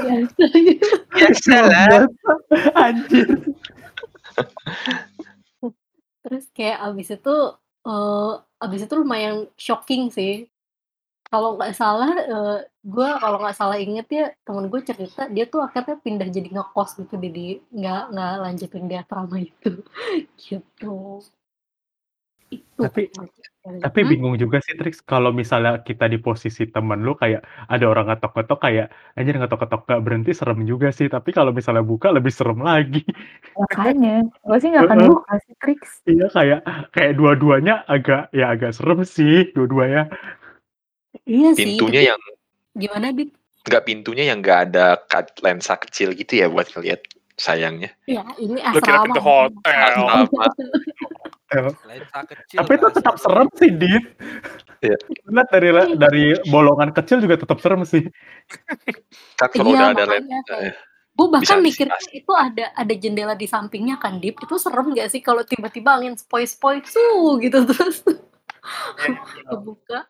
biasa 0.04 0.44
gitu. 0.68 0.88
Biasa 1.16 1.56
lah. 1.72 1.92
Anjir. 2.84 3.28
Terus 6.26 6.46
kayak 6.58 6.80
abis 6.92 7.08
itu, 7.16 7.36
eee, 7.88 8.32
abis 8.64 8.82
itu 8.86 8.96
lumayan 9.00 9.38
shocking 9.56 10.12
sih. 10.12 10.48
Kalau 11.30 11.62
nggak 11.62 11.78
salah, 11.78 12.10
eee, 12.26 12.58
gue 12.90 13.10
kalau 13.22 13.38
nggak 13.38 13.54
salah 13.54 13.78
inget 13.78 14.08
ya, 14.10 14.26
temen 14.42 14.66
gue 14.66 14.82
cerita 14.82 15.30
dia 15.30 15.46
tuh 15.46 15.62
akhirnya 15.62 16.02
pindah 16.02 16.26
jadi 16.26 16.50
ngekos 16.58 16.90
gitu, 17.06 17.14
jadi 17.22 17.62
nggak 17.70 18.02
nggak 18.18 18.34
lanjutin 18.42 18.86
di 18.90 18.96
asrama 18.98 19.38
itu, 19.38 19.72
gitu. 20.42 21.22
Itu 22.50 22.82
Tapi 22.82 23.14
maksudnya. 23.14 23.46
tapi 23.86 24.00
bingung 24.10 24.34
juga 24.42 24.58
sih 24.66 24.74
Trix 24.74 25.06
kalau 25.06 25.30
misalnya 25.30 25.86
kita 25.86 26.10
di 26.10 26.18
posisi 26.18 26.66
temen 26.66 27.06
lu 27.06 27.14
kayak 27.14 27.46
ada 27.70 27.86
orang 27.86 28.10
ngetok-ngetok 28.10 28.60
kayak 28.66 28.88
anjir 29.14 29.38
ngetok-ngetok 29.38 29.82
nggak 29.86 30.02
berhenti 30.02 30.32
serem 30.34 30.66
juga 30.66 30.90
sih, 30.90 31.06
tapi 31.14 31.30
kalau 31.30 31.54
misalnya 31.54 31.86
buka 31.86 32.10
lebih 32.10 32.34
serem 32.34 32.66
lagi. 32.66 33.06
Makanya, 33.54 34.26
gue 34.50 34.58
sih 34.58 34.70
nggak 34.74 34.84
akan 34.90 35.00
buka 35.14 35.34
sih 35.46 35.54
Trix. 35.62 35.82
Iya 36.10 36.26
kayak 36.34 36.60
kayak 36.90 37.14
dua-duanya 37.22 37.86
agak 37.86 38.34
ya 38.34 38.50
agak 38.50 38.74
serem 38.74 39.06
sih 39.06 39.54
dua-duanya. 39.54 40.10
Iya 41.26 41.50
sih, 41.54 41.66
Pintunya 41.76 42.02
tapi 42.02 42.10
yang 42.14 42.22
gimana 42.76 43.08
Dit? 43.12 43.30
nggak 43.60 43.84
pintunya 43.86 44.24
yang 44.30 44.40
nggak 44.40 44.60
ada 44.70 44.98
kat- 45.04 45.38
lensa 45.42 45.76
kecil 45.76 46.14
gitu 46.14 46.38
ya 46.38 46.50
buat 46.50 46.70
ngeliat 46.70 47.02
sayangnya. 47.36 47.94
Ya 48.06 48.24
ini 48.38 48.58
Lu 48.60 48.80
kira 48.80 49.02
asrama. 49.02 49.06
pintu 49.06 49.22
hotel. 49.22 49.60
Asrama. 49.66 50.46
Lensa 51.86 52.20
kecil. 52.26 52.58
Tapi 52.62 52.72
itu 52.78 52.88
tetap 52.94 53.16
serem 53.18 53.48
sih 53.58 53.70
Dit. 53.74 54.06
Iya. 54.80 54.98
Lihat 55.28 55.48
dari 55.50 55.70
dari 55.98 56.24
bolongan 56.48 56.94
kecil 56.94 57.20
juga 57.20 57.36
tetap 57.38 57.58
serem 57.60 57.82
sih. 57.84 58.06
Kan 59.36 59.50
kalau 59.50 59.74
Iya 59.74 59.76
udah 59.76 59.90
ada 59.92 60.06
lensa 60.08 60.56
ya. 60.62 60.74
gue 61.10 61.28
bahkan 61.28 61.60
Bisa 61.60 61.60
mikir 61.60 61.88
itu 62.16 62.32
ada 62.32 62.72
ada 62.72 62.94
jendela 62.96 63.36
di 63.36 63.44
sampingnya 63.44 64.00
kan 64.00 64.24
Dip 64.24 64.40
itu 64.40 64.56
serem 64.56 64.96
gak 64.96 65.12
sih 65.12 65.20
kalau 65.20 65.44
tiba-tiba 65.44 66.00
angin 66.00 66.16
spoi-spoi 66.16 66.80
su 66.88 67.04
gitu 67.44 67.60
terus 67.68 68.08
kebuka 69.44 70.08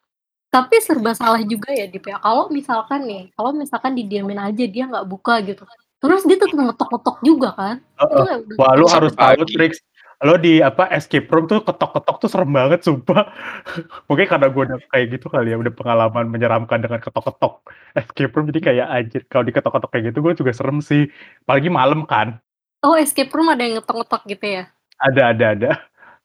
tapi 0.50 0.82
serba 0.82 1.14
salah 1.14 1.42
juga 1.46 1.70
ya 1.70 1.86
Dip 1.86 2.10
ya 2.10 2.18
kalau 2.18 2.50
misalkan 2.50 3.06
nih 3.06 3.24
kalau 3.38 3.54
misalkan 3.54 3.94
didiamin 3.94 4.42
aja 4.42 4.66
dia 4.66 4.84
nggak 4.90 5.06
buka 5.06 5.46
gitu 5.46 5.62
terus 6.02 6.26
dia 6.26 6.38
tetap 6.42 6.58
ngetok-ngetok 6.58 7.18
juga 7.22 7.50
kan 7.54 7.76
Heeh. 8.00 8.42
udah 8.48 8.56
Wah 8.56 8.74
lu 8.80 8.88
harus 8.88 9.12
tahu. 9.14 9.44
Trix. 9.52 9.84
Lo 10.20 10.36
di 10.36 10.60
apa 10.60 10.88
escape 10.92 11.32
room 11.32 11.48
tuh 11.48 11.64
ketok-ketok 11.64 12.16
tuh 12.20 12.28
serem 12.32 12.52
banget 12.52 12.84
sumpah. 12.84 13.32
Mungkin 14.08 14.28
karena 14.28 14.48
gue 14.52 14.64
udah 14.68 14.80
kayak 14.92 15.06
gitu 15.16 15.28
kali 15.32 15.52
ya 15.52 15.58
udah 15.60 15.72
pengalaman 15.72 16.28
menyeramkan 16.28 16.80
dengan 16.84 17.00
ketok-ketok 17.04 17.64
escape 17.96 18.32
room 18.36 18.48
jadi 18.52 18.60
kayak 18.64 18.88
anjir 18.88 19.22
kalau 19.32 19.44
diketok-ketok 19.48 19.90
kayak 19.92 20.04
gitu 20.12 20.20
gue 20.24 20.34
juga 20.40 20.52
serem 20.56 20.80
sih. 20.80 21.08
Apalagi 21.48 21.68
malam 21.72 22.04
kan. 22.08 22.40
oh 22.80 22.96
escape 22.96 23.32
room 23.36 23.52
ada 23.52 23.60
yang 23.60 23.84
ngetok-ngetok 23.84 24.24
gitu 24.24 24.46
ya 24.48 24.64
Ada 25.04 25.22
ada 25.36 25.46
ada. 25.52 25.72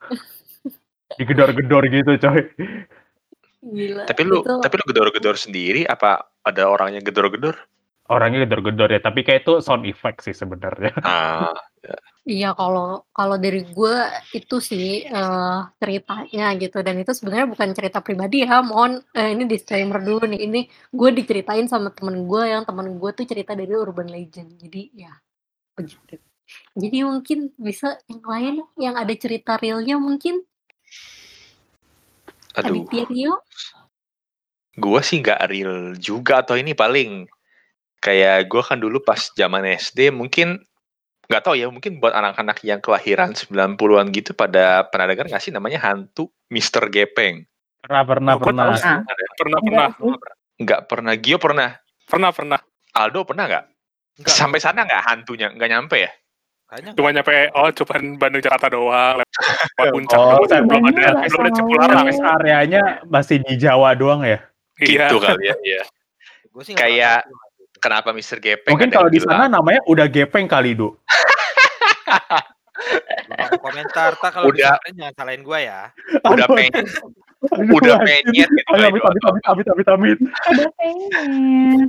Digedor-gedor 1.19 1.83
gitu 1.91 2.11
coy. 2.19 2.43
Gila 3.65 4.05
Tapi 4.05 4.23
lu 4.29 4.45
itu 4.45 4.53
tapi 4.61 4.75
lu 4.77 4.85
gedor-gedor 4.93 5.37
sendiri 5.41 5.83
apa 5.89 6.29
ada 6.45 6.69
orangnya 6.69 7.01
gedor-gedor? 7.01 7.57
Orangnya 8.05 8.45
gedor-gedor 8.45 8.93
ya, 8.93 9.01
tapi 9.01 9.25
kayak 9.25 9.49
itu 9.49 9.65
sound 9.65 9.89
effect 9.89 10.29
sih 10.29 10.37
sebenarnya. 10.37 10.93
Ah, 11.01 11.57
Iya 12.25 12.57
kalau 12.57 13.05
kalau 13.13 13.37
dari 13.37 13.61
gue 13.69 13.95
itu 14.33 14.57
sih 14.57 15.05
eh, 15.05 15.59
ceritanya 15.77 16.57
gitu. 16.57 16.81
Dan 16.81 16.97
itu 17.05 17.13
sebenarnya 17.13 17.53
bukan 17.53 17.69
cerita 17.77 18.01
pribadi 18.01 18.49
ya 18.49 18.65
mohon 18.65 18.97
eh, 19.13 19.37
ini 19.37 19.45
disclaimer 19.45 20.01
dulu 20.01 20.25
nih. 20.33 20.41
Ini 20.49 20.61
gue 20.89 21.11
diceritain 21.13 21.69
sama 21.69 21.93
temen 21.93 22.25
gue 22.25 22.43
yang 22.49 22.65
temen 22.65 22.97
gue 22.97 23.11
tuh 23.13 23.29
cerita 23.29 23.53
dari 23.53 23.73
urban 23.77 24.09
legend. 24.09 24.57
Jadi 24.57 24.81
ya 24.97 25.13
begitu. 25.77 26.17
Jadi 26.81 26.99
mungkin 27.05 27.39
bisa 27.61 28.01
yang 28.09 28.25
lain 28.25 28.55
yang 28.81 28.95
ada 28.97 29.15
cerita 29.17 29.61
realnya 29.61 30.01
mungkin 30.01 30.41
aduh. 32.55 32.87
Aditya 32.89 33.05
Rio 33.11 33.35
Gua 34.75 34.99
sih 35.07 35.23
nggak 35.23 35.41
real 35.47 35.95
juga 36.03 36.43
atau 36.43 36.59
ini 36.59 36.75
paling 36.75 37.31
kayak 38.03 38.51
gua 38.51 38.63
kan 38.67 38.83
dulu 38.83 38.99
pas 38.99 39.31
zaman 39.39 39.63
SD 39.63 40.11
mungkin 40.11 40.59
nggak 41.31 41.43
tahu 41.47 41.55
ya 41.57 41.71
mungkin 41.71 42.03
buat 42.03 42.11
anak-anak 42.13 42.61
yang 42.67 42.83
kelahiran 42.83 43.33
90-an 43.33 44.11
gitu 44.13 44.35
pada 44.35 44.85
pernah 44.91 45.07
dengar 45.09 45.31
nggak 45.31 45.43
sih 45.43 45.55
namanya 45.55 45.79
hantu 45.81 46.29
Mr. 46.51 46.91
Gepeng? 46.91 47.47
Pernah 47.81 48.03
pernah 48.03 48.33
Oh, 48.35 48.43
pernah. 48.43 48.65
tahu. 48.75 48.83
Ah. 48.83 49.01
Pernah 49.39 49.59
Enggak 49.61 49.61
pernah 49.65 49.89
sih. 49.89 50.13
Nggak 50.55 50.81
pernah. 50.91 51.13
Gio 51.21 51.39
pernah. 51.39 51.71
pernah 52.05 52.31
pernah. 52.35 52.61
Aldo 52.95 53.21
pernah 53.27 53.45
nggak? 53.49 53.65
Enggak, 54.21 54.35
Sampai 54.37 54.59
sana 54.63 54.87
nggak 54.87 55.03
hantunya? 55.07 55.49
Nggak 55.51 55.71
nyampe 55.71 55.97
ya? 56.03 56.11
Kayaknya 56.75 56.91
Cuma 56.99 57.09
nyampe 57.15 57.35
oh 57.55 57.71
cuman 57.71 58.03
Bandung 58.19 58.43
Jakarta 58.43 58.67
doang 58.67 59.15
lewat 59.23 59.89
puncak 59.95 60.19
Oh, 60.19 60.43
doang, 60.43 60.67
belum 60.67 60.83
ada 60.91 61.09
belum 61.31 61.41
ada 61.47 61.51
Cipularang. 61.55 62.07
Rest 62.11 62.25
areanya 62.27 62.83
masih 63.07 63.37
di 63.47 63.55
Jawa 63.55 63.95
doang 63.95 64.27
ya. 64.27 64.43
Iya. 64.83 65.07
Gitu 65.07 65.17
kali 65.23 65.45
ya. 65.47 65.55
Iya. 65.63 65.83
gue 66.51 66.63
sih 66.63 66.73
nggak 66.75 66.87
Kayak 66.87 67.21
kenapa 67.79 68.09
Mr. 68.11 68.39
Gepeng? 68.43 68.75
Mungkin 68.75 68.91
kalau 68.91 69.11
di 69.11 69.19
sana 69.23 69.47
namanya 69.47 69.83
udah 69.87 70.07
gepeng 70.11 70.51
kali, 70.51 70.75
Du. 70.75 70.95
Komentar 73.63 74.19
tak 74.19 74.31
kalau 74.35 74.51
Udah. 74.51 74.77
jangan 74.83 75.15
salahin 75.17 75.41
gue 75.41 75.59
ya 75.65 75.89
udah 76.27 76.47
pengen 76.53 76.85
udah 77.49 77.97
gitu 78.29 78.49
kali 78.69 78.89
amit, 78.89 79.03
amit, 79.05 79.23
amit, 79.25 79.45
amit, 79.47 79.67
amit, 79.69 79.89
amit. 79.89 80.19
Udah 80.21 80.69
pengen. 80.77 81.81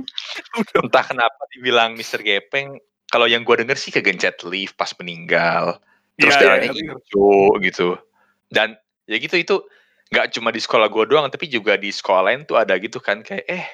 entah 0.80 1.04
kenapa 1.04 1.42
dibilang 1.52 1.92
Mr. 1.96 2.20
Gepeng 2.24 2.80
kalau 3.10 3.26
yang 3.30 3.46
gue 3.46 3.54
denger 3.54 3.78
sih 3.78 3.94
kegencet 3.94 4.42
lift 4.46 4.74
pas 4.74 4.90
meninggal 4.98 5.78
terus 6.16 6.34
Iya, 6.36 6.42
darahnya 6.42 6.70
iya, 6.72 6.82
iya. 6.82 6.94
hijau 6.96 7.56
gitu 7.62 7.88
dan 8.50 8.68
ya 9.06 9.16
gitu 9.20 9.36
itu 9.36 9.56
nggak 10.10 10.38
cuma 10.38 10.54
di 10.54 10.62
sekolah 10.62 10.86
gue 10.86 11.04
doang 11.10 11.26
tapi 11.26 11.50
juga 11.50 11.74
di 11.74 11.90
sekolah 11.90 12.30
lain 12.30 12.46
tuh 12.46 12.56
ada 12.58 12.74
gitu 12.78 13.02
kan 13.02 13.26
kayak 13.26 13.44
eh 13.50 13.66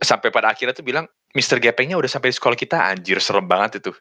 sampai 0.00 0.28
pada 0.32 0.52
akhirnya 0.52 0.76
tuh 0.76 0.84
bilang 0.84 1.08
Mr. 1.32 1.62
Gepengnya 1.62 1.96
udah 1.96 2.10
sampai 2.10 2.32
di 2.32 2.36
sekolah 2.36 2.56
kita 2.56 2.76
anjir 2.76 3.20
serem 3.22 3.46
banget 3.48 3.80
itu 3.84 3.92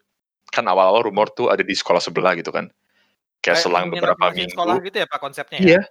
kan 0.50 0.66
awal-awal 0.66 1.06
rumor 1.06 1.30
tuh 1.32 1.52
ada 1.54 1.62
di 1.62 1.76
sekolah 1.76 2.02
sebelah 2.02 2.36
gitu 2.36 2.52
kan 2.52 2.68
kayak 3.40 3.60
Kayak 3.60 3.64
selang 3.64 3.88
beberapa 3.88 4.26
minggu 4.36 4.52
sekolah 4.52 4.76
gitu 4.84 4.98
ya 5.00 5.08
pak 5.08 5.20
konsepnya 5.22 5.60
ya 5.60 5.68
Iya. 5.78 5.82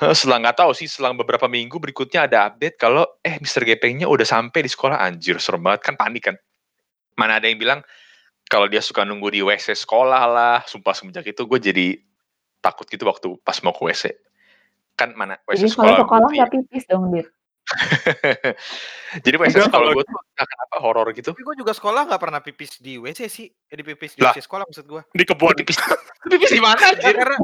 Heh, 0.00 0.16
Selang 0.16 0.42
nggak 0.42 0.56
tahu 0.56 0.72
sih, 0.72 0.88
selang 0.88 1.14
beberapa 1.14 1.46
minggu 1.46 1.76
berikutnya 1.76 2.24
ada 2.26 2.50
update 2.50 2.80
kalau 2.80 3.04
eh 3.22 3.36
Mr. 3.38 3.62
Gepengnya 3.62 4.08
udah 4.08 4.24
sampai 4.24 4.64
di 4.64 4.70
sekolah 4.72 4.98
anjir 4.98 5.36
serem 5.38 5.62
banget 5.62 5.84
kan 5.84 5.94
panik 5.94 6.32
kan. 6.32 6.36
Mana 7.14 7.36
ada 7.36 7.46
yang 7.46 7.56
bilang 7.56 7.80
kalau 8.46 8.66
dia 8.66 8.80
suka 8.80 9.02
nunggu 9.02 9.28
di 9.28 9.40
WC 9.40 9.72
sekolah 9.74 10.22
lah, 10.24 10.56
sumpah 10.64 10.92
semenjak 10.92 11.24
itu 11.24 11.42
gue 11.42 11.58
jadi 11.58 11.86
takut 12.58 12.84
gitu 12.84 13.02
waktu 13.02 13.36
pas 13.40 13.56
mau 13.60 13.70
ke 13.70 13.82
WC. 13.82 14.12
Kan 14.92 15.12
mana 15.12 15.40
WC 15.44 15.56
Jadi 15.58 15.72
kalau 15.72 15.88
sekolah 15.88 15.96
sekolah 15.98 16.20
gue 16.22 16.32
nggak 16.34 16.50
pipis 16.52 16.84
dong, 16.86 17.04
Dit. 17.10 17.28
Jadi 19.24 19.36
WC 19.38 19.54
Enggak, 19.54 19.68
sekolah 19.68 19.86
kalau- 19.86 19.94
gue 19.94 20.04
tuh 20.04 20.18
entah 20.18 20.46
kenapa 20.46 20.76
horor 20.80 21.06
gitu. 21.12 21.30
tapi 21.30 21.42
gue 21.42 21.56
juga 21.56 21.72
sekolah 21.72 22.00
nggak 22.04 22.20
pernah 22.20 22.40
pipis 22.40 22.76
di 22.76 22.96
WC 22.96 23.20
sih 23.26 23.46
eh, 23.46 23.74
di 23.74 23.84
pipis 23.84 24.16
di 24.16 24.20
Lah. 24.20 24.32
WC 24.32 24.42
sekolah 24.42 24.64
maksud 24.66 24.84
gue 24.84 25.02
Di 25.12 25.24
kebun. 25.24 25.54
Pipis, 25.54 25.76
pipis 26.32 26.50
di 26.50 26.58
mana 26.58 26.74
Ya, 26.76 26.90
anjir? 26.90 27.14
karena 27.14 27.36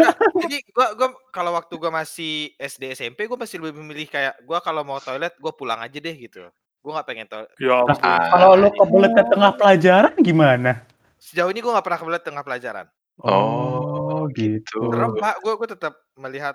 jadi 0.44 0.56
gua 0.70 0.86
gua 0.94 1.08
kalau 1.28 1.52
waktu 1.52 1.74
gua 1.74 1.90
masih 1.92 2.32
SD 2.54 2.94
SMP 2.94 3.26
gua 3.26 3.36
masih 3.36 3.58
lebih 3.58 3.76
memilih 3.76 4.06
kayak 4.06 4.38
gua 4.42 4.60
kalau 4.60 4.82
mau 4.82 4.96
toilet 4.98 5.34
gua 5.36 5.50
pulang 5.50 5.80
aja 5.80 5.96
deh 5.96 6.14
gitu. 6.14 6.46
Gua 6.84 7.00
nggak 7.00 7.08
pengen 7.08 7.26
toilet. 7.32 7.48
Ya. 7.56 7.80
Ah, 8.04 8.28
Kalau 8.28 8.60
lu 8.60 8.68
kebelet 8.76 9.12
ke 9.16 9.24
tengah 9.32 9.52
pelajaran 9.56 10.14
gimana? 10.20 10.84
Sejauh 11.16 11.48
ini 11.48 11.64
gua 11.64 11.80
nggak 11.80 11.86
pernah 11.88 12.00
kebelet 12.04 12.22
tengah 12.22 12.44
pelajaran. 12.44 12.86
Oh, 13.24 14.28
gitu. 14.36 14.92
Serem 14.92 15.16
pak, 15.16 15.40
gua 15.40 15.56
gua 15.56 15.68
tetap 15.72 15.96
melihat 16.20 16.52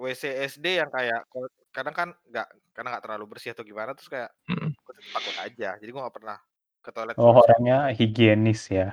WC 0.00 0.48
SD 0.48 0.80
yang 0.80 0.88
kayak 0.88 1.28
kadang 1.68 1.92
kan 1.92 2.08
nggak 2.32 2.48
karena 2.72 2.88
nggak 2.96 3.04
terlalu 3.04 3.24
bersih 3.36 3.52
atau 3.52 3.60
gimana 3.60 3.92
terus 3.92 4.08
kayak 4.08 4.32
Mm. 4.48 4.72
gua 4.72 4.92
tetap 4.96 5.10
takut 5.20 5.36
aja. 5.44 5.70
Jadi 5.76 5.90
gua 5.92 6.00
nggak 6.08 6.16
pernah 6.16 6.38
ke 6.80 6.90
toilet. 6.90 7.14
Oh, 7.20 7.36
terus. 7.36 7.44
orangnya 7.44 7.78
higienis 7.92 8.62
ya. 8.72 8.88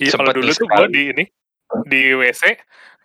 Iya 0.00 0.16
kalau 0.16 0.32
dulu 0.32 0.48
tuh 0.56 0.64
gue 0.64 0.88
di 0.88 1.02
ini 1.12 1.24
di 1.86 2.14
WC 2.14 2.56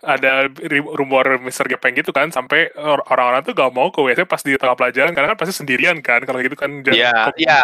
ada 0.05 0.45
rumor 0.93 1.41
Mr. 1.41 1.65
Gepeng 1.65 1.97
gitu 1.97 2.13
kan 2.13 2.29
sampai 2.29 2.69
or- 2.77 3.01
orang-orang 3.09 3.41
tuh 3.41 3.57
gak 3.57 3.73
mau 3.73 3.89
ke 3.89 3.99
WC 4.05 4.27
pas 4.29 4.37
di 4.43 4.53
tengah 4.53 4.77
pelajaran 4.77 5.15
karena 5.17 5.33
kan 5.33 5.37
pasti 5.39 5.53
sendirian 5.55 5.97
kan 6.05 6.21
kalau 6.21 6.37
gitu 6.45 6.53
kan 6.53 6.85
jadi, 6.85 7.09
Iya, 7.09 7.15
iya. 7.41 7.59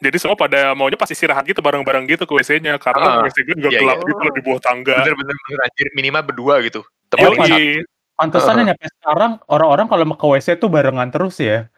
jadi 0.00 0.16
semua 0.16 0.40
pada 0.40 0.72
maunya 0.72 0.96
pasti 0.96 1.12
istirahat 1.12 1.44
gitu 1.44 1.60
bareng-bareng 1.60 2.08
gitu 2.08 2.24
ke 2.24 2.32
WC-nya 2.32 2.80
karena 2.80 3.20
Ah, 3.20 3.24
WC 3.28 3.44
gue 3.44 3.54
juga 3.60 3.70
iya, 3.76 3.80
gelap 3.84 3.98
iya. 4.00 4.08
gitu 4.08 4.20
loh 4.24 4.32
di 4.32 4.42
bawah 4.46 4.60
tangga. 4.64 4.96
Bener 5.04 5.14
bener 5.18 5.34
bener 5.36 5.58
anjir 5.68 5.86
minimal 5.92 6.22
berdua 6.24 6.54
gitu. 6.64 6.80
Iya. 7.12 7.28
satu. 7.36 7.56
Pantesan 8.20 8.52
nyampe 8.64 8.86
sekarang 9.00 9.32
orang-orang 9.48 9.86
kalau 9.88 10.04
mau 10.08 10.16
ke 10.16 10.26
WC 10.28 10.56
tuh 10.60 10.68
barengan 10.72 11.08
terus 11.12 11.36
ya. 11.40 11.68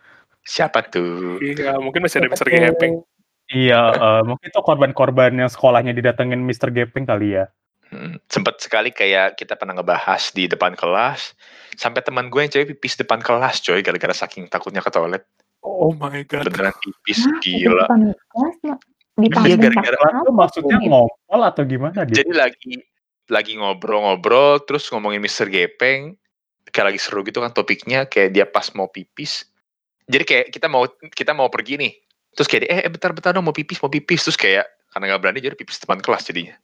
Siapa 0.47 0.87
tuh? 0.91 1.39
Iya 1.43 1.79
mungkin 1.83 2.03
masih 2.07 2.23
ada 2.23 2.31
Mr. 2.31 2.47
Gepeng. 2.51 3.03
Iya, 3.53 3.83
eh, 3.95 4.23
mungkin 4.25 4.49
tuh 4.49 4.63
korban-korban 4.65 5.35
yang 5.35 5.51
sekolahnya 5.51 5.91
didatengin 5.93 6.39
Mr. 6.43 6.71
Gepeng 6.71 7.05
kali 7.05 7.39
ya. 7.39 7.51
Hmm, 7.93 8.17
sempet 8.25 8.57
sekali 8.57 8.89
kayak 8.89 9.37
kita 9.37 9.53
pernah 9.53 9.77
ngebahas 9.77 10.33
di 10.33 10.49
depan 10.49 10.73
kelas 10.73 11.37
sampai 11.77 12.01
teman 12.01 12.33
gue 12.33 12.41
yang 12.41 12.49
cewek 12.49 12.73
pipis 12.73 12.97
depan 12.97 13.21
kelas 13.21 13.61
coy 13.61 13.85
gara-gara 13.85 14.17
saking 14.17 14.49
takutnya 14.49 14.81
ke 14.81 14.89
toilet 14.89 15.29
Oh 15.61 15.93
my 15.93 16.25
god. 16.25 16.49
beneran 16.49 16.73
pipis 16.81 17.21
Hah, 17.21 17.37
gila 17.45 17.85
Di 17.85 17.85
depan 17.85 18.01
kelas, 18.17 18.57
Mak. 18.65 18.79
Di 19.13 19.27
Iya, 19.29 19.57
gara-gara- 19.61 20.25
tuh 20.25 20.33
maksudnya 20.33 20.77
Gitu. 20.81 20.89
ngompol 20.89 21.41
atau 21.45 21.63
gimana 21.63 22.01
dia? 22.03 22.17
jadi 22.17 22.33
lagi 22.33 22.75
lagi 23.29 23.53
ngobrol-ngobrol 23.55 24.65
terus 24.65 24.89
ngomongin 24.89 25.21
Mr. 25.21 25.47
Gepeng 25.47 26.17
kayak 26.67 26.97
lagi 26.97 27.01
seru 27.01 27.21
gitu 27.23 27.39
kan 27.39 27.53
topiknya 27.53 28.09
kayak 28.09 28.33
dia 28.33 28.49
pas 28.49 28.73
mau 28.73 28.89
pipis 28.89 29.53
jadi 30.09 30.25
kayak 30.25 30.47
kita 30.49 30.65
mau 30.67 30.89
kita 31.13 31.37
mau 31.37 31.53
pergi 31.53 31.77
nih 31.77 31.93
terus 32.33 32.49
kayak 32.49 32.63
dia, 32.65 32.71
eh, 32.73 32.81
eh 32.83 32.91
bentar-bentar 32.91 33.37
dong 33.37 33.45
mau 33.45 33.53
pipis 33.53 33.79
mau 33.79 33.93
pipis 33.93 34.25
terus 34.25 34.41
kayak 34.41 34.65
karena 34.89 35.13
nggak 35.13 35.21
berani 35.21 35.39
jadi 35.39 35.53
pipis 35.55 35.77
depan 35.77 36.01
kelas 36.01 36.25
jadinya 36.25 36.57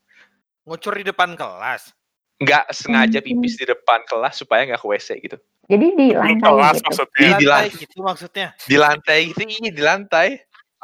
Ngucur 0.69 0.93
di 0.95 1.05
depan 1.05 1.33
kelas. 1.33 1.97
nggak 2.39 2.71
sengaja 2.71 3.19
pipis 3.19 3.59
di 3.59 3.67
depan 3.67 4.07
kelas 4.07 4.39
supaya 4.39 4.63
nggak 4.63 4.79
ke 4.79 4.87
WC 4.87 5.09
gitu. 5.19 5.37
Jadi 5.67 5.87
di 5.99 6.07
lantai 6.15 6.39
kelas 6.39 6.77
gitu. 6.79 6.79
Di 6.79 6.87
maksudnya. 6.87 7.19
Iya, 7.19 7.35
di 7.35 7.47
lantai 7.49 7.51
lantai. 7.67 7.81
gitu 7.83 7.97
maksudnya. 7.99 8.49
Di 8.63 8.77
lantai 8.79 9.19
gitu, 9.27 9.41
iya 9.43 9.71
di 9.75 9.83
lantai. 9.83 10.29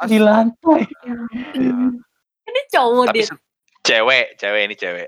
Di 0.03 0.17
lantai. 0.19 0.81
Ini 2.43 2.61
cowok 2.67 3.05
Tapi 3.07 3.17
dia. 3.17 3.27
cewek, 3.81 4.25
cewek 4.35 4.61
ini 4.63 4.75
cewek. 4.75 5.07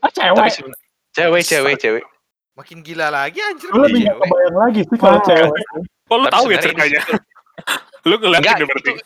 Ah 0.00 0.08
Tapi 0.08 0.16
cewek. 0.16 0.50
seben- 0.50 0.78
cewek, 1.12 1.42
cewek, 1.44 1.74
cewek. 1.76 2.04
Makin 2.52 2.78
gila 2.80 3.08
lagi 3.08 3.38
anjir. 3.38 3.68
Gue 3.68 3.84
lebih 3.84 4.00
gak 4.02 4.08
cewek. 4.08 4.24
kebayang 4.24 4.56
lagi 4.56 4.80
sih 4.82 4.96
kalau 4.96 5.18
Wow. 5.18 5.28
cewek. 5.28 5.62
Oh 6.08 6.16
lu 6.16 6.24
Tapi 6.24 6.32
tahu 6.32 6.44
ya 6.48 6.58
ceritanya? 6.58 7.00
di 7.00 7.12
Lu 8.08 8.14
ngeliatin 8.16 8.40
Enggak, 8.42 8.56
deh 8.56 8.66
berarti. 8.66 8.90
itu, 8.90 9.02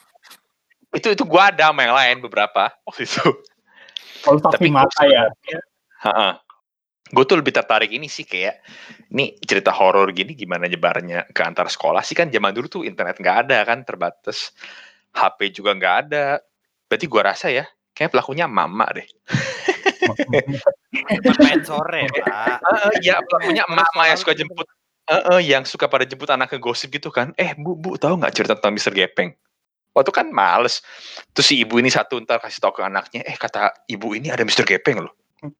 itu 0.95 1.09
itu 1.19 1.25
gua 1.27 1.51
ada 1.51 1.69
sama 1.69 1.81
yang 1.83 1.95
lain 1.95 2.17
beberapa 2.23 2.62
waktu 2.87 3.05
itu. 3.05 3.23
Kalau 4.27 4.43
Tapi 4.43 4.74
mata 4.74 5.07
ya. 5.07 5.31
Gue 7.07 7.22
tuh 7.22 7.39
lebih 7.39 7.55
tertarik 7.55 7.95
ini 7.95 8.11
sih 8.11 8.27
kayak 8.27 8.66
ini 9.14 9.39
cerita 9.39 9.70
horor 9.70 10.11
gini 10.11 10.35
gimana 10.35 10.66
nyebarnya 10.66 11.31
ke 11.31 11.39
antar 11.47 11.70
sekolah 11.70 12.03
sih 12.03 12.18
kan 12.18 12.35
zaman 12.35 12.51
dulu 12.51 12.66
tuh 12.66 12.83
internet 12.83 13.22
nggak 13.22 13.47
ada 13.47 13.62
kan 13.62 13.87
terbatas. 13.87 14.51
HP 15.14 15.55
juga 15.55 15.79
nggak 15.79 15.95
ada. 16.11 16.43
Berarti 16.91 17.07
gua 17.07 17.31
rasa 17.31 17.55
ya 17.55 17.62
kayak 17.95 18.11
pelakunya 18.11 18.51
mama 18.51 18.91
deh. 18.91 19.07
Main 21.47 21.62
sore, 21.62 22.11
Pak. 22.11 22.59
Heeh, 22.59 22.91
iya 23.07 23.22
pelakunya 23.22 23.62
emak-emak 23.70 24.07
yang 24.11 24.18
suka 24.18 24.35
jemput 24.35 24.66
Heeh, 25.07 25.41
yang 25.47 25.62
suka 25.62 25.87
pada 25.87 26.03
jemput 26.03 26.27
anak 26.35 26.51
ke 26.51 26.59
gosip 26.59 26.91
gitu 26.91 27.14
kan. 27.14 27.31
Eh 27.39 27.55
bu 27.55 27.79
bu 27.79 27.95
tahu 27.95 28.18
nggak 28.18 28.35
cerita 28.35 28.59
tentang 28.59 28.74
Mister 28.74 28.91
Gepeng 28.91 29.31
waktu 29.97 30.13
kan 30.13 30.29
males 30.29 30.85
terus 31.33 31.49
si 31.49 31.65
ibu 31.65 31.81
ini 31.81 31.89
satu 31.89 32.21
ntar 32.21 32.45
kasih 32.45 32.61
tahu 32.61 32.77
ke 32.77 32.83
anaknya 32.85 33.25
eh 33.25 33.41
kata 33.41 33.89
ibu 33.89 34.13
ini 34.13 34.29
ada 34.29 34.45
Mister 34.45 34.69
Gepeng 34.69 35.01
loh 35.01 35.17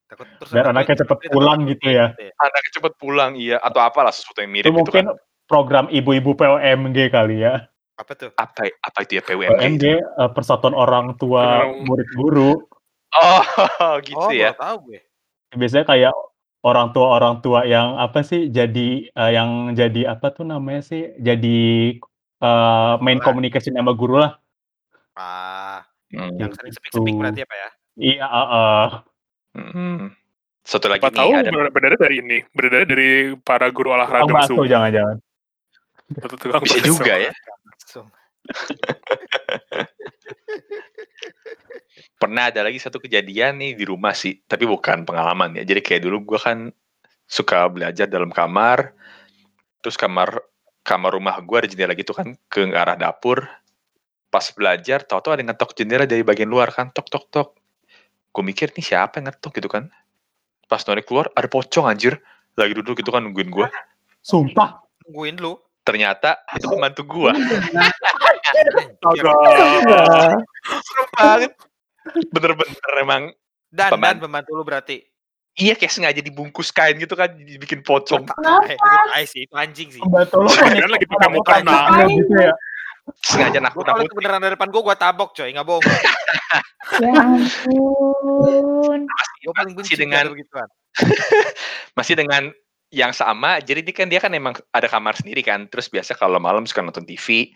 Takut 0.09 0.27
terus 0.41 0.51
Biar 0.53 0.73
anak 0.73 0.89
anaknya 0.89 1.05
cepet 1.05 1.19
pulang 1.29 1.61
takut 1.63 1.73
gitu 1.77 1.87
ya. 1.93 2.07
anaknya 2.41 2.71
cepet 2.73 2.93
pulang 2.97 3.33
iya 3.37 3.57
atau 3.61 3.81
apalah 3.85 4.13
sesuatu 4.13 4.41
yang 4.41 4.53
mirip 4.53 4.73
Itu 4.73 4.73
gitu 4.73 4.81
mungkin 4.81 5.05
kan 5.13 5.17
program 5.47 5.87
ibu-ibu 5.93 6.33
POMG 6.35 6.99
kali 7.13 7.45
ya. 7.45 7.69
Apa 7.97 8.13
tuh? 8.13 8.29
apa 8.37 8.69
apa 8.69 8.99
itu 9.09 9.21
ya 9.21 9.23
PWMG 9.25 9.57
POMG 9.57 9.85
eh, 10.01 10.31
Persatuan 10.33 10.75
Orang 10.77 11.17
Tua 11.21 11.65
Murid 11.65 12.11
Guru. 12.17 12.53
oh 13.17 13.95
gitu 14.07 14.21
oh, 14.21 14.33
ya 14.33 14.53
tahu 14.57 14.93
gue. 14.93 15.01
Biasanya 15.55 15.85
kayak 15.89 16.15
orang 16.67 16.91
tua 16.91 17.07
orang 17.15 17.39
tua 17.41 17.63
yang 17.63 17.95
apa 17.97 18.25
sih 18.27 18.49
jadi 18.51 19.13
eh, 19.13 19.31
yang 19.33 19.77
jadi 19.77 20.17
apa 20.17 20.33
tuh 20.35 20.49
namanya 20.49 20.83
sih 20.83 21.15
jadi 21.21 21.95
eh, 22.37 22.95
main 23.01 23.17
Sekolah. 23.17 23.25
communication 23.25 23.73
sama 23.73 23.93
guru 23.93 24.21
lah. 24.21 24.37
Ah, 25.17 25.81
Hmm. 26.07 26.39
yang 26.39 26.55
sering 26.55 26.71
Gitu. 26.71 27.03
berarti 27.19 27.41
apa 27.43 27.55
ya? 27.57 27.69
Iya, 27.97 28.27
heeh. 28.29 28.87
Hmm. 29.57 30.03
Satu 30.63 30.87
lagi 30.87 31.01
Apa 31.01 31.11
nih 31.11 31.19
tahu 31.19 31.31
ada 31.35 31.51
benernya 31.71 31.99
dari 31.99 32.17
ini, 32.21 32.39
benernya 32.53 32.85
dari 32.87 33.11
para 33.39 33.67
guru 33.71 33.91
olahraga 33.91 34.27
Tukang 34.27 34.39
bakso 34.39 34.67
jangan-jangan. 34.67 35.17
Bisa 36.63 36.79
juga 36.83 37.15
ya. 37.17 37.33
Langsung. 37.67 38.07
Pernah 42.17 42.49
ada 42.53 42.65
lagi 42.65 42.79
satu 42.79 42.99
kejadian 42.99 43.61
nih 43.61 43.73
di 43.77 43.85
rumah 43.85 44.13
sih, 44.13 44.41
tapi 44.45 44.65
bukan 44.65 45.05
pengalaman 45.05 45.57
ya. 45.57 45.63
Jadi 45.65 45.81
kayak 45.81 46.03
dulu 46.05 46.35
gua 46.35 46.41
kan 46.41 46.59
suka 47.27 47.67
belajar 47.69 48.07
dalam 48.07 48.31
kamar, 48.31 48.93
terus 49.81 49.97
kamar 49.99 50.41
kamar 50.87 51.19
rumah 51.19 51.35
gua 51.43 51.67
ada 51.67 51.69
jendela 51.69 51.99
gitu 51.99 52.15
kan 52.15 52.39
ke 52.47 52.71
arah 52.71 52.95
dapur. 52.95 53.43
Pas 54.31 54.47
belajar, 54.55 55.03
tahu-tahu 55.03 55.35
ada 55.35 55.43
yang 55.43 55.51
ngetok 55.51 55.75
jendela 55.75 56.07
dari 56.07 56.23
bagian 56.23 56.47
luar 56.47 56.71
kan, 56.71 56.95
tok 56.95 57.11
tok 57.11 57.25
tok. 57.35 57.49
Gue 58.31 58.45
mikir 58.45 58.71
nih 58.77 58.85
siapa 58.85 59.19
yang 59.19 59.33
ngetok 59.33 59.59
gitu 59.59 59.67
kan. 59.67 59.91
Pas 60.69 60.83
Nori 60.85 61.03
keluar 61.03 61.33
ada 61.33 61.49
pocong 61.49 61.89
anjir, 61.89 62.21
lagi 62.55 62.77
duduk 62.77 63.01
gitu 63.01 63.11
kan 63.11 63.25
nungguin 63.25 63.49
gua. 63.49 63.67
Sumpah. 64.21 64.83
Nungguin 65.07 65.41
lu. 65.41 65.57
Ternyata 65.87 66.43
itu 66.59 66.67
pembantu 66.67 67.03
gua. 67.07 67.33
Astaga. 69.07 69.33
Serem 70.83 71.09
banget. 71.15 71.53
Bener-bener 72.35 72.93
emang 72.99 73.23
Dan 73.71 73.91
pembantu 73.97 74.51
lu 74.53 74.67
berarti. 74.67 75.01
Iya 75.57 75.73
kayak 75.73 75.93
sengaja 75.93 76.21
dibungkus 76.21 76.69
kain 76.69 77.01
gitu 77.01 77.17
kan, 77.17 77.33
dibikin 77.33 77.81
pocong. 77.81 78.29
Eh, 78.69 78.77
itu 78.77 78.87
tai 79.09 79.25
sih, 79.25 79.41
itu 79.49 79.55
anjing 79.57 79.89
sih. 79.89 80.03
Lo 80.05 80.21
Jangan 80.53 80.91
lagi 80.93 81.07
pakai 81.09 81.29
mukena. 81.33 81.79
gitu 82.13 82.35
ya. 82.37 82.53
Sengaja 83.25 83.59
Gua 83.73 83.85
kalau 83.87 84.03
itu 84.05 84.13
beneran 84.13 84.43
dari 84.43 84.53
depan 84.59 84.69
gua, 84.69 84.93
gua 84.93 84.97
tabok 84.99 85.33
coy, 85.33 85.49
nggak 85.51 85.67
bohong. 85.67 85.85
Ya 87.03 87.13
ampun. 87.19 89.01
Gua 89.43 89.55
paling 89.57 89.75
benci 89.75 89.97
Masih 89.97 89.99
dengan-. 90.07 90.29
Masih 91.99 92.15
dengan 92.15 92.43
yang 92.95 93.11
sama, 93.11 93.59
jadi 93.59 93.83
dia 93.83 93.95
kan 93.97 94.07
dia 94.07 94.21
kan 94.23 94.31
emang 94.31 94.55
ada 94.71 94.87
kamar 94.87 95.19
sendiri 95.19 95.43
kan. 95.43 95.67
Terus 95.67 95.91
biasa 95.91 96.15
kalau 96.15 96.39
malam 96.39 96.63
suka 96.69 96.87
nonton 96.87 97.03
TV 97.03 97.51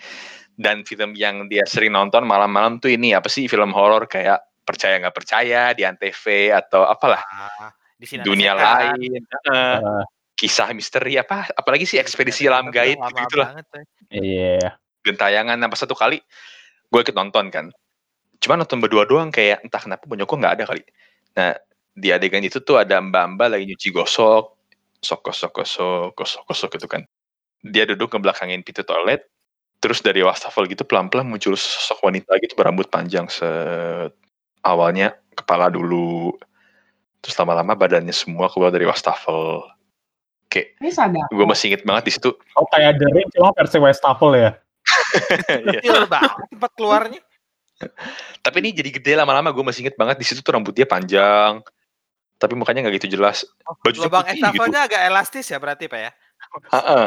dan 0.59 0.82
film 0.84 1.14
yang 1.16 1.46
dia 1.48 1.64
sering 1.64 1.94
nonton 1.94 2.26
malam-malam 2.26 2.76
tuh 2.82 2.92
ini 2.92 3.14
apa 3.16 3.30
sih 3.32 3.46
film 3.46 3.72
horor 3.72 4.05
kayak 4.11 4.44
percaya 4.66 5.01
nggak 5.01 5.16
percaya 5.16 5.72
di 5.72 5.82
antv 5.88 6.24
atau 6.53 6.84
apalah 6.84 7.22
Ah, 7.32 7.72
di 8.01 8.07
sini 8.09 8.24
dunia 8.24 8.57
setan. 8.57 8.96
lain, 8.96 9.20
Heeh. 9.20 9.76
Heeh. 9.84 10.03
kisah 10.40 10.72
misteri 10.72 11.20
apa, 11.20 11.53
apalagi 11.53 11.84
sih 11.84 12.01
ekspedisi 12.01 12.48
alam 12.48 12.72
Tapi 12.72 12.96
gaib 12.96 12.98
gitu 13.12 13.36
lah. 13.44 13.61
Iya. 14.09 14.80
gentayangan 15.05 15.57
apa 15.57 15.76
satu 15.76 15.96
kali 15.96 16.20
gue 16.90 17.01
ikut 17.01 17.16
nonton 17.16 17.48
kan 17.48 17.72
cuma 18.40 18.57
nonton 18.57 18.80
berdua 18.82 19.09
doang 19.09 19.32
kayak 19.32 19.64
entah 19.64 19.80
kenapa 19.80 20.05
punya 20.05 20.26
gue 20.26 20.36
nggak 20.36 20.55
ada 20.61 20.64
kali 20.68 20.82
nah 21.36 21.53
di 21.96 22.09
adegan 22.12 22.44
itu 22.44 22.61
tuh 22.61 22.80
ada 22.80 22.98
mbak-mbak 23.01 23.48
lagi 23.57 23.64
nyuci 23.68 23.88
gosok 23.94 24.57
gosok 25.01 25.20
gosok 25.24 25.51
gosok 25.57 26.09
gosok 26.16 26.42
gosok 26.48 26.70
gitu 26.76 26.88
kan 26.88 27.03
dia 27.64 27.84
duduk 27.88 28.12
ngebelakangin 28.12 28.64
pintu 28.64 28.84
toilet 28.84 29.28
terus 29.80 30.05
dari 30.05 30.20
wastafel 30.20 30.68
gitu 30.68 30.84
pelan-pelan 30.84 31.28
muncul 31.28 31.57
sosok 31.57 32.05
wanita 32.05 32.36
gitu 32.44 32.53
berambut 32.57 32.88
panjang 32.92 33.28
set 33.32 34.12
awalnya 34.64 35.16
kepala 35.32 35.72
dulu 35.72 36.36
terus 37.20 37.36
lama-lama 37.36 37.76
badannya 37.76 38.12
semua 38.12 38.48
keluar 38.48 38.72
dari 38.72 38.88
wastafel 38.88 39.64
kayak 40.50 40.76
Ini 40.82 40.90
sadar. 40.90 41.28
gue 41.30 41.46
masih 41.46 41.70
inget 41.72 41.86
banget 41.86 42.10
di 42.10 42.12
situ 42.18 42.30
Oh 42.58 42.66
kayak 42.74 42.98
The 42.98 43.06
Ring 43.12 43.28
cuma 43.30 43.54
versi 43.54 43.78
Westafel 43.78 44.30
ya. 44.36 44.50
Iya. 45.50 45.80
Kecil 45.80 46.06
banget 46.10 46.30
tempat 46.50 46.70
keluarnya. 46.74 47.20
Tapi 48.40 48.56
ini 48.60 48.70
jadi 48.74 48.90
gede 48.92 49.12
lama-lama 49.16 49.52
gue 49.52 49.64
masih 49.64 49.86
inget 49.86 49.96
banget 49.96 50.16
di 50.20 50.26
situ 50.26 50.40
tuh 50.42 50.52
rambutnya 50.56 50.84
panjang. 50.88 51.62
Tapi 52.40 52.52
mukanya 52.56 52.88
nggak 52.88 53.04
gitu 53.04 53.20
jelas. 53.20 53.44
Bajunya 53.84 54.08
Lubang 54.08 54.24
putih 54.24 54.40
gitu. 54.40 54.46
estafelnya 54.48 54.80
agak 54.88 55.00
elastis 55.12 55.46
ya 55.52 55.58
berarti 55.60 55.84
Pak 55.92 56.00
ya? 56.00 56.10
Heeh. 56.72 57.06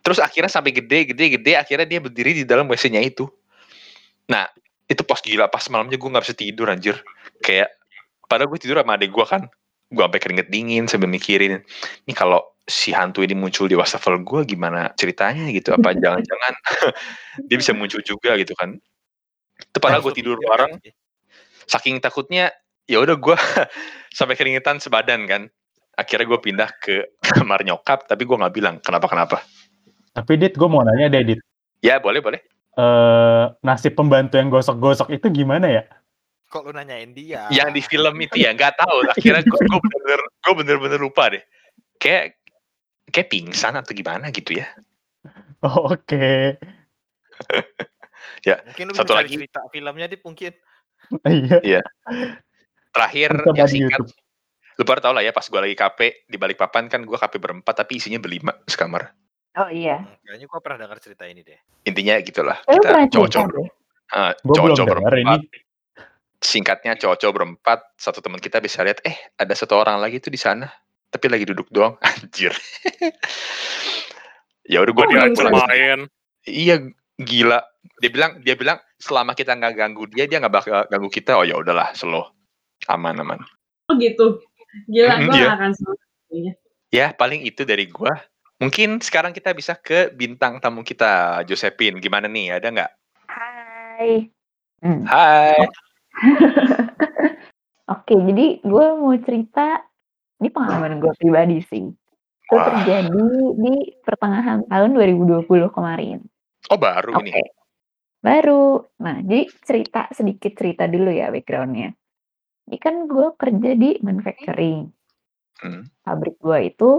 Terus 0.00 0.18
akhirnya 0.24 0.48
sampai 0.48 0.72
gede, 0.72 1.12
gede, 1.12 1.24
gede. 1.36 1.52
Akhirnya 1.60 1.84
dia 1.84 2.00
berdiri 2.00 2.32
di 2.32 2.44
dalam 2.48 2.64
WC-nya 2.64 3.04
itu. 3.04 3.28
Nah, 4.32 4.48
itu 4.88 5.04
pas 5.04 5.20
gila. 5.20 5.52
Pas 5.52 5.64
malamnya 5.68 6.00
gue 6.00 6.08
nggak 6.08 6.24
bisa 6.24 6.36
tidur 6.36 6.72
anjir. 6.72 6.96
Kayak, 7.44 7.68
padahal 8.28 8.52
gue 8.52 8.60
tidur 8.60 8.78
sama 8.78 9.00
adek 9.00 9.10
gue 9.10 9.26
kan. 9.26 9.42
Gue 9.88 10.04
sampai 10.04 10.20
keringet 10.20 10.48
dingin 10.52 10.84
sambil 10.84 11.08
mikirin. 11.08 11.64
Ini 12.04 12.12
kalau 12.12 12.44
si 12.68 12.92
hantu 12.92 13.24
ini 13.24 13.32
muncul 13.32 13.64
di 13.64 13.74
wastafel 13.74 14.20
gue 14.20 14.44
gimana 14.44 14.92
ceritanya 14.94 15.48
gitu. 15.48 15.72
Apa 15.72 15.96
jangan-jangan 16.02 16.54
dia 17.48 17.56
bisa 17.56 17.72
muncul 17.72 18.04
juga 18.04 18.36
gitu 18.36 18.52
kan. 18.54 18.76
Itu 19.58 19.78
padahal 19.80 20.04
gue 20.04 20.14
tidur 20.14 20.36
bareng. 20.38 20.78
saking 21.68 22.00
takutnya 22.00 22.48
ya 22.88 22.96
udah 22.96 23.20
gue 23.20 23.36
sampai 24.16 24.40
keringetan 24.40 24.80
sebadan 24.80 25.28
kan 25.28 25.42
akhirnya 26.00 26.32
gue 26.32 26.40
pindah 26.40 26.70
ke 26.80 27.12
kamar 27.20 27.60
nyokap 27.60 28.08
tapi 28.08 28.24
gue 28.24 28.32
nggak 28.32 28.54
bilang 28.56 28.80
kenapa 28.80 29.04
kenapa 29.04 29.44
Tapi 30.16 30.40
Dit, 30.40 30.56
gue 30.56 30.64
mau 30.64 30.80
nanya 30.80 31.12
deh 31.12 31.36
Dit. 31.36 31.40
ya 31.84 32.00
boleh 32.00 32.24
boleh 32.24 32.40
Eh 32.78 33.44
nasib 33.66 33.98
pembantu 33.98 34.38
yang 34.38 34.54
gosok-gosok 34.54 35.10
itu 35.10 35.26
gimana 35.34 35.66
ya? 35.66 35.82
Kok 36.48 36.62
lu 36.64 36.72
nanyain 36.72 37.12
dia? 37.12 37.44
yang 37.48 37.70
di 37.70 37.80
film 37.80 38.16
itu 38.18 38.36
ya 38.36 38.50
nggak 38.50 38.74
tahu 38.74 39.04
akhirnya 39.06 39.42
gue 39.42 39.60
gue 39.60 39.80
bener 39.84 40.20
gue 40.24 40.54
bener-bener 40.56 40.96
lupa 40.98 41.28
deh 41.28 41.44
kayak 41.96 42.40
kayak 43.06 43.28
pingsan 43.28 43.72
atau 43.74 43.92
gimana 43.92 44.28
gitu 44.28 44.56
ya 44.56 44.68
Oh, 45.58 45.90
Oke. 45.90 46.54
Mungkin 48.64 48.84
lu 48.86 48.94
Satu 48.94 49.10
bisa 49.10 49.18
lagi. 49.18 49.34
cerita 49.34 49.60
filmnya 49.68 50.06
di 50.06 50.16
mungkin. 50.16 50.52
Iya. 51.60 51.82
terakhir 52.88 53.30
Coba 53.36 53.54
yang 53.54 53.68
singkat 53.68 53.98
YouTube. 54.00 54.10
lu 54.74 54.84
pada 54.84 55.00
tau 55.00 55.12
lah 55.12 55.20
ya 55.20 55.30
pas 55.30 55.42
gue 55.42 55.58
lagi 55.58 55.74
KP 55.74 55.98
di 56.24 56.36
balik 56.36 56.56
papan 56.56 56.86
kan 56.86 57.02
gue 57.02 57.12
KP 57.12 57.34
berempat 57.36 57.74
tapi 57.76 57.98
isinya 57.98 58.16
berlima 58.16 58.54
sekamar 58.64 59.10
Oh 59.56 59.66
iya. 59.66 59.98
Hmm, 59.98 60.14
Kayaknya 60.22 60.46
gua 60.46 60.60
pernah 60.60 60.78
dengar 60.80 60.98
cerita 60.98 61.24
ini 61.24 61.42
deh. 61.42 61.58
intinya 61.82 62.14
gitulah 62.20 62.58
Lu 62.64 62.78
kita 62.78 63.10
cowok-cowok 63.10 63.50
ah, 64.12 64.30
Gue 64.36 64.46
belum 64.46 64.54
cowok-cowok 64.54 64.96
dengar 64.96 65.14
ini. 65.16 65.34
Singkatnya 66.38 66.94
cowok-cowok 66.94 67.34
berempat 67.34 67.78
satu 67.98 68.22
teman 68.22 68.38
kita 68.38 68.58
bisa 68.58 68.82
lihat 68.82 69.02
eh 69.02 69.18
ada 69.34 69.50
satu 69.52 69.74
orang 69.74 69.98
lagi 69.98 70.22
tuh 70.22 70.30
di 70.30 70.38
sana 70.38 70.70
tapi 71.08 71.26
lagi 71.26 71.42
duduk 71.44 71.66
doang 71.68 71.98
anjir 72.08 72.54
ya 74.64 74.78
udah 74.84 74.92
gue 74.92 75.04
Oh, 75.04 75.10
Diajak 75.10 75.50
main. 75.50 76.00
iya 76.46 76.78
gila 77.18 77.58
dia 77.98 78.10
bilang 78.14 78.38
dia 78.46 78.54
bilang 78.54 78.78
selama 78.96 79.34
kita 79.34 79.58
nggak 79.58 79.74
ganggu 79.74 80.06
dia 80.06 80.30
dia 80.30 80.38
nggak 80.38 80.54
bakal 80.54 80.86
ganggu 80.86 81.10
kita 81.10 81.34
oh 81.34 81.44
ya 81.44 81.58
udahlah 81.58 81.90
slow 81.92 82.30
aman 82.86 83.18
aman 83.18 83.40
Oh 83.88 83.96
gitu. 83.96 84.44
Gila, 84.84 85.16
Mm, 85.16 85.32
gue 85.32 85.40
iya. 85.40 85.48
akan 85.56 85.72
sama 85.72 85.96
kayaknya. 86.28 86.52
Ya, 86.92 87.06
paling 87.16 87.40
itu 87.40 87.64
dari 87.64 87.88
gua. 87.88 88.20
Mungkin 88.60 89.00
sekarang 89.00 89.32
kita 89.32 89.56
bisa 89.56 89.80
ke 89.80 90.12
bintang 90.12 90.60
tamu 90.60 90.84
kita, 90.84 91.40
Josephine. 91.48 91.96
Gimana 91.96 92.28
nih? 92.28 92.60
Ada 92.60 92.68
nggak? 92.68 92.90
Hai. 93.32 94.28
Hmm. 94.84 95.08
Hai. 95.08 95.56
Oke, 97.94 98.14
jadi 98.14 98.46
gue 98.60 98.86
mau 99.00 99.14
cerita 99.22 99.80
ini 100.38 100.48
pengalaman 100.52 101.00
gue 101.02 101.12
pribadi 101.18 101.58
sih. 101.66 101.88
Itu 102.48 102.54
Wah. 102.56 102.64
terjadi 102.64 103.28
di 103.60 103.74
pertengahan 104.04 104.64
tahun 104.68 104.90
2020 104.96 105.44
kemarin. 105.72 106.24
Oh, 106.72 106.78
baru 106.80 107.16
Oke. 107.16 107.28
ini. 107.28 107.44
Baru. 108.18 108.82
Nah, 109.04 109.20
jadi 109.22 109.46
cerita 109.62 110.08
sedikit 110.10 110.52
cerita 110.56 110.88
dulu 110.88 111.12
ya 111.12 111.28
backgroundnya. 111.28 111.92
Ini 112.68 112.76
kan 112.80 113.08
gue 113.08 113.32
kerja 113.36 113.70
di 113.76 113.96
manufacturing. 114.04 114.88
Hmm. 115.58 115.88
Pabrik 116.04 116.36
gue 116.40 116.58
itu 116.68 116.90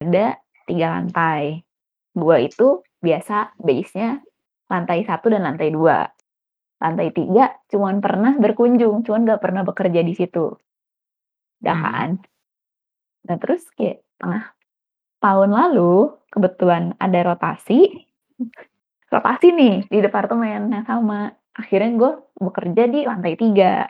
ada 0.00 0.40
tiga 0.64 0.86
lantai. 0.96 1.60
Gue 2.16 2.48
itu 2.48 2.80
biasa 3.00 3.56
base-nya 3.60 4.20
lantai 4.70 5.04
satu 5.04 5.28
dan 5.28 5.44
lantai 5.44 5.72
dua. 5.72 6.08
Lantai 6.80 7.12
tiga 7.12 7.52
cuman 7.68 8.00
pernah 8.00 8.32
berkunjung, 8.40 9.04
cuman 9.04 9.28
gak 9.28 9.42
pernah 9.44 9.62
bekerja 9.68 10.00
di 10.00 10.16
situ. 10.16 10.56
Udah 11.60 11.76
Hmm. 11.76 11.84
kan? 11.84 12.10
Nah 13.28 13.36
terus 13.36 13.62
kayak 13.76 14.00
tengah 14.16 14.56
tahun 15.20 15.50
lalu 15.52 16.16
kebetulan 16.32 16.96
ada 16.96 17.20
rotasi. 17.32 18.08
Rotasi 19.12 19.52
nih 19.52 19.76
di 19.92 19.98
departemen 20.00 20.72
yang 20.72 20.86
sama. 20.88 21.36
Akhirnya 21.52 21.90
gue 21.98 22.12
bekerja 22.40 22.82
di 22.88 23.04
lantai 23.04 23.34
tiga. 23.36 23.84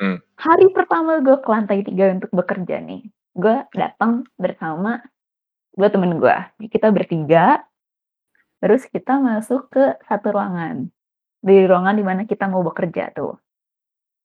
Hmm. 0.00 0.16
Hari 0.40 0.72
pertama 0.72 1.20
gue 1.20 1.36
ke 1.36 1.48
lantai 1.52 1.84
tiga 1.84 2.16
untuk 2.16 2.32
bekerja 2.32 2.80
nih. 2.80 3.04
Gue 3.36 3.56
datang 3.76 4.24
bersama 4.40 5.04
gue 5.76 5.88
temen 5.92 6.16
gue. 6.16 6.36
Kita 6.72 6.88
bertiga. 6.88 7.60
Terus 8.62 8.86
kita 8.88 9.18
masuk 9.18 9.68
ke 9.68 9.84
satu 10.06 10.32
ruangan. 10.32 10.88
Di 11.42 11.66
ruangan 11.66 11.98
di 11.98 12.04
mana 12.06 12.22
kita 12.22 12.46
mau 12.46 12.62
bekerja 12.62 13.10
tuh. 13.18 13.34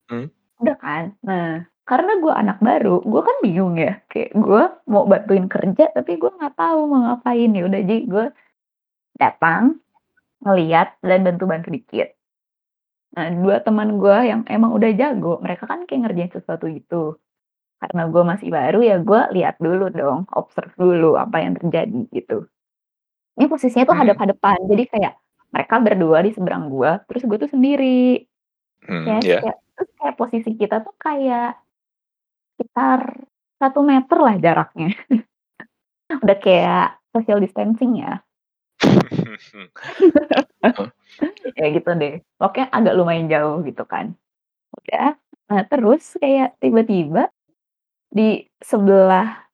Hmm. 0.09 0.29
Udah 0.61 0.77
kan? 0.77 1.03
Nah, 1.25 1.65
karena 1.89 2.13
gue 2.21 2.33
anak 2.33 2.57
baru, 2.61 3.01
gue 3.01 3.21
kan 3.25 3.37
bingung 3.45 3.75
ya. 3.81 3.97
Kayak 4.09 4.31
gue 4.37 4.63
mau 4.89 5.03
bantuin 5.09 5.45
kerja, 5.49 5.89
tapi 5.97 6.17
gue 6.21 6.29
nggak 6.29 6.55
tahu 6.57 6.79
mau 6.89 6.99
ngapain 7.09 7.49
ya. 7.57 7.63
Udah 7.65 7.81
jadi 7.81 8.03
gue 8.05 8.25
datang, 9.17 9.81
ngeliat 10.45 10.97
dan 11.05 11.19
bantu-bantu 11.27 11.69
dikit. 11.73 12.09
Nah, 13.17 13.27
dua 13.33 13.63
teman 13.65 13.97
gue 13.97 14.17
yang 14.29 14.41
emang 14.51 14.71
udah 14.75 14.91
jago, 14.93 15.39
mereka 15.41 15.65
kan 15.65 15.87
kayak 15.87 16.01
ngerjain 16.09 16.31
sesuatu 16.33 16.67
gitu. 16.69 17.17
Karena 17.81 18.03
gue 18.09 18.23
masih 18.25 18.49
baru 18.53 18.79
ya 18.81 18.97
gue 19.01 19.21
lihat 19.37 19.55
dulu 19.61 19.89
dong, 19.93 20.25
observe 20.33 20.73
dulu 20.77 21.15
apa 21.19 21.37
yang 21.43 21.53
terjadi 21.59 22.01
gitu. 22.13 22.45
Ini 23.37 23.45
posisinya 23.49 23.85
tuh 23.89 23.95
Hmm. 23.97 24.03
hadap-hadapan, 24.05 24.59
jadi 24.69 24.83
kayak 24.89 25.13
mereka 25.51 25.75
berdua 25.79 26.19
di 26.23 26.31
seberang 26.35 26.67
gue, 26.67 26.91
terus 27.07 27.23
gue 27.23 27.37
tuh 27.39 27.51
sendiri. 27.51 28.23
Hmm, 28.87 29.05
Ya, 29.07 29.17
ya. 29.19 29.39
kayak, 29.43 29.57
terus 29.75 29.91
kayak 29.99 30.15
posisi 30.15 30.51
kita 30.55 30.83
tuh 30.83 30.95
kayak 30.99 31.59
sekitar 32.55 32.99
satu 33.57 33.81
meter 33.85 34.17
lah 34.21 34.35
jaraknya. 34.37 34.89
Udah 36.23 36.37
kayak 36.39 37.01
social 37.11 37.41
distancing 37.41 38.01
ya. 38.01 38.21
ya 41.57 41.65
gitu 41.73 41.89
deh. 41.97 42.21
Pokoknya 42.37 42.67
agak 42.69 42.95
lumayan 42.95 43.27
jauh 43.27 43.65
gitu 43.65 43.83
kan. 43.83 44.13
Udah. 44.83 45.17
Nah 45.47 45.61
terus 45.65 46.15
kayak 46.19 46.59
tiba-tiba 46.61 47.31
di 48.07 48.45
sebelah 48.61 49.47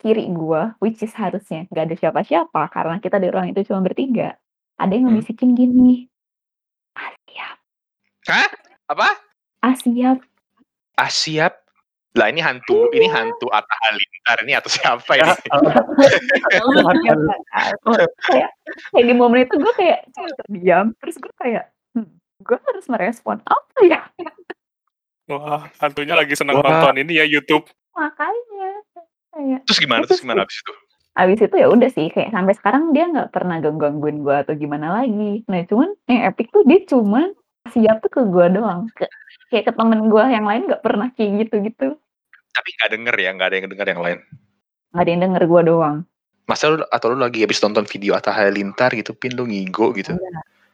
kiri 0.00 0.32
gua, 0.32 0.72
which 0.80 1.04
is 1.04 1.12
harusnya 1.12 1.68
nggak 1.68 1.92
ada 1.92 1.96
siapa-siapa 2.00 2.72
karena 2.72 2.96
kita 3.04 3.20
di 3.20 3.28
ruang 3.28 3.52
itu 3.52 3.68
cuma 3.68 3.84
bertiga. 3.84 4.32
Ada 4.80 4.92
yang 4.92 5.04
Hmm. 5.06 5.12
ngebisikin 5.14 5.52
gini. 5.52 6.08
Asiap, 6.96 7.56
Hah? 8.26 8.48
Apa? 8.88 9.08
asiap. 9.62 10.18
Asiap? 10.96 11.52
Lah 12.10 12.26
ini 12.26 12.40
hantu, 12.40 12.90
ini 12.90 13.06
Iya. 13.06 13.14
hantu 13.14 13.46
Atta 13.48 13.70
Halilintar 13.78 14.36
ini 14.42 14.52
atau 14.52 14.66
siapa 14.66 15.12
Ya, 15.14 15.22
ini? 15.22 15.30
Iya 16.50 16.90
kan? 17.06 17.18
kayak 18.26 18.50
kayak 18.90 19.04
di 19.06 19.14
momen 19.14 19.46
itu 19.46 19.54
gue 19.54 19.72
kayak 19.78 20.10
cuma 20.10 20.28
terdiam 20.34 20.86
terus 20.98 21.16
gue 21.16 21.32
kayak 21.38 21.70
hmm, 21.94 22.10
gue 22.42 22.58
harus 22.58 22.86
merespon 22.88 23.38
apa 23.44 23.78
ya 23.84 24.00
Wah, 25.30 25.70
hantunya 25.78 26.18
lagi 26.18 26.34
seneng 26.34 26.58
Wah. 26.58 26.66
nonton 26.66 26.98
ini 26.98 27.14
ya 27.14 27.24
YouTube. 27.24 27.70
makanya 27.94 28.82
kayak 29.30 29.60
Terus 29.62 29.78
gimana? 29.78 30.02
Terus 30.02 30.18
gimana 30.18 30.42
abis 30.42 30.58
itu? 30.58 30.74
Abis 31.20 31.44
itu 31.44 31.56
ya 31.60 31.68
udah 31.68 31.90
sih 31.92 32.08
kayak 32.08 32.32
sampai 32.32 32.54
sekarang 32.56 32.96
dia 32.96 33.04
nggak 33.08 33.30
pernah 33.30 33.60
gangguin 33.60 34.24
gue 34.24 34.36
atau 34.40 34.54
gimana 34.56 35.02
lagi 35.02 35.44
nah 35.46 35.60
cuman 35.68 35.92
yang 36.08 36.22
epic 36.32 36.48
tuh 36.48 36.64
dia 36.64 36.80
cuman 36.88 37.36
siap 37.68 38.00
tuh 38.00 38.10
ke 38.10 38.20
gue 38.24 38.46
doang 38.56 38.88
ke 38.96 39.04
kayak 39.52 39.68
ke 39.68 39.72
temen 39.76 40.08
gue 40.08 40.24
yang 40.32 40.48
lain 40.48 40.64
nggak 40.66 40.82
pernah 40.82 41.12
kayak 41.14 41.46
gitu 41.46 41.56
gitu 41.64 41.88
Tapi 42.50 42.68
nggak 42.74 42.90
denger 42.98 43.14
ya, 43.14 43.30
nggak 43.30 43.46
ada 43.46 43.56
yang 43.62 43.68
denger 43.70 43.86
yang 43.94 44.02
lain. 44.02 44.18
nggak 44.90 45.02
ada 45.06 45.10
yang 45.14 45.22
denger 45.22 45.42
gue 45.46 45.62
doang 45.70 45.96
Masa 46.50 46.66
lu 46.66 46.82
atau 46.90 47.14
lu 47.14 47.22
lagi 47.22 47.46
habis 47.46 47.62
nonton 47.62 47.86
video 47.86 48.18
Atta 48.18 48.34
Halilintar 48.34 48.90
gitu, 48.98 49.14
pin 49.14 49.38
lu 49.38 49.46
ngigo 49.46 49.94
gitu. 49.94 50.18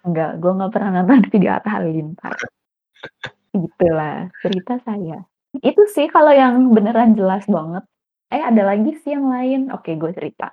Enggak, 0.08 0.40
gue 0.40 0.52
nggak 0.56 0.72
pernah 0.72 1.04
nonton 1.04 1.20
video 1.36 1.52
Atta 1.52 1.68
Halilintar. 1.68 2.32
Gitulah 3.60 4.32
cerita 4.40 4.80
saya. 4.88 5.20
Itu 5.60 5.84
sih 5.92 6.08
kalau 6.08 6.32
yang 6.32 6.72
beneran 6.72 7.12
jelas 7.12 7.44
banget. 7.44 7.84
Eh 8.32 8.42
ada 8.42 8.62
lagi 8.66 8.90
sih 9.02 9.14
yang 9.14 9.30
lain. 9.30 9.60
Oke, 9.70 9.94
gue 9.94 10.10
cerita. 10.10 10.50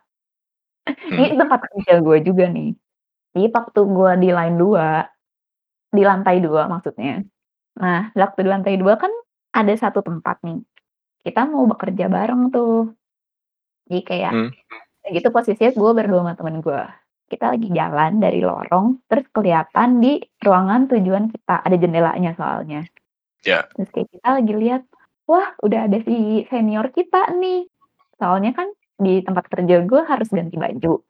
Ini 1.10 1.38
tempat 1.40 1.60
kerja 1.72 2.00
gue 2.04 2.18
juga 2.26 2.46
nih. 2.52 2.72
Jadi 3.34 3.48
waktu 3.54 3.82
gue 3.86 4.12
di 4.24 4.30
line 4.34 4.58
2, 4.58 4.88
di 5.94 6.04
lantai 6.06 6.38
2 6.44 6.70
maksudnya. 6.70 7.24
Nah, 7.82 8.12
waktu 8.16 8.40
di 8.46 8.50
lantai 8.52 8.76
2 8.82 8.96
kan 9.00 9.12
ada 9.56 9.74
satu 9.78 10.02
tempat 10.06 10.42
nih. 10.46 10.62
Kita 11.26 11.46
mau 11.50 11.66
bekerja 11.70 12.08
bareng 12.12 12.52
tuh. 12.54 12.94
Jadi 13.90 14.02
kayak 14.06 14.32
Hmm. 14.34 14.50
kayak 15.04 15.14
gitu 15.22 15.30
posisinya 15.34 15.72
gue 15.76 15.92
berdua 15.96 16.22
sama 16.26 16.34
temen 16.40 16.58
gue. 16.64 16.82
Kita 17.32 17.46
lagi 17.56 17.70
jalan 17.74 18.22
dari 18.22 18.40
lorong, 18.44 19.02
terus 19.10 19.26
kelihatan 19.34 20.00
di 20.04 20.22
ruangan 20.44 20.88
tujuan 20.92 21.26
kita. 21.34 21.64
Ada 21.66 21.76
jendelanya 21.80 22.32
soalnya. 22.38 22.86
Ya. 23.46 23.66
Terus 23.76 23.90
kayak 23.94 24.10
kita 24.14 24.30
lagi 24.40 24.54
lihat, 24.56 24.84
wah 25.26 25.56
udah 25.62 25.80
ada 25.88 26.00
si 26.04 26.44
senior 26.48 26.90
kita 26.92 27.32
nih. 27.36 27.68
Soalnya 28.20 28.52
kan 28.54 28.68
di 28.98 29.20
tempat 29.22 29.48
kerja 29.50 29.84
gue 29.84 30.02
harus 30.06 30.30
ganti 30.30 30.56
baju. 30.56 31.02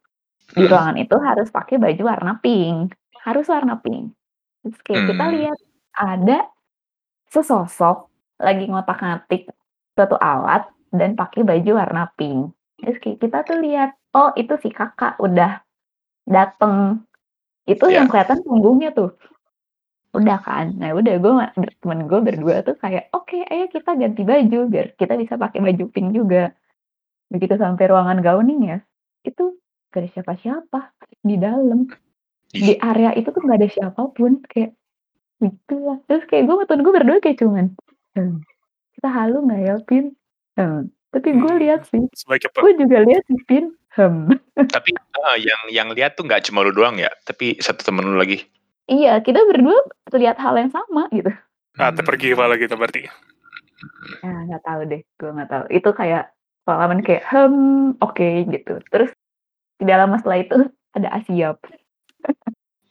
Di 0.54 0.64
ruangan 0.66 0.96
itu 0.98 1.16
harus 1.18 1.48
pakai 1.48 1.76
baju 1.80 2.02
warna 2.04 2.32
pink. 2.38 2.94
Harus 3.24 3.48
warna 3.48 3.80
pink. 3.80 4.12
Terus 4.62 4.78
kayak 4.82 5.02
kita 5.10 5.24
Hmm. 5.24 5.34
lihat 5.34 5.58
ada 5.94 6.38
sesosok 7.28 8.08
lagi 8.38 8.66
ngotak-ngatik 8.68 9.50
suatu 9.94 10.16
alat 10.18 10.66
dan 10.90 11.14
pakai 11.14 11.42
baju 11.42 11.70
warna 11.74 12.10
pink. 12.14 12.50
Terus 12.80 12.98
kayak 13.00 13.18
kita 13.20 13.38
tuh 13.46 13.58
lihat, 13.58 13.90
oh 14.12 14.30
itu 14.34 14.54
si 14.60 14.68
kakak 14.70 15.16
udah 15.18 15.62
dateng. 16.26 17.02
Itu 17.64 17.88
Ya. 17.88 18.02
yang 18.02 18.08
kelihatan 18.08 18.44
punggungnya 18.44 18.92
tuh. 18.92 19.16
Udah 20.14 20.38
kan. 20.40 20.78
Nah 20.78 20.94
udah 20.94 21.14
gue 21.18 21.32
temen 21.82 22.06
gue 22.06 22.20
berdua 22.22 22.62
tuh 22.62 22.78
kayak 22.78 23.10
oke 23.10 23.34
ayo 23.34 23.66
kita 23.66 23.98
ganti 23.98 24.22
baju 24.22 24.70
biar 24.70 24.94
kita 24.94 25.18
bisa 25.18 25.34
pakai 25.34 25.58
baju 25.58 25.84
pink 25.90 26.14
juga. 26.14 26.54
Begitu 27.34 27.58
sampai 27.58 27.90
ruangan 27.90 28.22
gowning 28.22 28.62
ya, 28.70 28.78
itu 29.26 29.58
gak 29.90 30.06
ada 30.06 30.08
siapa-siapa 30.14 30.80
di 31.26 31.34
dalam. 31.34 31.90
Di 32.54 32.78
area 32.78 33.10
itu 33.18 33.34
tuh 33.34 33.42
gak 33.42 33.58
ada 33.58 33.68
siapa 33.68 34.02
pun 34.14 34.38
kayak 34.46 34.78
gitu 35.42 35.74
lah. 35.82 35.98
Terus 36.06 36.24
kayak 36.30 36.46
gue 36.46 36.54
temen 36.70 36.82
gue 36.86 36.94
berdua 36.94 37.18
kayak 37.18 37.38
cuman 37.42 37.66
hmm, 38.14 38.38
kita 38.94 39.08
halu 39.10 39.38
nggak 39.50 39.60
ya 39.66 39.74
Pin? 39.82 40.04
Hmm. 40.54 40.94
Tapi 41.10 41.30
gue 41.30 41.52
lihat 41.62 41.86
sih, 41.90 42.02
gue 42.58 42.72
juga 42.74 43.06
lihat 43.06 43.22
sih 43.26 43.38
Pin. 43.46 43.74
Hmm. 43.94 44.30
Tapi 44.58 44.90
eh, 44.94 45.36
yang 45.42 45.62
yang 45.70 45.88
lihat 45.94 46.18
tuh 46.18 46.26
nggak 46.26 46.46
cuma 46.50 46.66
lu 46.66 46.74
doang 46.74 46.98
ya, 46.98 47.10
tapi 47.26 47.58
satu 47.58 47.82
temen 47.82 48.06
lu 48.06 48.18
lagi. 48.18 48.46
Iya, 48.84 49.24
kita 49.24 49.40
berdua 49.48 49.80
lihat 50.12 50.36
hal 50.36 50.54
yang 50.60 50.68
sama 50.68 51.08
gitu. 51.08 51.32
Ah, 51.80 51.90
pergi 51.90 52.36
apa 52.36 52.44
lagi 52.52 52.68
tuh 52.68 52.78
berarti? 52.78 53.08
Ya 54.22 54.34
nggak 54.46 54.62
tahu 54.62 54.80
deh, 54.86 55.00
gue 55.18 55.30
nggak 55.32 55.50
tahu. 55.50 55.64
Itu 55.72 55.90
kayak 55.96 56.30
pengalaman 56.68 57.00
kayak 57.00 57.24
hmm 57.28 57.98
oke 57.98 58.28
gitu. 58.52 58.78
Terus 58.92 59.10
tidak 59.80 59.96
lama 60.04 60.16
setelah 60.20 60.38
itu 60.40 60.58
ada 60.94 61.08
Asiap. 61.16 61.56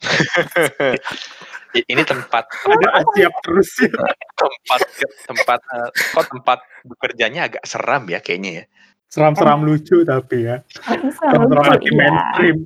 Ini 1.74 2.06
tempat 2.06 2.46
Ada 2.70 3.02
siap 3.18 3.34
terus 3.42 3.70
ya. 3.82 3.90
tempat 4.38 4.82
tempat 5.26 5.60
eh, 5.74 5.90
kok 6.14 6.26
tempat 6.30 6.60
bekerjanya 6.86 7.50
agak 7.50 7.64
seram 7.66 8.06
ya 8.06 8.22
kayaknya 8.22 8.52
ya. 8.62 8.64
Seram-seram 9.10 9.66
lucu 9.66 10.06
tapi 10.06 10.46
ya. 10.50 10.62
Seram-seram 10.86 11.66
lagi 11.66 11.90
iya. 11.90 11.98
mainstream. 11.98 12.58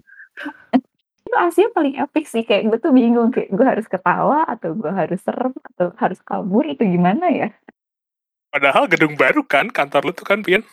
Itu 1.28 1.36
Asia 1.36 1.68
paling 1.76 2.00
epic 2.00 2.24
sih 2.24 2.48
kayak 2.48 2.72
gue 2.72 2.80
tuh 2.80 2.96
bingung 2.96 3.36
kayak 3.36 3.52
gue 3.52 3.66
harus 3.68 3.84
ketawa 3.84 4.48
atau 4.48 4.72
gue 4.72 4.88
harus 4.88 5.20
serem 5.20 5.52
atau 5.76 5.92
harus 6.00 6.24
kabur 6.24 6.64
itu 6.64 6.88
gimana 6.88 7.28
ya? 7.28 7.52
Padahal 8.48 8.88
gedung 8.88 9.20
baru 9.20 9.44
kan 9.44 9.68
kantor 9.68 10.08
lu 10.08 10.14
tuh 10.16 10.24
kan, 10.24 10.40
Pian? 10.40 10.64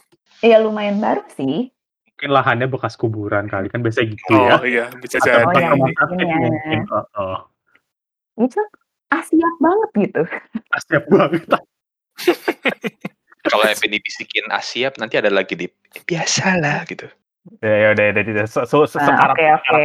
Iya 0.47 0.63
lumayan 0.63 1.03
baru 1.03 1.27
sih. 1.35 1.75
Mungkin 2.15 2.31
lahannya 2.31 2.71
bekas 2.71 2.95
kuburan 2.95 3.51
kali 3.51 3.67
kan 3.67 3.83
biasa 3.83 4.07
gitu 4.07 4.31
Oh 4.31 4.63
ya. 4.63 4.87
iya, 4.87 4.95
bisa 5.03 5.19
Atau 5.19 5.27
jadi. 5.27 5.43
Oh 5.43 5.59
ya 5.59 5.69
rumah 5.75 5.91
mungkin 5.91 5.95
sakit 5.99 6.23
ya. 6.23 6.37
mungkin. 6.39 6.79
Heeh. 6.87 7.39
Itu 8.47 8.61
asiap 9.11 9.55
banget 9.59 9.91
gitu. 10.07 10.23
Ah, 10.71 10.81
siap 10.87 11.05
banget. 11.11 11.43
Kalau 13.51 13.65
Evan 13.67 13.91
dibisikin 13.91 14.47
Asiap 14.55 15.03
nanti 15.03 15.19
ada 15.19 15.35
lagi 15.35 15.59
di 15.59 15.67
biasalah 16.07 16.87
gitu. 16.87 17.11
Ya 17.61 17.75
ya 17.77 17.89
udah 17.93 18.05
udah 18.17 18.23
udah. 18.25 18.47
So, 18.49 18.65
so, 18.65 18.89
so, 18.89 18.97
Nah, 18.97 19.05
sekarang 19.05 19.37
oke 19.37 19.45
oke. 19.53 19.85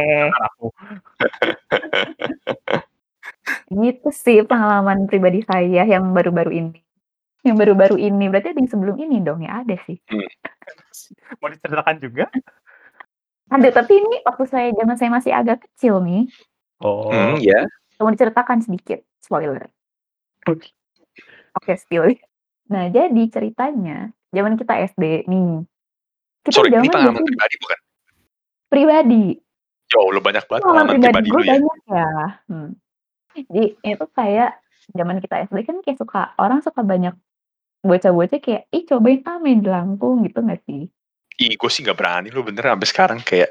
Gitu 3.68 4.08
sih 4.14 4.40
pengalaman 4.48 5.04
pribadi 5.04 5.44
saya 5.44 5.84
yang 5.84 6.16
baru-baru 6.16 6.50
ini. 6.56 6.80
Yang 7.44 7.56
baru-baru 7.56 7.96
ini 8.00 8.28
berarti 8.28 8.52
ada 8.52 8.60
yang 8.60 8.70
sebelum 8.70 8.96
ini 9.00 9.20
dong 9.20 9.44
ya 9.44 9.64
ada 9.64 9.76
sih. 9.84 9.96
Mau 11.40 11.48
diceritakan 11.48 11.96
juga? 12.00 12.28
Ada 13.50 13.68
tapi 13.82 13.92
ini 13.98 14.22
waktu 14.24 14.44
saya 14.46 14.68
zaman 14.72 14.96
saya 14.96 15.10
masih 15.12 15.32
agak 15.34 15.64
kecil 15.68 16.00
nih. 16.04 16.28
Oh. 16.80 17.12
Hmm, 17.12 17.36
ya. 17.40 17.64
Mau 18.00 18.12
diceritakan 18.12 18.64
sedikit 18.64 19.04
spoiler. 19.20 19.68
Oke 20.48 21.72
spill. 21.76 22.16
Nah 22.72 22.88
jadi 22.88 23.22
ceritanya 23.28 24.14
zaman 24.32 24.56
kita 24.56 24.80
SD 24.94 25.28
nih. 25.28 25.66
Kita 26.40 26.56
Sorry, 26.56 26.72
ini 26.72 26.88
pengalaman 26.88 27.20
biasanya 27.20 27.28
pribadi 27.28 27.54
bukan? 27.60 27.78
pribadi. 28.70 29.24
Ya 29.90 29.98
Allah 29.98 30.22
banyak 30.22 30.44
banget 30.46 30.62
Pengalaman 30.62 30.86
pengalaman 30.86 31.02
pribadi 31.02 31.28
pribadi 31.28 31.28
gue 31.28 31.40
lu 31.40 31.42
ya. 31.42 31.52
banyak 31.52 31.78
ya. 31.90 32.10
Hmm. 32.46 32.70
Jadi 33.30 33.64
itu 33.82 34.06
kayak 34.14 34.50
zaman 34.94 35.16
kita 35.20 35.34
SD 35.50 35.58
kan 35.66 35.76
kayak 35.84 35.98
suka 35.98 36.20
orang 36.38 36.58
suka 36.62 36.80
banyak 36.80 37.14
bocah-bocah 37.80 38.40
kayak 38.40 38.62
ih 38.70 38.84
cobain 38.86 39.20
ah 39.24 39.36
main 39.40 39.60
jelangkung 39.60 40.24
gitu 40.24 40.40
gak 40.44 40.60
sih? 40.68 40.88
Ih, 41.40 41.54
gue 41.56 41.70
sih 41.72 41.80
gak 41.84 41.98
berani 41.98 42.28
lu 42.28 42.44
bener 42.44 42.72
sampai 42.72 42.88
sekarang 42.88 43.20
kayak 43.24 43.50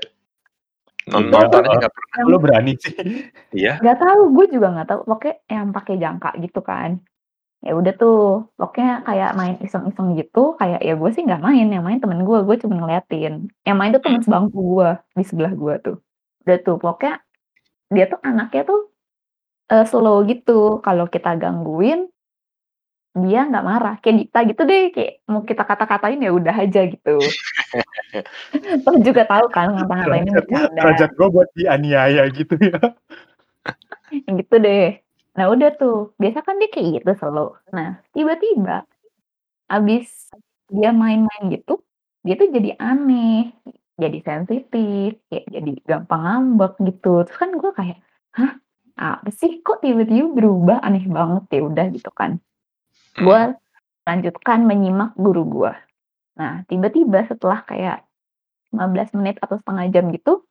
non- 1.10 1.30
nonton 1.30 1.66
aja 1.66 1.90
gak 1.90 1.94
pernah. 1.94 2.18
Lo 2.26 2.38
berani 2.38 2.74
sih. 2.78 2.94
Iya. 3.54 3.82
Gak 3.82 3.98
tahu 4.02 4.22
gue 4.34 4.46
juga 4.54 4.68
nggak 4.74 4.88
tahu 4.90 5.00
pokoknya 5.10 5.36
yang 5.50 5.68
pakai 5.74 5.96
jangka 5.98 6.30
gitu 6.42 6.62
kan. 6.62 7.02
Ya 7.60 7.76
udah 7.76 7.92
tuh 7.92 8.48
pokoknya 8.56 9.04
kayak 9.04 9.32
main 9.36 9.56
iseng-iseng 9.60 10.16
gitu 10.16 10.56
kayak 10.56 10.80
ya 10.80 10.96
gue 10.96 11.10
sih 11.12 11.28
nggak 11.28 11.44
main 11.44 11.68
yang 11.68 11.84
main 11.84 12.00
temen 12.00 12.24
gue 12.24 12.40
gue 12.48 12.56
cuma 12.64 12.76
ngeliatin. 12.80 13.52
Yang 13.68 13.78
main 13.78 13.92
tuh 13.92 14.02
temen 14.04 14.22
sebangku 14.24 14.60
gue 14.80 14.90
di 15.20 15.24
sebelah 15.28 15.52
gue 15.52 15.74
tuh. 15.84 15.98
Udah 16.48 16.58
tuh 16.64 16.76
pokoknya 16.80 17.20
dia 17.92 18.06
tuh 18.08 18.20
anaknya 18.24 18.64
tuh 18.64 18.80
eh, 19.76 19.84
slow 19.84 20.24
gitu. 20.24 20.80
Kalau 20.80 21.06
kita 21.12 21.36
gangguin 21.36 22.08
dia 23.20 23.44
nggak 23.44 23.66
marah. 23.68 23.96
Kayak 24.00 24.16
Dita 24.24 24.40
gitu 24.48 24.62
deh 24.64 24.84
kayak 24.96 25.14
mau 25.28 25.44
kita 25.44 25.64
kata-katain 25.68 26.24
ya 26.24 26.32
udah 26.32 26.56
aja 26.64 26.82
gitu. 26.88 27.16
Toh 28.88 28.96
juga 29.04 29.28
tahu 29.28 29.52
kan 29.52 29.76
ngata-ngatainnya 29.76 30.32
Derajat, 30.48 30.72
bercanda. 30.72 31.06
gue 31.12 31.28
buat 31.28 31.50
dianiaya 31.60 32.24
gitu 32.32 32.56
ya. 32.56 32.80
Yang 34.26 34.36
gitu 34.48 34.56
deh. 34.64 34.88
Nah 35.40 35.48
udah 35.48 35.72
tuh, 35.80 36.12
biasa 36.20 36.44
kan 36.44 36.60
dia 36.60 36.68
kayak 36.68 37.00
gitu 37.00 37.16
selalu. 37.16 37.56
Nah 37.72 38.04
tiba-tiba 38.12 38.84
abis 39.72 40.28
dia 40.68 40.92
main-main 40.92 41.48
gitu, 41.48 41.80
dia 42.28 42.36
tuh 42.36 42.52
jadi 42.52 42.76
aneh, 42.76 43.56
jadi 43.96 44.20
sensitif, 44.20 45.16
kayak 45.32 45.46
jadi 45.48 45.72
gampang 45.88 46.22
ngambek 46.28 46.74
gitu. 46.92 47.24
Terus 47.24 47.40
kan 47.40 47.56
gue 47.56 47.72
kayak, 47.72 47.98
hah 48.36 48.60
apa 49.00 49.32
sih 49.32 49.64
kok 49.64 49.80
tiba-tiba 49.80 50.28
berubah 50.36 50.84
aneh 50.84 51.08
banget 51.08 51.48
ya 51.56 51.62
udah 51.64 51.86
gitu 51.96 52.12
kan. 52.12 52.44
Gue 53.16 53.56
lanjutkan 54.04 54.68
menyimak 54.68 55.16
guru 55.16 55.48
gue. 55.48 55.74
Nah 56.36 56.68
tiba-tiba 56.68 57.24
setelah 57.32 57.64
kayak 57.64 58.04
15 58.76 59.16
menit 59.16 59.40
atau 59.40 59.56
setengah 59.56 59.88
jam 59.88 60.12
gitu, 60.12 60.44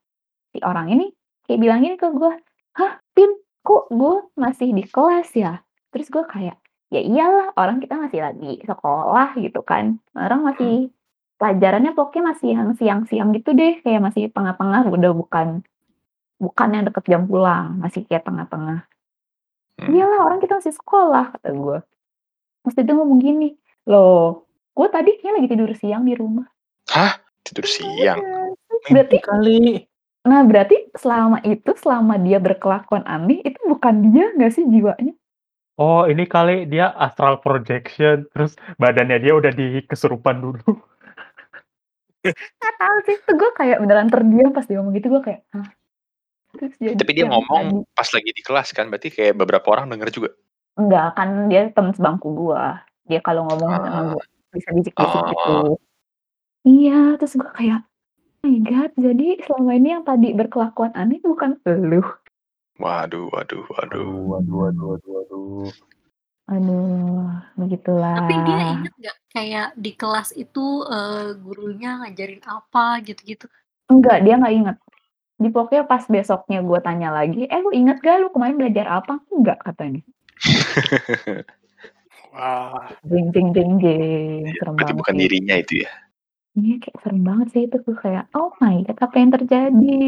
si 0.57 0.65
orang 0.65 0.89
ini 0.97 1.13
kayak 1.45 1.61
bilang 1.61 1.85
gini 1.85 2.01
ke 2.01 2.09
gue, 2.09 2.33
hah 2.81 2.93
Pin 3.13 3.31
kok 3.69 3.93
gue 3.93 4.17
masih 4.41 4.73
di 4.73 4.89
kelas 4.89 5.29
ya? 5.37 5.61
Terus 5.93 6.09
gue 6.09 6.25
kayak, 6.25 6.57
ya 6.89 7.01
iyalah 7.05 7.53
orang 7.61 7.85
kita 7.85 8.01
masih 8.01 8.25
lagi 8.25 8.65
sekolah 8.65 9.37
gitu 9.37 9.61
kan. 9.61 10.01
Orang 10.17 10.49
masih 10.49 10.89
pelajarannya 11.37 11.93
pokoknya 11.93 12.33
masih 12.33 12.49
yang 12.57 12.73
siang-siang 12.73 13.37
gitu 13.37 13.53
deh, 13.53 13.85
kayak 13.85 14.01
masih 14.01 14.33
tengah-tengah 14.33 14.89
udah 14.89 15.13
bukan 15.13 15.61
bukan 16.41 16.69
yang 16.73 16.85
deket 16.89 17.05
jam 17.05 17.23
pulang, 17.29 17.77
masih 17.77 18.09
kayak 18.09 18.25
tengah-tengah. 18.25 18.89
Hmm. 19.79 19.93
Iyalah 19.93 20.33
orang 20.33 20.41
kita 20.41 20.65
masih 20.65 20.73
sekolah 20.73 21.37
kata 21.37 21.53
gue. 21.53 21.79
Terus 22.65 22.75
dia 22.75 22.95
ngomong 22.97 23.21
gini, 23.21 23.53
loh 23.85 24.49
gue 24.73 24.89
tadi 24.89 25.11
kayaknya 25.19 25.33
lagi 25.37 25.49
tidur 25.53 25.71
siang 25.77 26.09
di 26.09 26.15
rumah. 26.17 26.49
Hah? 26.89 27.21
Tidur 27.45 27.69
siang. 27.69 28.21
Berarti 28.89 29.19
kali. 29.21 29.88
Nah, 30.29 30.45
berarti 30.45 30.93
selama 30.93 31.41
itu, 31.41 31.73
selama 31.81 32.21
dia 32.21 32.37
berkelakuan 32.37 33.01
aneh, 33.09 33.41
itu 33.41 33.57
bukan 33.65 34.13
dia 34.13 34.29
nggak 34.37 34.53
sih 34.53 34.69
jiwanya? 34.69 35.17
Oh, 35.79 36.05
ini 36.05 36.29
kali 36.29 36.69
dia 36.69 36.93
astral 36.93 37.41
projection, 37.41 38.29
terus 38.35 38.53
badannya 38.77 39.17
dia 39.23 39.33
udah 39.33 39.49
di 39.49 39.81
kesurupan 39.89 40.43
dulu. 40.43 40.69
Nggak 42.29 42.75
tahu 42.77 42.97
sih, 43.07 43.17
itu 43.17 43.33
gue 43.33 43.51
kayak 43.57 43.79
beneran 43.81 44.11
terdiam 44.11 44.51
pas 44.53 44.67
dia 44.67 44.77
ngomong 44.83 44.93
gitu, 44.99 45.07
gue 45.09 45.23
kayak, 45.23 45.41
hah? 45.55 45.69
Terus 46.59 46.75
jadi 46.83 46.99
Tapi 46.99 47.13
dia 47.15 47.27
ngomong 47.31 47.65
tadi. 47.87 47.95
pas 47.95 48.09
lagi 48.11 48.31
di 48.35 48.43
kelas 48.43 48.69
kan, 48.75 48.85
berarti 48.93 49.09
kayak 49.09 49.35
beberapa 49.39 49.67
orang 49.73 49.87
denger 49.89 50.09
juga. 50.13 50.31
Enggak, 50.77 51.09
kan 51.17 51.29
dia 51.49 51.71
temen 51.73 51.95
sebangku 51.95 52.29
gue. 52.37 52.63
Dia 53.09 53.21
kalau 53.25 53.49
ngomong 53.49 53.71
sama 53.71 53.89
Ah. 53.89 54.05
gue, 54.13 54.25
bisa 54.53 54.69
bisik-bisik 54.77 55.23
gitu. 55.33 55.53
Oh. 55.57 55.75
Iya, 56.67 57.17
terus 57.17 57.33
gue 57.39 57.49
kayak, 57.55 57.81
oh 58.39 58.47
my 58.47 58.59
god, 58.63 58.91
jadi 58.95 59.43
selama 59.43 59.71
ini 59.75 59.89
yang 59.99 60.05
tadi 60.07 60.29
berkelakuan 60.31 60.95
aneh 60.95 61.19
itu 61.19 61.35
bukan 61.35 61.59
elu. 61.67 62.03
Waduh, 62.79 63.27
waduh, 63.35 63.65
waduh. 63.75 64.07
Waduh, 64.31 64.55
waduh, 64.63 64.85
waduh, 64.95 65.11
waduh. 65.11 65.71
Aduh, 66.49 67.29
begitulah. 67.59 68.17
Tapi 68.25 68.35
dia 68.47 68.63
inget 68.73 68.95
nggak 68.97 69.17
kayak 69.35 69.69
di 69.77 69.93
kelas 69.93 70.31
itu 70.33 70.87
eh, 70.87 71.37
gurunya 71.37 72.01
ngajarin 72.01 72.41
apa 72.47 73.03
gitu-gitu? 73.05 73.51
Enggak, 73.91 74.25
dia 74.25 74.35
nggak 74.39 74.55
inget. 74.55 74.77
Di 75.39 75.49
pokoknya 75.55 75.85
pas 75.87 76.03
besoknya 76.07 76.63
gue 76.65 76.79
tanya 76.83 77.15
lagi, 77.15 77.47
eh 77.47 77.61
lu 77.63 77.71
inget 77.71 78.03
gak 78.03 78.19
lu 78.19 78.27
kemarin 78.35 78.59
belajar 78.59 78.87
apa? 78.91 79.23
Enggak 79.31 79.59
katanya. 79.63 80.03
Wah, 82.35 82.91
Jeng 83.07 83.31
jeng 83.35 83.49
jeng 83.55 83.73
jeng, 83.83 84.51
serem 84.59 84.75
Berarti 84.79 84.93
banget 84.93 84.99
bukan 84.99 85.15
sih. 85.15 85.21
dirinya 85.23 85.55
itu 85.59 85.75
ya. 85.83 85.93
Iya 86.59 86.75
kayak 86.83 86.97
serem 87.07 87.23
banget 87.23 87.49
sih 87.55 87.63
itu 87.71 87.77
gue 87.87 87.95
kayak, 87.95 88.25
oh 88.35 88.51
my 88.59 88.83
god 88.83 88.99
apa 88.99 89.15
yang 89.15 89.31
terjadi? 89.31 90.03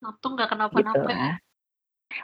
Untung 0.00 0.38
nggak 0.38 0.46
Gitu 0.46 0.54
kenapa-napa 0.54 1.10
ya. 1.10 1.18
lah. 1.18 1.34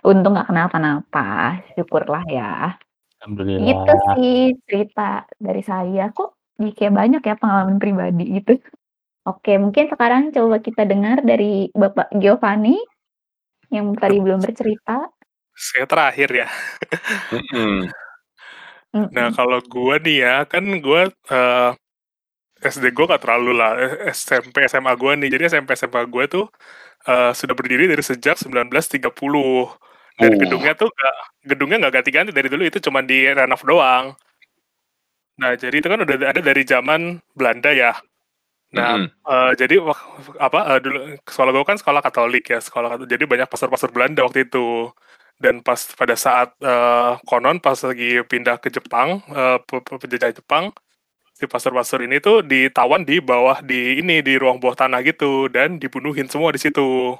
Untung 0.06 0.32
nggak 0.38 0.48
kenapa-napa, 0.50 1.28
syukurlah 1.74 2.24
ya. 2.30 2.78
Alhamdulillah. 3.18 3.66
Gitu 3.66 3.92
sih 4.14 4.38
cerita 4.70 5.26
dari 5.42 5.62
saya. 5.66 6.14
Kok 6.14 6.30
kayak 6.56 6.94
banyak 6.94 7.22
ya 7.26 7.34
pengalaman 7.34 7.78
pribadi 7.82 8.24
gitu. 8.40 8.62
Oke, 9.26 9.58
mungkin 9.58 9.90
sekarang 9.90 10.30
coba 10.30 10.62
kita 10.62 10.86
dengar 10.86 11.18
dari 11.26 11.66
Bapak 11.74 12.14
Giovanni 12.14 12.78
yang 13.74 13.90
tadi 13.98 14.22
belum 14.22 14.38
bercerita. 14.38 15.10
saya 15.56 15.88
terakhir 15.88 16.28
ya. 16.30 16.48
Nah, 18.92 19.28
kalau 19.32 19.58
gua 19.66 19.96
nih 19.98 20.20
ya, 20.20 20.36
kan 20.44 20.64
gua 20.84 21.08
eh, 21.08 21.70
SD 22.74 22.86
gua 22.96 23.04
gak 23.14 23.22
terlalu 23.24 23.50
lah, 23.60 23.70
eh, 23.82 23.92
SMP 24.18 24.56
SMA 24.72 24.92
gua 25.00 25.12
nih. 25.20 25.28
Jadi 25.34 25.42
SMP 25.52 25.70
SMA 25.80 26.02
gua 26.12 26.24
tuh 26.34 26.44
eh, 27.10 27.30
sudah 27.40 27.54
berdiri 27.58 27.84
dari 27.92 28.04
sejak 28.10 28.36
1930. 28.42 29.70
Dan 30.20 30.32
Oh. 30.32 30.38
gedungnya 30.42 30.72
tuh 30.80 30.88
gak, 31.00 31.14
gedungnya 31.50 31.76
nggak 31.82 31.94
ganti-ganti 31.96 32.30
dari 32.38 32.48
dulu 32.52 32.62
itu 32.70 32.78
cuma 32.86 33.00
di 33.10 33.16
renov 33.38 33.62
doang. 33.70 34.06
Nah, 35.40 35.52
jadi 35.62 35.74
itu 35.80 35.88
kan 35.92 36.00
udah 36.04 36.16
ada 36.32 36.40
dari 36.40 36.62
zaman 36.64 37.20
Belanda 37.36 37.68
ya. 37.82 37.92
Nah, 38.76 38.90
Mm-mm. 38.96 39.08
eh, 39.30 39.52
jadi 39.60 39.74
wak- 39.88 40.06
apa 40.46 40.58
eh, 40.76 40.80
dulu 40.84 40.98
sekolah 41.28 41.50
gue 41.54 41.64
kan 41.70 41.78
sekolah 41.82 42.00
Katolik 42.06 42.44
ya, 42.52 42.58
sekolah 42.66 42.88
Katolik. 42.96 43.10
Jadi 43.14 43.24
banyak 43.32 43.48
pastor-pastor 43.52 43.90
Belanda 43.96 44.20
waktu 44.26 44.40
itu. 44.48 44.90
Dan 45.42 45.60
pas 45.66 45.80
pada 46.00 46.16
saat 46.16 46.48
eh, 46.64 47.12
konon 47.28 47.56
pas 47.64 47.78
lagi 47.88 48.24
pindah 48.30 48.56
ke 48.62 48.68
Jepang, 48.76 49.20
eh, 49.32 49.58
pe- 49.68 49.84
penjajah 50.02 50.32
Jepang, 50.40 50.64
si 51.36 51.44
pastor-pastor 51.44 52.00
ini 52.00 52.16
tuh 52.16 52.40
ditawan 52.40 53.04
di 53.04 53.20
bawah 53.20 53.60
di 53.60 54.00
ini 54.00 54.24
di 54.24 54.40
ruang 54.40 54.56
bawah 54.56 54.72
tanah 54.72 55.04
gitu 55.04 55.52
dan 55.52 55.76
dibunuhin 55.76 56.24
semua 56.32 56.48
di 56.48 56.56
situ. 56.56 57.12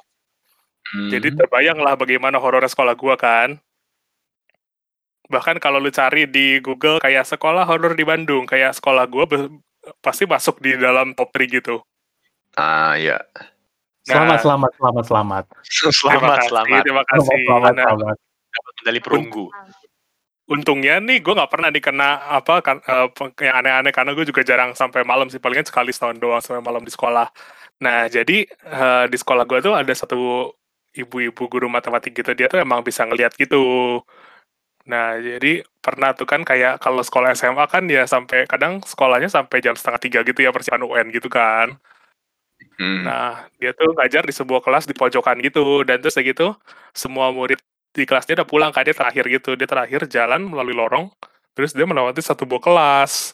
Jadi 1.12 1.34
Hmm. 1.34 1.38
terbayang 1.44 1.76
lah 1.76 1.98
bagaimana 2.00 2.40
horornya 2.40 2.72
sekolah 2.72 2.96
gua 2.96 3.20
kan. 3.20 3.60
Bahkan 5.28 5.60
kalau 5.60 5.82
lu 5.82 5.92
cari 5.92 6.24
di 6.24 6.62
Google 6.64 6.96
kayak 7.02 7.28
sekolah 7.28 7.68
horor 7.68 7.92
di 7.92 8.06
Bandung, 8.06 8.48
kayak 8.48 8.72
sekolah 8.78 9.04
gua 9.04 9.28
be- 9.28 9.52
pasti 10.00 10.24
masuk 10.24 10.62
di 10.64 10.78
dalam 10.80 11.12
top 11.12 11.34
3 11.36 11.60
gitu. 11.60 11.82
Ah, 12.56 12.96
ya. 12.96 13.20
Selamat, 14.06 14.38
Nah. 14.38 14.42
selamat, 14.46 14.70
selamat, 14.80 15.04
selamat. 15.10 15.44
Terima 15.52 15.92
Selamat, 15.92 16.36
kasih, 16.38 16.48
selamat. 16.48 16.82
terima 16.86 17.02
Selamat, 17.02 17.10
kasih. 17.10 17.44
selamat, 17.44 17.72
Nah, 17.74 17.84
selamat. 17.84 18.16
Medali 18.80 19.00
perunggu. 19.02 19.44
Untungnya 20.46 21.02
nih 21.02 21.18
gue 21.24 21.32
nggak 21.36 21.50
pernah 21.52 21.68
nih 21.74 21.82
kena 21.82 22.08
apa 22.38 22.52
kan 22.66 22.76
eh, 22.86 23.06
pe- 23.10 23.34
yang 23.46 23.56
aneh-aneh 23.62 23.92
karena 23.96 24.10
gue 24.16 24.24
juga 24.30 24.42
jarang 24.46 24.70
sampai 24.78 25.02
malam 25.02 25.26
sih 25.32 25.42
palingan 25.42 25.66
sekali 25.66 25.90
setahun 25.90 26.18
doang 26.22 26.42
sampai 26.44 26.62
malam 26.62 26.82
di 26.86 26.92
sekolah. 26.94 27.26
Nah 27.84 28.06
jadi 28.10 28.46
eh, 28.46 29.04
di 29.12 29.16
sekolah 29.22 29.44
gue 29.50 29.58
tuh 29.66 29.74
ada 29.74 29.92
satu 29.94 30.54
ibu-ibu 30.96 31.42
guru 31.52 31.66
matematik 31.68 32.12
gitu 32.18 32.30
dia 32.38 32.46
tuh 32.52 32.62
emang 32.62 32.80
bisa 32.86 33.02
ngeliat 33.08 33.34
gitu. 33.36 33.56
Nah 34.90 35.18
jadi 35.18 35.52
pernah 35.84 36.10
tuh 36.18 36.26
kan 36.30 36.40
kayak 36.46 36.78
kalau 36.84 37.02
sekolah 37.02 37.34
SMA 37.34 37.66
kan 37.74 37.84
ya 37.90 38.02
sampai 38.06 38.38
kadang 38.52 38.72
sekolahnya 38.90 39.28
sampai 39.36 39.58
jam 39.64 39.74
setengah 39.78 40.00
tiga 40.04 40.18
gitu 40.28 40.40
ya 40.46 40.50
persiapan 40.54 40.86
UN 40.86 41.06
gitu 41.16 41.28
kan. 41.36 41.68
Hmm. 42.76 43.04
Nah, 43.04 43.48
dia 43.60 43.72
tuh 43.76 43.92
ngajar 43.96 44.22
di 44.28 44.32
sebuah 44.36 44.60
kelas 44.64 44.84
di 44.88 44.94
pojokan 44.96 45.36
gitu, 45.44 45.84
dan 45.88 45.96
terus 46.00 46.16
kayak 46.16 46.36
gitu, 46.36 46.52
semua 46.92 47.32
murid 47.32 47.60
di 47.96 48.04
kelasnya 48.04 48.44
udah 48.44 48.48
pulang 48.48 48.70
kan, 48.76 48.84
dia 48.84 48.92
terakhir 48.92 49.24
gitu. 49.32 49.56
Dia 49.56 49.64
terakhir 49.64 50.04
jalan 50.12 50.44
melalui 50.52 50.76
lorong, 50.76 51.08
terus 51.56 51.72
dia 51.72 51.88
melewati 51.88 52.20
satu 52.20 52.44
buah 52.44 52.60
kelas. 52.60 53.32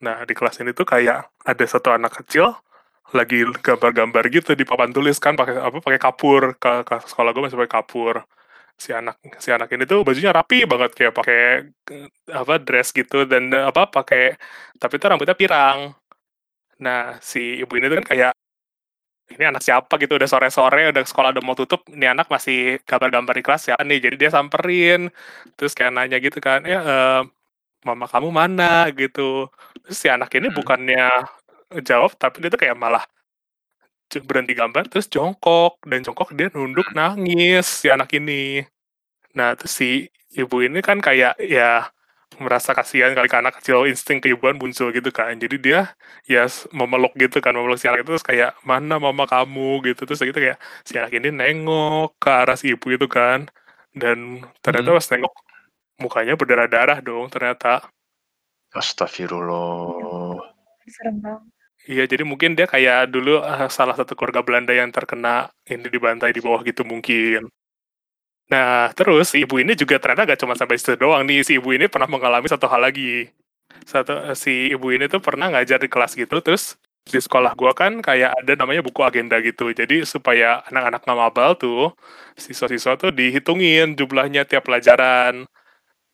Nah, 0.00 0.24
di 0.24 0.32
kelas 0.32 0.56
ini 0.64 0.72
tuh 0.72 0.88
kayak 0.88 1.28
ada 1.44 1.64
satu 1.68 1.92
anak 1.92 2.24
kecil 2.24 2.56
lagi 3.14 3.42
gambar-gambar 3.42 4.24
gitu 4.30 4.54
di 4.54 4.62
papan 4.62 4.94
tulis 4.94 5.18
kan 5.18 5.34
pakai 5.34 5.58
apa 5.58 5.78
pakai 5.82 6.00
kapur 6.00 6.54
ke, 6.62 6.86
ke 6.86 6.94
sekolah 7.10 7.30
gue 7.34 7.42
masih 7.42 7.58
pakai 7.58 7.74
kapur 7.82 8.22
si 8.80 8.90
anak 8.96 9.20
si 9.42 9.52
anak 9.52 9.68
ini 9.74 9.84
tuh 9.84 10.00
bajunya 10.06 10.32
rapi 10.32 10.64
banget 10.64 10.90
kayak 10.96 11.12
pakai 11.12 11.40
eh, 11.92 12.08
apa 12.32 12.54
dress 12.62 12.94
gitu 12.96 13.28
dan 13.28 13.52
eh, 13.52 13.64
apa 13.66 13.90
pakai 13.90 14.38
tapi 14.80 14.94
itu 14.96 15.04
rambutnya 15.10 15.36
pirang 15.36 15.92
nah 16.80 17.20
si 17.20 17.60
ibu 17.60 17.72
ini 17.76 17.92
tuh 17.92 17.98
kan 18.00 18.06
kayak 18.08 18.32
ini 19.34 19.44
anak 19.50 19.62
siapa 19.66 19.92
gitu 20.02 20.12
udah 20.18 20.28
sore-sore 20.30 20.90
udah 20.92 21.02
sekolah 21.06 21.30
udah 21.34 21.42
mau 21.46 21.54
tutup 21.58 21.80
ini 21.94 22.06
anak 22.10 22.26
masih 22.34 22.82
gambar-gambar 22.88 23.34
di 23.38 23.42
kelas 23.46 23.62
siapa 23.70 23.82
nih 23.88 23.98
jadi 24.04 24.16
dia 24.20 24.30
samperin. 24.36 25.00
Terus 25.56 25.72
kayak 25.76 25.92
nanya 25.96 26.16
gitu 26.22 26.38
kan 26.42 26.60
ya 26.66 26.78
eh, 26.82 27.20
mama 27.88 28.06
kamu 28.12 28.28
mana? 28.40 28.88
Gitu. 28.94 29.48
Terus 29.86 29.96
si 30.02 30.08
anak 30.12 30.30
ini 30.38 30.48
Hmm. 30.50 30.56
bukannya 30.58 31.02
jawab 31.88 32.10
tapi 32.22 32.36
dia 32.42 32.50
tuh 32.54 32.60
kayak 32.62 32.76
malah 32.78 33.04
berhenti 34.26 34.52
gambar 34.58 34.90
terus 34.90 35.06
jongkok 35.06 35.78
dan 35.86 36.02
jongkok 36.02 36.34
dia 36.34 36.50
nunduk 36.50 36.90
nangis 36.98 37.66
si 37.82 37.86
anak 37.94 38.10
ini. 38.18 38.66
Nah 39.38 39.54
terus 39.58 39.72
si 39.78 40.10
ibu 40.34 40.56
ini 40.66 40.78
kan 40.82 40.98
kayak 40.98 41.38
ya 41.42 41.90
merasa 42.38 42.70
kasihan 42.78 43.10
kali 43.16 43.26
ke 43.32 43.36
anak 43.42 43.54
kecil 43.58 43.84
insting 43.90 44.18
keibuan 44.22 44.56
muncul 44.60 44.88
gitu 44.96 45.10
kan 45.18 45.34
jadi 45.42 45.56
dia 45.64 45.78
ya 46.30 46.46
memeluk 46.78 47.12
gitu 47.22 47.36
kan 47.44 47.52
memeluk 47.56 47.76
si 47.80 47.86
anak 47.90 48.00
itu 48.06 48.10
terus 48.14 48.26
kayak 48.30 48.50
mana 48.70 48.94
mama 49.02 49.24
kamu 49.26 49.60
gitu 49.86 50.00
terus 50.06 50.20
gitu 50.22 50.38
kayak 50.44 50.58
si 50.86 50.92
anak 51.00 51.12
ini 51.18 51.28
nengok 51.34 52.16
ke 52.22 52.28
arah 52.30 52.56
si 52.60 52.66
ibu 52.74 52.86
itu 52.96 53.06
kan 53.10 53.38
dan 54.00 54.18
ternyata 54.62 54.88
Hmm. 54.94 54.98
pas 54.98 55.08
nengok 55.12 55.34
mukanya 56.02 56.32
berdarah-darah 56.40 56.98
dong 57.06 57.26
ternyata 57.34 57.68
Astagfirullah. 58.80 60.38
Serem 60.94 61.16
banget. 61.22 61.42
Iya, 61.90 62.02
jadi 62.12 62.22
mungkin 62.30 62.50
dia 62.58 62.66
kayak 62.74 62.98
dulu 63.14 63.30
eh, 63.50 63.68
salah 63.76 63.94
satu 63.98 64.12
keluarga 64.16 64.42
Belanda 64.46 64.72
yang 64.80 64.90
terkena 64.96 65.48
ini 65.72 65.86
dibantai 65.94 66.30
di 66.36 66.40
bawah 66.44 66.60
gitu 66.68 66.82
mungkin. 66.92 67.40
Nah, 68.50 68.90
terus 68.98 69.30
si 69.30 69.46
ibu 69.46 69.62
ini 69.62 69.72
juga 69.78 69.96
ternyata 70.02 70.26
gak 70.26 70.40
cuma 70.42 70.54
sampai 70.58 70.76
situ 70.78 70.98
doang 70.98 71.22
nih. 71.28 71.46
Si 71.46 71.52
ibu 71.58 71.70
ini 71.70 71.86
pernah 71.86 72.10
mengalami 72.10 72.46
satu 72.50 72.66
hal 72.66 72.82
lagi. 72.82 73.30
Satu 73.86 74.12
eh, 74.30 74.36
si 74.38 74.74
ibu 74.74 74.90
ini 74.90 75.06
tuh 75.06 75.22
pernah 75.22 75.46
ngajar 75.54 75.78
di 75.82 75.88
kelas 75.90 76.12
gitu, 76.18 76.36
terus 76.42 76.74
di 77.06 77.18
sekolah 77.18 77.54
gua 77.58 77.72
kan 77.74 78.02
kayak 78.04 78.30
ada 78.42 78.52
namanya 78.58 78.82
buku 78.86 79.00
agenda 79.06 79.38
gitu. 79.42 79.70
Jadi 79.70 80.02
supaya 80.06 80.62
anak-anak 80.70 81.00
nggak 81.06 81.18
mabal 81.22 81.50
tuh, 81.58 81.94
siswa-siswa 82.38 82.98
tuh 83.00 83.10
dihitungin 83.14 83.94
jumlahnya 83.98 84.42
tiap 84.50 84.66
pelajaran. 84.66 85.46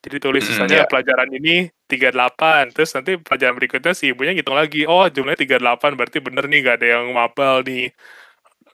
Jadi 0.04 0.16
tulis 0.22 0.44
misalnya 0.46 0.84
ya. 0.84 0.88
pelajaran 0.90 1.28
ini 1.34 1.66
38, 1.90 2.70
terus 2.76 2.90
nanti 2.94 3.18
pelajaran 3.18 3.54
berikutnya 3.58 3.92
si 3.96 4.14
ibunya 4.14 4.32
ngitung 4.36 4.54
lagi, 4.54 4.86
oh 4.86 5.02
jumlahnya 5.10 5.40
38, 5.42 5.98
berarti 5.98 6.18
bener 6.22 6.44
nih 6.46 6.58
gak 6.62 6.76
ada 6.82 6.86
yang 7.00 7.04
mabal 7.10 7.66
nih. 7.66 7.90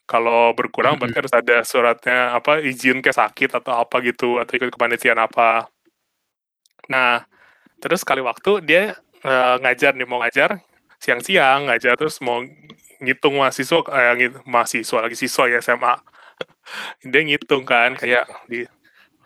Kalau 0.07 0.53
berkurang 0.53 0.98
berarti 0.98 1.16
harus 1.24 1.34
ada 1.34 1.57
suratnya 1.64 2.34
apa 2.36 2.61
izin 2.61 3.00
ke 3.00 3.14
sakit 3.14 3.55
atau 3.62 3.72
apa 3.80 4.03
gitu 4.05 4.36
atau 4.42 4.53
ikut 4.59 4.74
kepanitiaan 4.74 5.16
apa. 5.22 5.70
Nah, 6.90 7.22
terus 7.78 8.03
kali 8.03 8.20
waktu 8.20 8.61
dia 8.66 8.82
eh, 9.22 9.57
ngajar 9.62 9.94
nih 9.94 10.07
mau 10.09 10.20
ngajar 10.22 10.59
siang-siang 11.03 11.66
ngajar 11.66 11.98
terus 11.98 12.22
mau 12.22 12.42
ngitung 13.03 13.38
mahasiswa 13.42 13.78
eh, 13.90 14.12
ngit- 14.18 14.42
mahasiswa 14.46 14.98
lagi 15.03 15.16
siswa 15.18 15.44
ya 15.50 15.59
SMA. 15.62 15.94
dia 17.11 17.20
ngitung 17.22 17.62
kan 17.66 17.94
kayak 17.98 18.26
di 18.50 18.66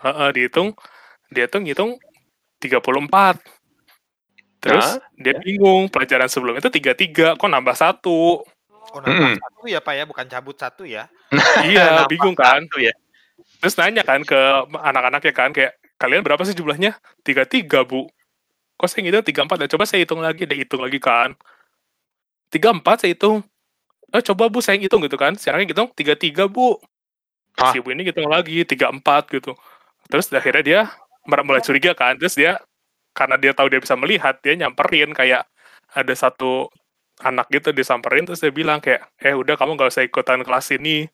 heeh, 0.05 0.29
dihitung 0.37 0.77
dia 1.33 1.49
tuh 1.51 1.61
ngitung 1.65 1.97
34. 2.61 3.41
Terus 4.61 4.99
Nah, 4.99 4.99
dia 5.15 5.35
bingung 5.39 5.87
pelajaran 5.93 6.27
sebelumnya 6.27 6.65
itu 6.65 6.73
33, 6.73 7.39
kok 7.39 7.51
nambah 7.51 7.77
satu? 7.77 8.43
Oh, 8.95 9.01
nambah 9.03 9.35
Mm-mm. 9.35 9.43
satu 9.43 9.61
ya 9.67 9.81
Pak 9.83 9.95
ya, 9.97 10.05
bukan 10.07 10.27
cabut 10.31 10.57
satu 10.57 10.83
ya. 10.87 11.11
Iya, 11.67 12.07
bingung 12.07 12.37
kan? 12.39 12.63
satu 12.67 12.79
ya. 12.79 12.95
Terus 13.61 13.75
nanya 13.81 14.03
kan 14.07 14.23
ke 14.23 14.39
anak-anaknya 14.71 15.33
kan 15.33 15.51
kayak 15.51 15.77
kalian 15.97 16.23
berapa 16.23 16.43
sih 16.45 16.55
jumlahnya? 16.55 16.97
33, 17.25 17.67
Bu. 17.89 18.07
Kok 18.77 18.87
saya 18.87 19.01
ngitung 19.09 19.25
34 19.49 19.65
ya? 19.65 19.69
Coba 19.73 19.85
saya 19.89 20.05
hitung 20.05 20.21
lagi, 20.21 20.45
dia 20.45 20.57
hitung 20.61 20.85
lagi 20.85 21.01
kan. 21.01 21.33
34 22.53 23.01
saya 23.01 23.11
hitung. 23.17 23.41
Eh 24.13 24.23
coba 24.23 24.53
Bu 24.53 24.61
saya 24.61 24.77
hitung 24.77 25.01
gitu 25.03 25.17
kan. 25.17 25.33
Sekarang 25.35 25.65
hitung 25.65 25.89
33, 25.97 26.47
Bu. 26.47 26.77
Hah? 27.57 27.73
Si 27.73 27.81
ibu 27.81 27.89
ini 27.89 28.05
hitung 28.05 28.29
lagi 28.29 28.63
34 28.69 29.33
gitu. 29.33 29.57
Terus 30.13 30.29
akhirnya 30.31 30.63
dia 30.63 30.81
mulai 31.25 31.65
curiga 31.65 31.97
kan. 31.97 32.21
Terus 32.21 32.37
dia 32.37 32.61
karena 33.17 33.41
dia 33.41 33.57
tahu 33.57 33.73
dia 33.73 33.81
bisa 33.81 33.97
melihat, 33.97 34.37
dia 34.45 34.53
nyamperin 34.61 35.17
kayak 35.17 35.49
ada 35.97 36.13
satu 36.13 36.69
anak 37.25 37.49
gitu 37.49 37.73
disamperin 37.73 38.29
terus 38.29 38.45
dia 38.45 38.53
bilang 38.53 38.77
kayak 38.83 39.09
eh 39.17 39.33
udah 39.33 39.57
kamu 39.57 39.77
gak 39.81 39.93
usah 39.93 40.05
ikutan 40.05 40.45
kelas 40.45 40.69
ini. 40.77 41.09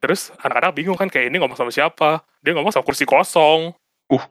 Terus 0.00 0.32
anak-anak 0.40 0.76
bingung 0.76 0.96
kan 0.96 1.08
kayak 1.08 1.32
ini 1.32 1.40
ngomong 1.40 1.56
sama 1.56 1.72
siapa? 1.72 2.20
Dia 2.44 2.52
ngomong 2.56 2.72
sama 2.72 2.84
kursi 2.84 3.08
kosong. 3.08 3.72
Oh, 4.12 4.22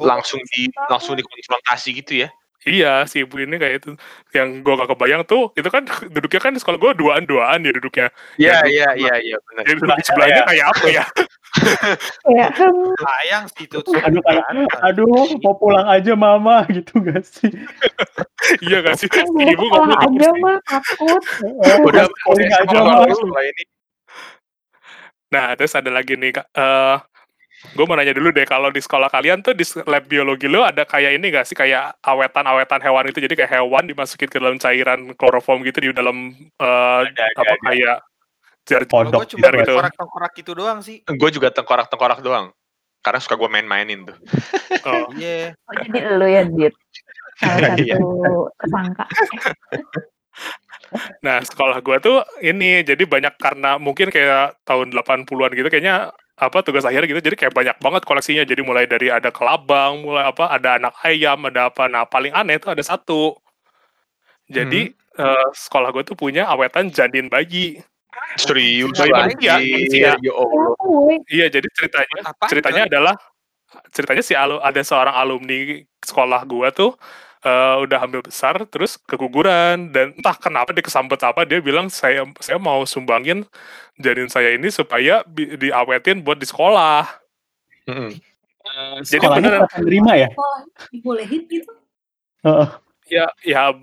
Langsung 0.00 0.40
di 0.52 0.68
langsung 0.88 1.16
dikonfrontasi 1.16 1.90
gitu 2.04 2.14
ya. 2.26 2.30
iya 2.60 3.08
si 3.08 3.24
ibu 3.24 3.40
ini 3.40 3.56
kayak 3.56 3.80
itu. 3.80 3.96
Yang 4.36 4.60
gua 4.60 4.84
gak 4.84 4.92
kebayang 4.92 5.22
tuh 5.24 5.48
itu 5.56 5.68
kan 5.72 5.88
duduknya 6.14 6.40
kan 6.40 6.52
di 6.52 6.60
sekolah 6.60 6.76
gua 6.76 6.92
duaan 6.92 7.24
duaan 7.24 7.64
ya 7.64 7.72
duduknya. 7.72 8.12
Iya, 8.36 8.68
iya, 8.68 8.88
iya, 8.96 9.14
iya, 9.16 9.36
benar. 9.40 9.64
jadi 9.64 9.78
duduk 9.80 9.96
di 9.96 10.04
sebelahnya 10.04 10.42
kayak 10.44 10.66
apa 10.68 10.86
ya 10.92 11.04
Kayak 12.24 12.50
sayang 13.00 13.44
sih 13.54 13.66
itu. 13.66 13.78
Aduh, 13.82 14.22
kayak, 14.22 14.44
aduh, 14.86 15.06
mau 15.42 15.54
pulang 15.58 15.86
aja 15.90 16.12
mama 16.14 16.62
gitu 16.76 17.02
gak 17.02 17.26
sih? 17.26 17.50
iya 18.64 18.80
gak 18.80 18.96
sih 18.96 19.08
kan 19.10 19.26
ibu 19.26 19.64
ke 19.66 19.78
aja 19.98 20.30
mah 20.40 20.56
takut. 20.64 21.22
Udah 21.84 22.06
Calling 22.06 22.52
aja 22.54 22.76
mah. 22.80 23.04
lu 23.04 23.14
setelah 23.14 23.44
ini. 23.44 23.64
Nah, 25.30 25.54
terus 25.54 25.72
ada 25.78 25.90
lagi 25.94 26.18
nih, 26.18 26.42
Kak. 26.42 26.46
Eh, 26.50 26.96
gue 27.76 27.84
mau 27.86 27.94
nanya 27.94 28.10
dulu 28.16 28.34
deh, 28.34 28.42
kalau 28.48 28.72
di 28.74 28.82
sekolah 28.82 29.06
kalian 29.06 29.46
tuh 29.46 29.54
di 29.54 29.62
lab 29.86 30.08
biologi 30.10 30.50
lo 30.50 30.66
ada 30.66 30.82
kayak 30.82 31.22
ini 31.22 31.30
gak 31.30 31.46
sih, 31.46 31.54
kayak 31.54 31.94
awetan-awetan 32.02 32.82
hewan 32.82 33.06
itu, 33.10 33.22
jadi 33.22 33.34
kayak 33.38 33.52
hewan 33.62 33.86
dimasukin 33.86 34.26
ke 34.26 34.42
dalam 34.42 34.58
cairan 34.58 35.14
kloroform 35.14 35.62
gitu 35.62 35.78
di 35.86 35.94
dalam 35.94 36.34
Ada, 36.58 37.14
ada, 37.14 37.22
apa 37.38 37.52
ada. 37.54 37.62
kayak 37.70 37.96
Kodok 38.68 39.24
gue 39.24 39.28
cuma 39.34 39.46
gitu. 39.50 39.72
tengkorak-tengkorak 39.72 40.32
gitu 40.36 40.52
doang 40.54 40.78
sih. 40.84 41.02
Gue 41.06 41.30
juga 41.32 41.50
tengkorak-tengkorak 41.50 42.20
doang. 42.22 42.54
Karena 43.00 43.18
suka 43.18 43.34
gue 43.40 43.48
main-mainin 43.48 44.04
tuh. 44.04 44.16
oh, 44.86 45.08
Iya. 45.16 45.56
Oh, 45.56 45.74
jadi 45.74 45.98
lu 46.20 46.26
ya, 46.28 46.42
Dit. 46.44 46.74
Salah 47.40 47.74
Iya. 47.80 47.96
satu 47.96 48.52
tersangka. 48.60 49.04
Nah, 51.22 51.38
sekolah 51.38 51.78
gua 51.86 52.02
tuh 52.02 52.18
ini 52.42 52.82
jadi 52.82 53.06
banyak 53.06 53.38
karena 53.38 53.78
mungkin 53.78 54.10
kayak 54.10 54.58
tahun 54.66 54.90
80-an 54.90 55.54
gitu 55.54 55.70
kayaknya 55.70 56.10
apa 56.34 56.64
tugas 56.64 56.88
akhir 56.88 57.04
gitu 57.04 57.20
jadi 57.20 57.36
kayak 57.36 57.54
banyak 57.54 57.76
banget 57.78 58.02
koleksinya 58.08 58.42
jadi 58.48 58.64
mulai 58.64 58.88
dari 58.88 59.12
ada 59.12 59.28
kelabang 59.28 60.02
mulai 60.02 60.24
apa 60.24 60.48
ada 60.48 60.80
anak 60.80 60.96
ayam 61.04 61.36
ada 61.46 61.68
apa 61.68 61.84
nah 61.86 62.08
paling 62.08 62.32
aneh 62.32 62.56
tuh 62.56 62.72
ada 62.72 62.80
satu 62.80 63.36
jadi 64.48 64.90
eh, 64.96 65.48
sekolah 65.52 65.92
gue 65.92 66.02
tuh 66.02 66.16
punya 66.16 66.48
awetan 66.48 66.88
janin 66.88 67.28
bayi 67.28 67.84
Serius 68.36 68.94
manusia, 68.94 69.58
manusia. 69.58 70.10
Ya 70.18 70.32
Allah. 70.32 70.74
Iya 71.26 71.46
jadi 71.50 71.66
ceritanya 71.74 72.16
Apaan, 72.24 72.50
ceritanya 72.50 72.82
adalah 72.86 73.14
ceritanya 73.94 74.22
si 74.22 74.34
alu, 74.34 74.58
ada 74.62 74.80
seorang 74.82 75.14
alumni 75.14 75.82
sekolah 76.02 76.40
gua 76.46 76.70
tuh 76.74 76.94
eh, 77.44 77.76
udah 77.86 77.98
hamil 78.02 78.22
besar 78.22 78.58
terus 78.66 78.98
keguguran 79.06 79.90
dan 79.94 80.12
entah 80.14 80.36
kenapa 80.36 80.74
dia 80.74 80.84
kesambet 80.84 81.20
apa 81.22 81.46
dia 81.46 81.62
bilang 81.62 81.86
saya 81.88 82.26
saya 82.42 82.58
mau 82.58 82.82
sumbangin 82.84 83.46
janin 83.96 84.28
saya 84.28 84.54
ini 84.54 84.68
supaya 84.68 85.22
bi- 85.24 85.56
diawetin 85.56 86.20
buat 86.20 86.36
di 86.36 86.46
sekolah 86.48 87.06
Mm-mm. 87.88 88.12
Eh, 88.60 88.96
jadi 89.02 89.24
pada 89.24 89.64
terima 89.72 90.12
ya? 90.14 90.28
Sekolah 90.30 90.60
dibolehin 90.92 91.42
gitu. 91.48 91.72
Heeh. 92.44 92.68
Ya 93.10 93.26
ya 93.42 93.74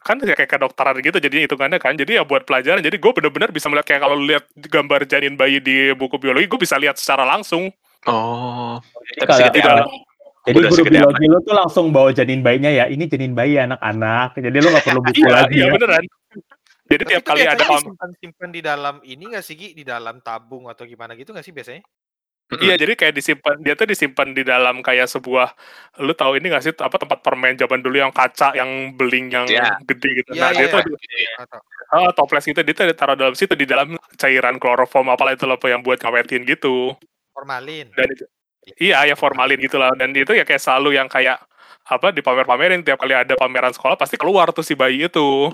kan 0.00 0.16
kayak 0.16 0.48
kedokteran 0.48 0.96
gitu 0.98 1.20
jadi 1.20 1.44
hitungannya 1.44 1.76
kan 1.76 1.92
jadi 1.92 2.18
ya 2.18 2.22
buat 2.24 2.42
pelajaran 2.42 2.80
jadi 2.80 2.96
gue 2.96 3.12
bener-bener 3.12 3.52
bisa 3.52 3.68
melihat 3.68 3.86
kayak 3.86 4.02
kalau 4.02 4.16
lihat 4.16 4.44
gambar 4.56 5.04
janin 5.04 5.36
bayi 5.36 5.60
di 5.60 5.92
buku 5.92 6.16
biologi 6.16 6.48
gue 6.48 6.60
bisa 6.60 6.80
lihat 6.80 6.96
secara 6.96 7.22
langsung 7.22 7.68
Oh. 8.02 8.82
Jadi 9.14 9.30
Tapi 9.30 9.60
kalau- 9.62 9.86
Jadi 10.42 10.58
Udah 10.58 10.70
guru 10.74 10.84
biologi 10.90 11.26
lu 11.30 11.38
tuh 11.46 11.54
langsung 11.54 11.94
bawa 11.94 12.10
janin 12.10 12.42
bayinya 12.42 12.66
ya, 12.66 12.90
ini 12.90 13.06
janin 13.06 13.30
bayi 13.30 13.62
anak-anak. 13.62 14.34
Jadi 14.34 14.56
lu 14.58 14.74
nggak 14.74 14.82
perlu 14.82 14.98
buku 15.06 15.22
Iya, 15.22 15.30
lagi 15.30 15.54
iya 15.54 15.66
ya. 15.70 15.70
beneran. 15.70 16.04
Jadi 16.90 17.02
tiap 17.06 17.22
kali 17.22 17.40
ada 17.46 17.62
kom 17.62 17.78
disimpan-simpan 17.78 18.50
di 18.50 18.58
dalam 18.58 18.98
ini 19.06 19.22
nggak 19.30 19.44
sih, 19.46 19.54
Gi? 19.54 19.68
Di 19.78 19.86
dalam 19.86 20.18
tabung 20.18 20.66
atau 20.66 20.82
gimana 20.82 21.14
gitu 21.14 21.30
nggak 21.30 21.46
sih 21.46 21.54
biasanya? 21.54 21.86
Iya, 22.52 22.76
jadi 22.76 22.92
kayak 22.92 23.14
disimpan 23.16 23.56
dia 23.64 23.72
tuh 23.72 23.88
disimpan 23.88 24.28
di 24.36 24.44
dalam 24.44 24.84
kayak 24.84 25.08
sebuah 25.08 25.56
lu 26.04 26.12
tahu 26.12 26.36
ini 26.36 26.52
nggak 26.52 26.60
sih 26.60 26.72
apa 26.76 27.00
tempat 27.00 27.24
permen 27.24 27.56
zaman 27.56 27.80
dulu 27.80 27.96
yang 27.96 28.12
kaca 28.12 28.52
yang 28.52 28.92
beling 28.92 29.32
yang 29.32 29.48
Iya. 29.48 29.80
gede 29.88 30.08
gitu. 30.20 30.30
Iya, 30.36 30.42
Nah, 30.44 30.50
iya, 30.52 30.58
dia 30.60 30.66
tuh 30.68 30.80
iya. 30.84 31.32
Atau 31.40 31.60
ah, 31.96 32.12
toples 32.12 32.44
gitu 32.44 32.60
dia 32.60 32.74
tuh 32.76 32.84
ditaruh 32.92 33.16
dalam 33.16 33.32
situ 33.32 33.56
di 33.56 33.64
dalam 33.64 33.96
cairan 34.20 34.60
kloroform 34.60 35.16
apalah 35.16 35.32
itu 35.32 35.48
loh 35.48 35.56
yang 35.64 35.80
buat 35.80 35.96
ngawetin 36.04 36.44
gitu. 36.44 36.92
formalin. 37.32 37.88
Dan 37.96 38.12
itu 38.12 38.24
iya, 38.76 39.00
ya 39.08 39.16
formalin 39.16 39.56
gitu 39.56 39.80
lah. 39.80 39.96
Dan 39.96 40.12
itu 40.12 40.36
ya 40.36 40.44
kayak 40.44 40.60
selalu 40.60 41.00
yang 41.00 41.08
kayak 41.08 41.40
apa 41.82 42.14
dipamer-pamerin 42.14 42.84
tiap 42.86 43.00
kali 43.00 43.16
ada 43.16 43.34
pameran 43.34 43.74
sekolah 43.74 43.96
pasti 43.98 44.20
keluar 44.20 44.52
tuh 44.52 44.62
si 44.62 44.76
bayi 44.76 45.08
itu. 45.08 45.48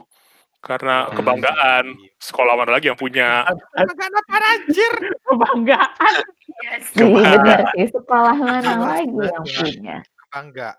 Karena 0.58 1.06
Hmm. 1.06 1.14
kebanggaan 1.14 1.84
sekolah 2.18 2.54
mana 2.58 2.70
lagi 2.74 2.90
yang 2.90 2.98
punya. 2.98 3.46
Kebanggaan 3.46 4.12
apa 4.18 4.36
anjir? 4.52 4.92
Kebanggaan. 5.22 6.14
Iya 6.58 6.72
sih, 6.82 6.98
Kebanggaan. 6.98 7.38
bener 7.46 7.60
sih. 7.72 7.86
Sekolah 7.94 8.34
mana 8.34 8.72
lagi 8.76 9.06
yang 9.22 9.44
punya? 9.46 9.96
Kebanggaan. 10.02 10.76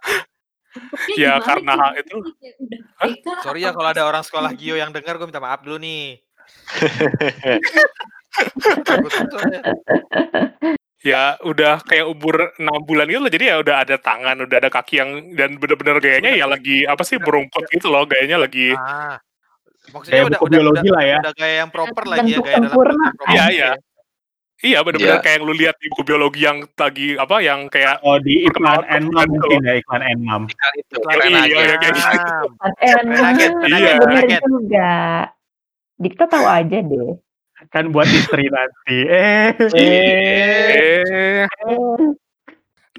Bentuknya 0.69 1.17
Ya, 1.17 1.31
gimana 1.33 1.45
karena 1.49 1.73
hal 1.81 1.93
itu 1.97 2.15
Hah? 3.01 3.09
Sorry 3.41 3.59
ya 3.65 3.73
kalau 3.73 3.89
ada 3.89 4.03
orang 4.05 4.21
sekolah? 4.21 4.53
Gio 4.53 4.77
yang 4.77 4.93
dengar 4.93 5.17
gue 5.17 5.25
minta 5.25 5.41
maaf 5.41 5.65
dulu 5.65 5.81
nih. 5.81 6.21
Ya 10.99 11.39
udah 11.47 11.79
kayak 11.87 12.11
umur 12.11 12.51
6 12.59 12.83
bulan 12.83 13.07
gitu 13.07 13.23
loh. 13.23 13.31
Jadi 13.31 13.45
ya 13.47 13.55
udah 13.63 13.87
ada 13.87 13.95
tangan, 13.95 14.43
udah 14.43 14.57
ada 14.59 14.67
kaki 14.67 14.99
yang 14.99 15.09
dan 15.31 15.55
bener-bener 15.55 15.95
gayanya 16.03 16.35
ya 16.35 16.43
lagi 16.43 16.83
apa 16.83 17.07
sih 17.07 17.15
berungkut 17.15 17.71
gitu 17.71 17.87
loh. 17.87 18.03
Gayanya 18.03 18.35
lagi 18.43 18.75
Ah. 18.75 19.15
Maksudnya 19.89 20.13
Kayak 20.13 20.25
udah 20.25 20.37
buku 20.37 20.45
udah 20.45 20.49
udah 20.49 20.59
biologi 20.61 20.89
lah 20.89 21.03
ya. 21.03 21.17
udah 21.19 21.33
gaya 21.33 21.55
yang 21.57 21.69
proper 21.69 22.03
lah 22.03 22.17
ya, 22.17 22.23
dalam 22.39 22.63
sempurna 22.63 23.05
proper 23.11 23.27
Iya, 23.29 23.45
iya. 23.49 23.69
ya. 23.69 23.71
Iya 24.59 24.83
bener-bener 24.83 25.15
Iya. 25.15 25.23
kayak 25.23 25.35
yang 25.35 25.45
lu 25.45 25.53
lihat 25.55 25.75
di 25.75 25.87
buku 25.87 26.03
biologi 26.03 26.41
yang 26.43 26.57
lagi 26.69 27.07
apa 27.15 27.35
yang 27.39 27.59
kayak 27.67 27.95
Oh 28.01 28.19
di 28.19 28.43
iklan 28.43 28.83
perkenalan 28.83 28.91
Enmam 28.91 29.07
perkenalan 29.07 29.27
gitu 29.31 29.39
mungkin 29.39 29.59
ya 29.61 29.73
iklan 29.77 30.01
Enmam. 30.03 30.41
Iklan 30.51 30.99
keren 30.99 31.31
Iya, 31.31 31.39
aja. 31.39 31.47
iya, 31.47 31.75
kayak 31.79 31.93
gitu. 31.95 32.11
Eh, 32.75 32.95
Iya. 33.71 34.39
juga. 34.43 34.91
Dikta 35.95 36.23
tahu 36.27 36.45
aja 36.45 36.77
deh. 36.77 37.09
Kan 37.67 37.85
buat 37.89 38.07
istri 38.07 38.47
nanti. 38.47 38.97
Eh. 39.03 39.51
Eh, 39.73 41.43
Eh, 41.43 42.09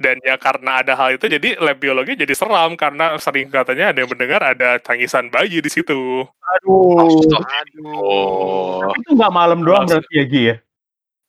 dan 0.00 0.16
ya 0.24 0.40
karena 0.40 0.80
ada 0.80 0.96
hal 0.96 1.20
itu 1.20 1.28
jadi 1.28 1.60
lab 1.60 1.76
biologi 1.76 2.16
jadi 2.16 2.32
seram 2.32 2.72
karena 2.72 3.20
sering 3.20 3.52
katanya 3.52 3.92
ada 3.92 4.00
yang 4.00 4.08
mendengar 4.08 4.40
ada 4.40 4.80
tangisan 4.80 5.28
bayi 5.28 5.60
di 5.60 5.68
situ. 5.68 6.24
Aduh. 6.56 7.20
Aduh. 7.36 7.84
Oh. 8.00 8.80
Tapi 8.80 8.96
itu 9.04 9.10
nggak 9.12 9.32
malam 9.32 9.60
doang 9.60 9.84
Maksud- 9.84 10.00
berarti 10.00 10.14
ya 10.16 10.24
Gi 10.24 10.42
ya? 10.48 10.56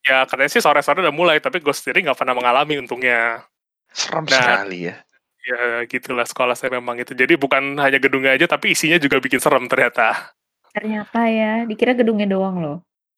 Ya 0.02 0.18
katanya 0.26 0.50
sih 0.50 0.64
sore-sore 0.64 1.04
udah 1.04 1.14
mulai 1.14 1.38
tapi 1.38 1.60
gue 1.60 1.76
sendiri 1.76 2.08
nggak 2.08 2.18
pernah 2.18 2.34
mengalami 2.34 2.80
untungnya. 2.80 3.44
Serem 3.92 4.24
Nah. 4.26 4.40
sekali 4.40 4.88
ya. 4.88 4.96
Ya 5.42 5.62
gitulah 5.86 6.24
sekolah 6.24 6.56
saya 6.56 6.72
memang 6.74 6.96
itu. 6.98 7.12
Jadi 7.12 7.36
bukan 7.36 7.76
hanya 7.78 8.00
gedungnya 8.00 8.34
aja 8.34 8.48
tapi 8.48 8.72
isinya 8.72 8.96
juga 8.96 9.20
bikin 9.20 9.44
serem 9.44 9.68
ternyata. 9.68 10.32
ternyata 10.72 11.28
ya, 11.28 11.68
dikira 11.68 11.92
gedungnya 11.92 12.32
doang 12.32 12.64
loh. 12.64 12.78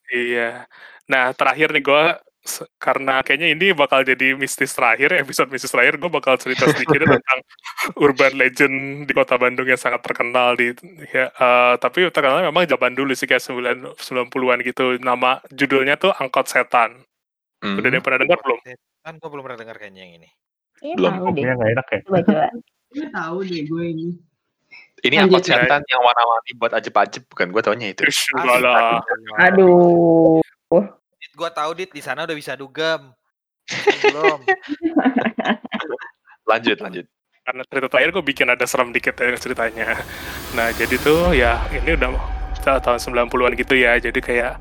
Iya. 0.10 0.66
Nah 1.06 1.30
terakhir 1.38 1.70
nih 1.70 1.86
gue 1.86 2.04
karena 2.76 3.24
kayaknya 3.24 3.56
ini 3.56 3.72
bakal 3.72 4.04
jadi 4.04 4.36
mistis 4.36 4.76
terakhir 4.76 5.16
episode 5.16 5.48
mistis 5.48 5.72
terakhir 5.72 5.96
gue 5.96 6.12
bakal 6.12 6.36
cerita 6.36 6.68
sedikit 6.76 7.00
tentang 7.08 7.40
urban 7.96 8.36
legend 8.36 9.08
di 9.08 9.14
kota 9.16 9.40
Bandung 9.40 9.64
yang 9.64 9.80
sangat 9.80 10.04
terkenal 10.04 10.60
di 10.60 10.76
ya 11.08 11.32
eh, 11.32 11.74
tapi 11.80 12.04
terkenal 12.12 12.44
memang 12.44 12.68
zaman 12.68 12.92
dulu 12.92 13.16
sih 13.16 13.32
kayak 13.32 13.48
9 13.48 13.96
90-an 13.96 14.60
gitu 14.60 15.00
nama 15.00 15.40
judulnya 15.56 15.96
tuh 15.96 16.12
angkot 16.12 16.52
setan 16.52 17.00
Hmm. 17.64 17.80
udah 17.80 17.88
ada 17.88 17.96
yang 17.96 18.04
pernah 18.04 18.20
dengar 18.20 18.40
belum 18.44 18.60
Kan 19.04 19.14
gue 19.20 19.30
belum 19.32 19.44
pernah 19.44 19.60
dengar 19.60 19.76
kayaknya 19.80 20.02
yang 20.08 20.14
ini. 20.16 20.30
Iya 20.80 20.96
Belum, 20.96 21.12
tahu 21.12 21.20
deh. 21.20 21.32
Kopinya 21.32 21.54
nggak 21.60 21.72
enak 21.76 21.88
ya? 21.88 22.00
Coba 22.08 22.20
coba. 22.24 22.46
Gue 22.88 23.08
tahu 23.12 23.38
deh 23.44 23.62
gue 23.68 23.84
ini. 23.84 24.08
Ini 25.04 25.16
angkot 25.28 25.44
setan 25.44 25.82
yang 25.92 26.02
warna-warni 26.04 26.52
buat 26.56 26.72
ajeb-ajeb 26.80 27.24
bukan 27.28 27.48
gue 27.52 27.62
taunya 27.64 27.88
itu. 27.92 28.02
Ish, 28.08 28.32
lah. 28.36 29.04
Aduh. 29.44 30.40
Gue 31.34 31.50
tahu 31.50 31.74
dit 31.74 31.90
di 31.90 32.00
sana 32.00 32.24
udah 32.24 32.38
bisa 32.38 32.54
dugem. 32.54 33.10
Ini 33.66 33.98
belum. 34.06 34.40
Lanjut, 36.44 36.78
lanjut. 36.80 37.08
karena 37.44 37.60
cerita 37.68 37.88
terakhir 37.92 38.10
gue 38.16 38.24
bikin 38.24 38.48
ada 38.48 38.64
serem 38.64 38.96
dikit 38.96 39.20
ya 39.20 39.36
ceritanya 39.36 40.00
nah 40.56 40.72
jadi 40.72 40.96
tuh 40.96 41.36
ya 41.36 41.60
ini 41.76 42.00
udah 42.00 42.16
ta- 42.64 42.80
tahun 42.80 43.28
90-an 43.28 43.60
gitu 43.60 43.76
ya 43.76 44.00
jadi 44.00 44.16
kayak 44.16 44.54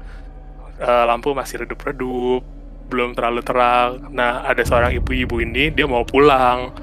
eh, 0.82 1.04
lampu 1.06 1.30
masih 1.30 1.62
redup-redup 1.62 2.42
belum 2.90 3.14
terlalu 3.14 3.38
terang 3.46 4.10
nah 4.10 4.42
ada 4.42 4.66
seorang 4.66 4.98
ibu-ibu 4.98 5.38
ini 5.38 5.70
dia 5.70 5.86
mau 5.86 6.02
pulang 6.02 6.74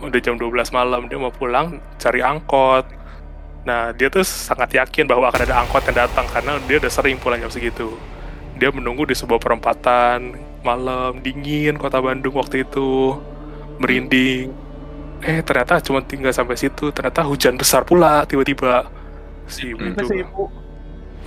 udah 0.00 0.20
jam 0.24 0.40
12 0.40 0.72
malam 0.72 1.04
dia 1.12 1.20
mau 1.20 1.28
pulang 1.28 1.76
cari 2.00 2.24
angkot 2.24 2.88
nah 3.68 3.92
dia 3.92 4.08
tuh 4.08 4.24
sangat 4.24 4.72
yakin 4.72 5.04
bahwa 5.04 5.28
akan 5.28 5.52
ada 5.52 5.68
angkot 5.68 5.84
yang 5.84 6.08
datang 6.08 6.24
karena 6.32 6.56
dia 6.64 6.80
udah 6.80 6.88
sering 6.88 7.20
pulang 7.20 7.44
jam 7.44 7.52
segitu 7.52 7.92
dia 8.62 8.70
menunggu 8.70 9.02
di 9.10 9.18
sebuah 9.18 9.42
perempatan 9.42 10.38
malam 10.62 11.18
dingin 11.18 11.74
kota 11.74 11.98
Bandung 11.98 12.38
waktu 12.38 12.62
itu. 12.62 13.18
Merinding. 13.82 14.54
Eh 15.18 15.42
ternyata 15.42 15.82
cuma 15.82 15.98
tinggal 16.06 16.30
sampai 16.30 16.54
situ. 16.54 16.94
Ternyata 16.94 17.26
hujan 17.26 17.58
besar 17.58 17.82
pula 17.82 18.22
tiba-tiba. 18.22 18.86
Si 19.50 19.74
ibu 19.74 19.82
itu 19.82 20.06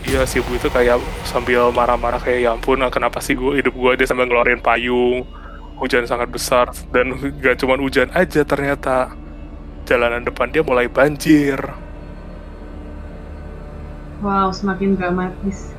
iya 0.08 0.24
si 0.24 0.40
ibu 0.40 0.56
itu 0.56 0.72
kayak 0.72 1.02
sambil 1.28 1.76
marah-marah 1.76 2.24
kayak 2.24 2.40
ya 2.46 2.50
ampun 2.56 2.80
kenapa 2.88 3.20
sih 3.20 3.36
gue 3.36 3.60
hidup 3.60 3.74
gue 3.76 3.92
dia 4.00 4.08
sambil 4.08 4.32
ngeluarin 4.32 4.64
payung? 4.64 5.28
Hujan 5.76 6.08
sangat 6.08 6.32
besar 6.32 6.72
dan 6.96 7.12
gak 7.44 7.60
cuma 7.60 7.76
hujan 7.76 8.08
aja 8.16 8.48
ternyata. 8.48 9.12
Jalanan 9.84 10.24
depan 10.24 10.48
dia 10.56 10.64
mulai 10.64 10.88
banjir. 10.88 11.60
Wow, 14.24 14.56
semakin 14.56 14.96
dramatis. 14.96 15.75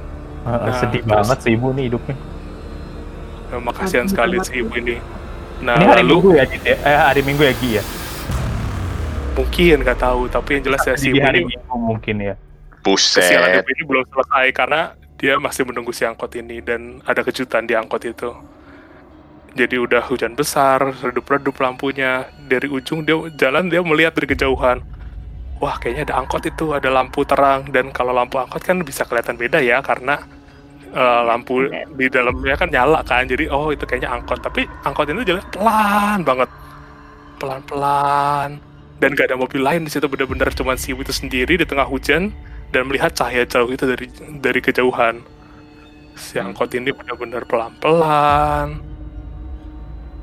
Nah, 0.47 0.70
sedih 0.78 1.03
terus- 1.03 1.11
banget 1.11 1.38
si 1.42 1.49
ibu 1.53 1.74
nih 1.74 1.84
hidupnya. 1.90 2.16
Nah, 3.47 3.59
makasihan 3.62 4.07
Aduh, 4.07 4.12
sekali 4.14 4.36
si 4.42 4.53
ibu 4.59 4.72
ini 4.74 4.97
nah 5.57 5.72
Ini 5.80 5.84
hari 5.88 6.05
lalu 6.05 6.12
Minggu 6.12 6.30
ya, 6.36 6.44
Dit, 6.44 6.62
ya? 6.62 6.76
Eh, 6.84 6.99
hari 7.01 7.20
Minggu 7.24 7.42
ya 7.42 7.53
Gi 7.57 7.70
ya? 7.80 7.84
mungkin 9.36 9.76
nggak 9.84 9.99
tahu 10.01 10.22
tapi 10.28 10.49
yang 10.57 10.62
jelas 10.64 10.80
ya 10.84 10.94
si 10.97 11.12
ibu 11.12 11.20
hari 11.20 11.44
ini 11.44 11.53
Minggu 11.57 11.76
mungkin 11.76 12.16
ya. 12.20 12.34
kesialan 12.84 13.49
Buset. 13.51 13.62
ibu 13.64 13.70
ini 13.72 13.82
belum 13.84 14.05
selesai 14.07 14.47
karena 14.53 14.80
dia 15.16 15.34
masih 15.40 15.64
menunggu 15.64 15.90
si 15.90 16.05
angkot 16.05 16.28
ini 16.36 16.61
dan 16.61 17.01
ada 17.03 17.24
kejutan 17.24 17.64
di 17.64 17.72
angkot 17.72 18.05
itu. 18.05 18.30
Jadi 19.57 19.80
udah 19.80 20.05
hujan 20.05 20.36
besar, 20.36 20.92
redup-redup 21.01 21.57
lampunya. 21.57 22.28
Dari 22.44 22.68
ujung 22.68 23.09
dia 23.09 23.16
jalan 23.32 23.72
dia 23.72 23.80
melihat 23.80 24.12
dari 24.12 24.28
kejauhan. 24.28 24.84
Wah 25.57 25.80
kayaknya 25.80 26.12
ada 26.12 26.20
angkot 26.20 26.44
itu, 26.44 26.76
ada 26.76 26.92
lampu 26.92 27.24
terang 27.24 27.64
dan 27.72 27.88
kalau 27.88 28.12
lampu 28.12 28.36
angkot 28.36 28.61
kan 28.61 28.76
bisa 28.84 29.09
kelihatan 29.09 29.40
beda 29.40 29.64
ya 29.64 29.80
karena 29.80 30.20
eh, 30.97 31.22
lampu 31.28 31.68
di 32.01 32.07
dalamnya 32.09 32.57
kan 32.57 32.68
nyala 32.72 33.01
kan. 33.05 33.28
Jadi 33.28 33.53
oh 33.53 33.68
itu 33.70 33.84
kayaknya 33.84 34.11
angkot. 34.16 34.40
Tapi 34.40 34.64
angkot 34.88 35.12
itu 35.12 35.22
jalan 35.28 35.44
pelan 35.53 36.18
banget, 36.24 36.49
pelan-pelan 37.36 38.51
dan 38.97 39.12
gak 39.12 39.28
ada 39.32 39.36
mobil 39.36 39.61
lain 39.61 39.84
di 39.84 39.90
situ 39.92 40.09
bener-bener 40.09 40.49
cuma 40.57 40.72
si 40.80 40.97
itu 40.97 41.12
sendiri 41.12 41.61
di 41.61 41.66
tengah 41.68 41.84
hujan 41.84 42.32
dan 42.72 42.88
melihat 42.88 43.12
cahaya 43.12 43.44
jauh 43.44 43.68
itu 43.68 43.84
dari 43.84 44.07
dari 44.40 44.61
kejauhan. 44.64 45.20
Si 46.16 46.40
angkot 46.40 46.72
ini 46.72 46.97
benar-benar 46.97 47.44
pelan-pelan. 47.44 48.80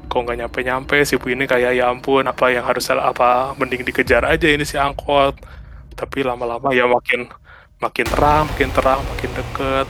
Kok 0.09 0.19
nggak 0.25 0.37
nyampe-nyampe 0.45 1.05
si 1.05 1.15
ibu 1.21 1.29
ini 1.29 1.45
kayak 1.45 1.77
ya 1.77 1.93
ampun 1.93 2.25
apa 2.25 2.49
yang 2.49 2.65
harus 2.65 2.89
apa 2.89 3.53
mending 3.57 3.85
dikejar 3.85 4.25
aja 4.25 4.47
ini 4.49 4.65
si 4.65 4.75
angkot. 4.77 5.37
Tapi 5.93 6.25
lama-lama 6.25 6.73
ya 6.73 6.89
makin 6.89 7.29
makin 7.77 8.05
terang, 8.09 8.49
makin 8.49 8.69
terang, 8.73 8.99
makin 9.05 9.31
deket. 9.37 9.87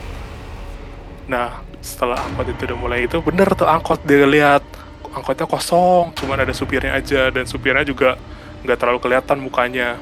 Nah 1.24 1.64
setelah 1.80 2.20
angkot 2.20 2.48
itu 2.52 2.64
udah 2.68 2.78
mulai 2.80 3.04
itu 3.04 3.20
bener 3.20 3.48
tuh 3.52 3.68
angkot 3.68 4.00
dia 4.04 4.24
lihat 4.24 4.64
angkotnya 5.14 5.46
kosong, 5.46 6.10
cuman 6.18 6.42
ada 6.42 6.50
supirnya 6.50 6.98
aja 6.98 7.30
dan 7.30 7.46
supirnya 7.46 7.86
juga 7.86 8.18
nggak 8.66 8.78
terlalu 8.80 8.98
kelihatan 8.98 9.38
mukanya 9.40 9.96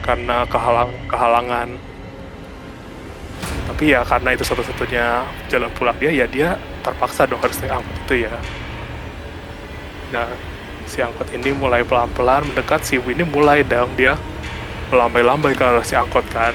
karena 0.00 0.48
kehalang 0.48 0.90
kehalangan. 1.10 1.68
Tapi 3.70 3.94
ya 3.94 4.00
karena 4.02 4.34
itu 4.34 4.42
satu-satunya 4.42 5.28
jalan 5.52 5.70
pulang 5.76 5.96
dia 6.00 6.10
ya 6.10 6.26
dia 6.26 6.48
terpaksa 6.80 7.28
dong 7.28 7.38
harus 7.44 7.60
naik 7.60 7.78
angkot 7.78 7.96
itu 8.08 8.14
ya. 8.26 8.34
Nah 10.10 10.26
si 10.90 10.98
angkot 11.04 11.30
ini 11.30 11.54
mulai 11.54 11.86
pelan-pelan 11.86 12.50
mendekat 12.50 12.82
si 12.82 12.98
ini 12.98 13.22
mulai 13.22 13.62
dong 13.62 13.94
dia 13.94 14.18
melambai-lambai 14.90 15.54
ke 15.54 15.62
arah 15.62 15.86
si 15.86 15.94
angkot 15.94 16.26
kan 16.34 16.50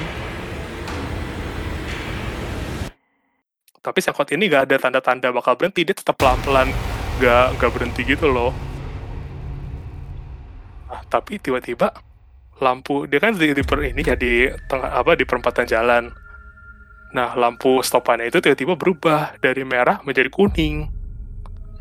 tapi 3.86 4.02
si 4.02 4.10
angkot 4.10 4.34
ini 4.34 4.50
gak 4.50 4.66
ada 4.66 4.82
tanda-tanda 4.82 5.30
bakal 5.30 5.54
berhenti 5.54 5.86
dia 5.86 5.94
tetap 5.94 6.18
pelan-pelan 6.18 6.74
gak, 7.22 7.62
gak 7.62 7.70
berhenti 7.70 8.02
gitu 8.02 8.26
loh 8.26 8.50
tapi 11.10 11.38
tiba-tiba 11.38 11.94
lampu 12.60 13.04
dia 13.08 13.20
kan 13.20 13.36
di, 13.36 13.52
di 13.52 13.64
per- 13.64 13.84
ini 13.84 14.02
ya 14.02 14.16
di 14.16 14.48
tengah 14.68 14.96
apa 14.96 15.16
di 15.18 15.28
perempatan 15.28 15.68
jalan. 15.68 16.04
Nah, 17.16 17.32
lampu 17.36 17.80
stopannya 17.80 18.28
itu 18.28 18.44
tiba-tiba 18.44 18.76
berubah 18.76 19.40
dari 19.40 19.64
merah 19.64 20.04
menjadi 20.04 20.28
kuning. 20.28 20.88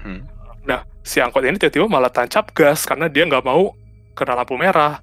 Hmm. 0.02 0.22
Nah, 0.62 0.86
si 1.02 1.18
angkot 1.18 1.42
ini 1.42 1.58
tiba-tiba 1.58 1.90
malah 1.90 2.10
tancap 2.10 2.54
gas 2.54 2.86
karena 2.86 3.10
dia 3.10 3.26
nggak 3.26 3.42
mau 3.42 3.74
kena 4.14 4.38
lampu 4.38 4.54
merah. 4.54 5.02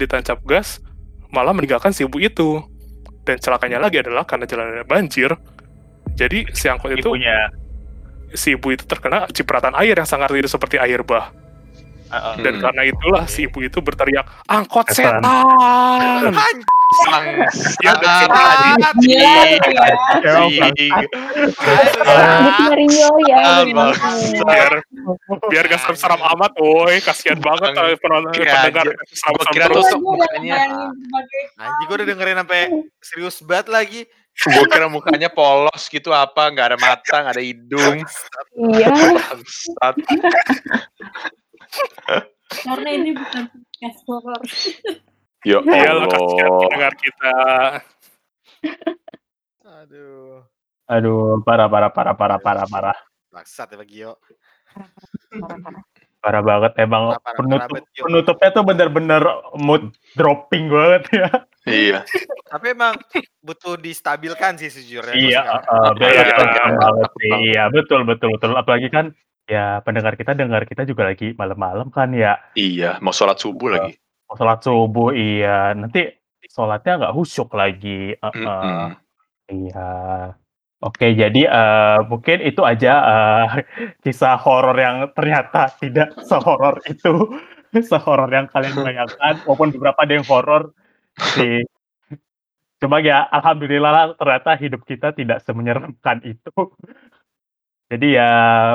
Ditancap 0.00 0.40
gas, 0.48 0.80
malah 1.28 1.52
meninggalkan 1.52 1.92
si 1.92 2.08
ibu 2.08 2.16
itu. 2.16 2.64
Dan 3.24 3.40
celakanya 3.40 3.80
lagi 3.80 4.00
adalah 4.00 4.24
karena 4.24 4.44
jalannya 4.44 4.84
banjir, 4.84 5.32
jadi 6.14 6.38
si 6.50 6.66
angkot 6.66 6.90
itu 6.92 7.10
Ibunya. 7.10 7.50
si 8.32 8.54
ibu 8.54 8.70
itu 8.70 8.82
terkena 8.82 9.26
cipratan 9.30 9.74
air 9.74 9.94
yang 9.94 10.06
sangat 10.06 10.30
itu 10.32 10.46
seperti 10.46 10.78
air 10.78 11.02
bah. 11.02 11.30
Heeh. 12.04 12.34
Dan 12.42 12.58
Hmm. 12.58 12.62
karena 12.62 12.82
itulah 12.84 13.24
si 13.26 13.46
ibu 13.46 13.58
itu 13.60 13.78
berteriak, 13.78 14.26
angkot 14.46 14.86
Setan. 14.90 15.22
setan! 15.22 16.56
Sang 16.94 17.26
Ya, 17.82 17.96
biar 23.64 24.72
biar 25.50 25.64
gak 25.66 25.80
seram-seram 25.82 26.20
amat, 26.36 26.52
woi 26.60 27.00
kasihan 27.00 27.38
banget 27.38 27.72
Bang, 27.74 27.86
eh, 27.88 27.96
penonton 27.98 28.30
kira 28.32 28.52
pendengar 28.62 28.86
seram-seram 29.10 29.34
Gua 29.34 29.54
kira 29.54 29.66
terus. 29.68 29.86
tuh 29.88 29.98
mukanya. 30.00 30.56
Anjing 31.56 31.86
gue 31.88 31.96
udah 31.96 32.06
dengerin 32.06 32.36
sampai 32.44 32.60
serius 33.08 33.36
banget 33.42 33.66
lagi. 33.68 34.00
Gue 34.34 34.66
kira 34.66 34.90
mukanya 34.90 35.30
polos 35.30 35.86
gitu 35.86 36.10
apa, 36.10 36.50
nggak 36.50 36.74
ada 36.74 36.78
mata, 36.82 37.16
nggak 37.22 37.34
ada 37.38 37.44
hidung. 37.44 38.02
Iya. 38.74 38.90
Karena 42.66 42.88
ini 42.90 43.10
bukan 43.14 43.44
podcast 43.84 44.00
horor. 44.08 44.42
Ya 45.44 45.60
kasihan 45.60 46.00
Allah. 46.08 46.92
kita. 46.96 47.36
Aduh. 49.84 50.40
Aduh, 50.88 51.44
parah 51.44 51.68
parah 51.68 51.92
parah 51.92 52.16
parah 52.16 52.38
parah 52.40 52.66
parah. 52.68 52.98
Bangsat 53.28 53.76
ya 53.76 53.84
Gio. 53.84 54.12
Parah 55.28 55.84
banget 56.32 56.72
emang 56.80 57.12
Parah, 57.12 57.20
parah, 57.20 57.36
penutup 57.36 57.76
parah 57.76 58.00
penutupnya 58.00 58.48
tuh 58.54 58.64
bener-bener 58.64 59.22
mood 59.60 59.92
dropping 60.16 60.72
banget 60.72 61.02
ya. 61.12 61.28
Iya. 61.64 62.00
Tapi 62.48 62.76
emang 62.76 62.96
butuh 63.40 63.80
distabilkan 63.80 64.60
sih 64.60 64.68
sejujurnya. 64.68 65.16
Iya, 65.16 65.42
uh, 65.64 65.92
Iya, 65.96 66.22
betul 66.36 66.48
iya. 67.24 67.36
Iya, 67.40 67.62
betul 67.72 68.00
betul 68.04 68.28
betul. 68.36 68.52
Apalagi 68.56 68.88
kan 68.92 69.16
ya 69.44 69.80
pendengar 69.84 70.16
kita 70.16 70.36
dengar 70.36 70.64
kita 70.64 70.84
juga 70.88 71.08
lagi 71.08 71.32
malam-malam 71.36 71.88
kan 71.88 72.12
ya. 72.12 72.36
Iya, 72.56 73.00
mau 73.00 73.16
sholat 73.16 73.40
subuh 73.40 73.68
lagi. 73.72 73.96
Mau 74.28 74.36
sholat 74.36 74.60
subuh 74.60 75.16
iya. 75.16 75.72
Nanti 75.72 76.12
sholatnya 76.52 77.00
nggak 77.00 77.14
husyuk 77.16 77.48
lagi. 77.56 78.12
Uh, 78.20 78.28
uh, 78.28 78.32
Mm-mm. 78.36 78.88
iya. 79.48 79.92
Oke, 80.84 81.16
jadi 81.16 81.40
eh, 81.48 81.98
mungkin 82.12 82.44
itu 82.44 82.60
aja 82.60 82.92
eh, 83.08 83.46
kisah 84.04 84.36
horor 84.36 84.76
yang 84.76 84.96
ternyata 85.16 85.72
tidak 85.80 86.12
sehoror 86.28 86.76
itu, 86.84 87.40
sehoror 87.90 88.28
yang 88.28 88.46
kalian 88.52 88.76
bayangkan, 88.84 89.40
walaupun 89.48 89.72
beberapa 89.72 89.98
ada 90.04 90.12
yang 90.20 90.26
horor. 90.28 90.62
Cuma 92.82 92.98
ya, 93.00 93.24
alhamdulillah 93.32 93.92
lah, 93.96 94.04
ternyata 94.18 94.50
hidup 94.60 94.82
kita 94.84 95.14
tidak 95.16 95.40
semenyeramkan 95.46 96.20
itu. 96.26 96.52
Jadi 97.92 98.16
ya 98.16 98.30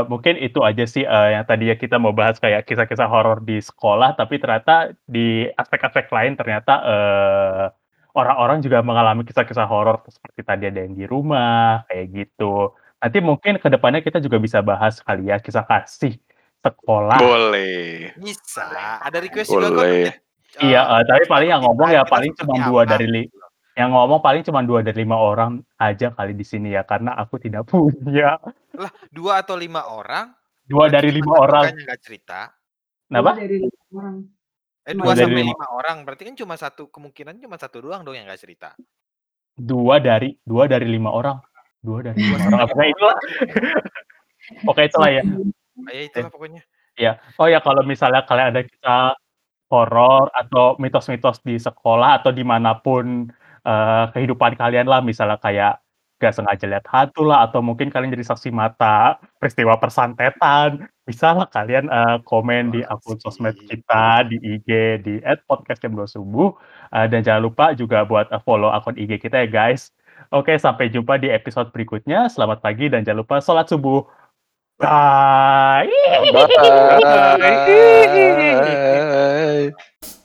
mungkin 0.06 0.38
itu 0.38 0.62
aja 0.62 0.86
sih 0.86 1.04
eh, 1.04 1.30
yang 1.36 1.46
tadi 1.50 1.74
ya 1.74 1.76
kita 1.76 1.98
mau 1.98 2.14
bahas 2.14 2.38
kayak 2.38 2.66
kisah-kisah 2.70 3.10
horor 3.10 3.42
di 3.44 3.58
sekolah, 3.60 4.14
tapi 4.18 4.38
ternyata 4.42 4.94
di 5.06 5.50
aspek-aspek 5.58 6.08
lain 6.14 6.34
ternyata 6.40 6.74
eh, 6.86 7.66
orang-orang 8.14 8.60
juga 8.60 8.82
mengalami 8.82 9.22
kisah-kisah 9.24 9.66
horor 9.66 10.02
seperti 10.10 10.42
tadi 10.42 10.64
ada 10.70 10.80
yang 10.82 10.96
di 10.98 11.06
rumah 11.06 11.86
kayak 11.88 12.06
gitu. 12.14 12.74
Nanti 13.00 13.18
mungkin 13.24 13.62
ke 13.62 13.68
depannya 13.72 14.02
kita 14.04 14.20
juga 14.20 14.38
bisa 14.38 14.60
bahas 14.60 15.00
kali 15.00 15.32
ya 15.32 15.40
kisah 15.40 15.64
kasih 15.64 16.20
sekolah. 16.60 17.20
Boleh. 17.20 18.12
Bisa. 18.20 19.00
Ada 19.00 19.24
request 19.24 19.50
juga 19.52 19.72
kok. 19.72 19.80
Boleh. 19.80 20.08
eh, 20.10 20.16
Iya, 20.66 20.82
eh, 20.82 21.04
tapi 21.06 21.24
paling 21.30 21.50
yang 21.54 21.62
ngomong 21.62 21.90
ya 21.94 22.02
paling 22.04 22.34
cuma 22.34 22.58
dua 22.68 22.82
apa 22.84 22.98
dari 22.98 23.06
li 23.08 23.24
yang 23.78 23.96
ngomong 23.96 24.20
paling 24.20 24.44
cuma 24.44 24.60
dua 24.60 24.84
dari 24.84 25.08
lima 25.08 25.16
orang 25.16 25.64
aja 25.80 26.12
kali 26.12 26.36
di 26.36 26.44
sini 26.44 26.76
ya 26.76 26.84
karena 26.84 27.16
aku 27.16 27.40
tidak 27.40 27.64
punya. 27.72 28.36
Lah, 28.76 28.92
dua 29.14 29.40
atau 29.46 29.56
lima 29.56 29.88
orang? 29.88 30.34
Dua 30.68 30.92
dari 30.92 31.14
lima 31.16 31.40
orang. 31.40 31.72
kan 31.72 31.78
nggak 31.80 32.02
cerita. 32.04 32.52
Kenapa? 33.08 33.40
dari 33.40 33.58
lima 33.64 33.80
orang. 33.96 34.18
Eh, 34.90 34.98
dua 34.98 35.14
dari 35.14 35.30
sampai 35.30 35.46
lima. 35.46 35.66
orang. 35.70 35.98
Berarti 36.02 36.24
kan 36.26 36.36
cuma 36.36 36.56
satu 36.58 36.90
kemungkinan 36.90 37.38
cuma 37.38 37.56
satu 37.62 37.78
doang 37.86 38.02
dong 38.02 38.18
yang 38.18 38.26
nggak 38.26 38.42
cerita. 38.42 38.74
Dua 39.54 40.02
dari 40.02 40.34
dua 40.42 40.66
dari 40.66 40.90
lima 40.90 41.14
orang. 41.14 41.38
Dua 41.78 42.02
dari 42.02 42.18
lima 42.18 42.42
orang. 42.42 42.50
lima 42.50 42.66
Pokoknya 42.66 42.90
itulah. 42.90 43.18
Pokoknya 44.66 44.88
itulah 44.90 45.10
ya. 45.14 45.24
Ah, 45.86 45.92
ya 45.94 46.02
itulah 46.10 46.30
pokoknya. 46.34 46.62
Iya. 46.98 47.12
Oh 47.38 47.46
ya 47.46 47.62
kalau 47.62 47.86
misalnya 47.86 48.26
kalian 48.26 48.50
ada 48.50 48.62
kisah 48.66 49.14
horor 49.70 50.34
atau 50.34 50.74
mitos-mitos 50.82 51.38
di 51.46 51.62
sekolah 51.62 52.20
atau 52.20 52.34
di 52.34 52.42
mana 52.42 52.82
pun 52.82 53.30
eh, 53.62 54.06
kehidupan 54.10 54.58
kalian 54.58 54.90
lah, 54.90 55.06
misalnya 55.06 55.38
kayak 55.38 55.78
gak 56.20 56.36
sengaja 56.36 56.68
lihat 56.68 56.84
hantu 56.92 57.24
lah 57.24 57.48
atau 57.48 57.64
mungkin 57.64 57.88
kalian 57.88 58.12
jadi 58.12 58.28
saksi 58.28 58.52
mata 58.52 59.22
peristiwa 59.40 59.80
persantetan, 59.80 60.90
bisa 61.10 61.34
lah 61.34 61.50
kalian 61.50 61.90
eh, 61.90 62.18
komen 62.22 62.70
di 62.70 62.86
akun 62.86 63.18
sosmed 63.18 63.58
kita 63.66 64.30
di 64.30 64.38
IG 64.38 64.70
di 65.02 65.14
@podcast.subuh 65.50 66.78
Eh, 66.90 67.06
dan 67.06 67.22
jangan 67.22 67.46
lupa 67.46 67.78
juga 67.78 68.02
buat 68.02 68.34
eh, 68.34 68.42
follow 68.42 68.74
akun 68.74 68.98
IG 68.98 69.22
kita 69.22 69.46
ya 69.46 69.48
guys. 69.50 69.94
Oke, 70.34 70.58
sampai 70.58 70.90
jumpa 70.90 71.22
di 71.22 71.30
episode 71.30 71.70
berikutnya. 71.74 72.30
Selamat 72.34 72.62
pagi 72.66 72.90
dan 72.90 73.06
jangan 73.06 73.22
lupa 73.26 73.42
sholat 73.42 73.70
subuh. 73.70 74.06
Bye. 74.80 75.90
Bye. 76.34 76.50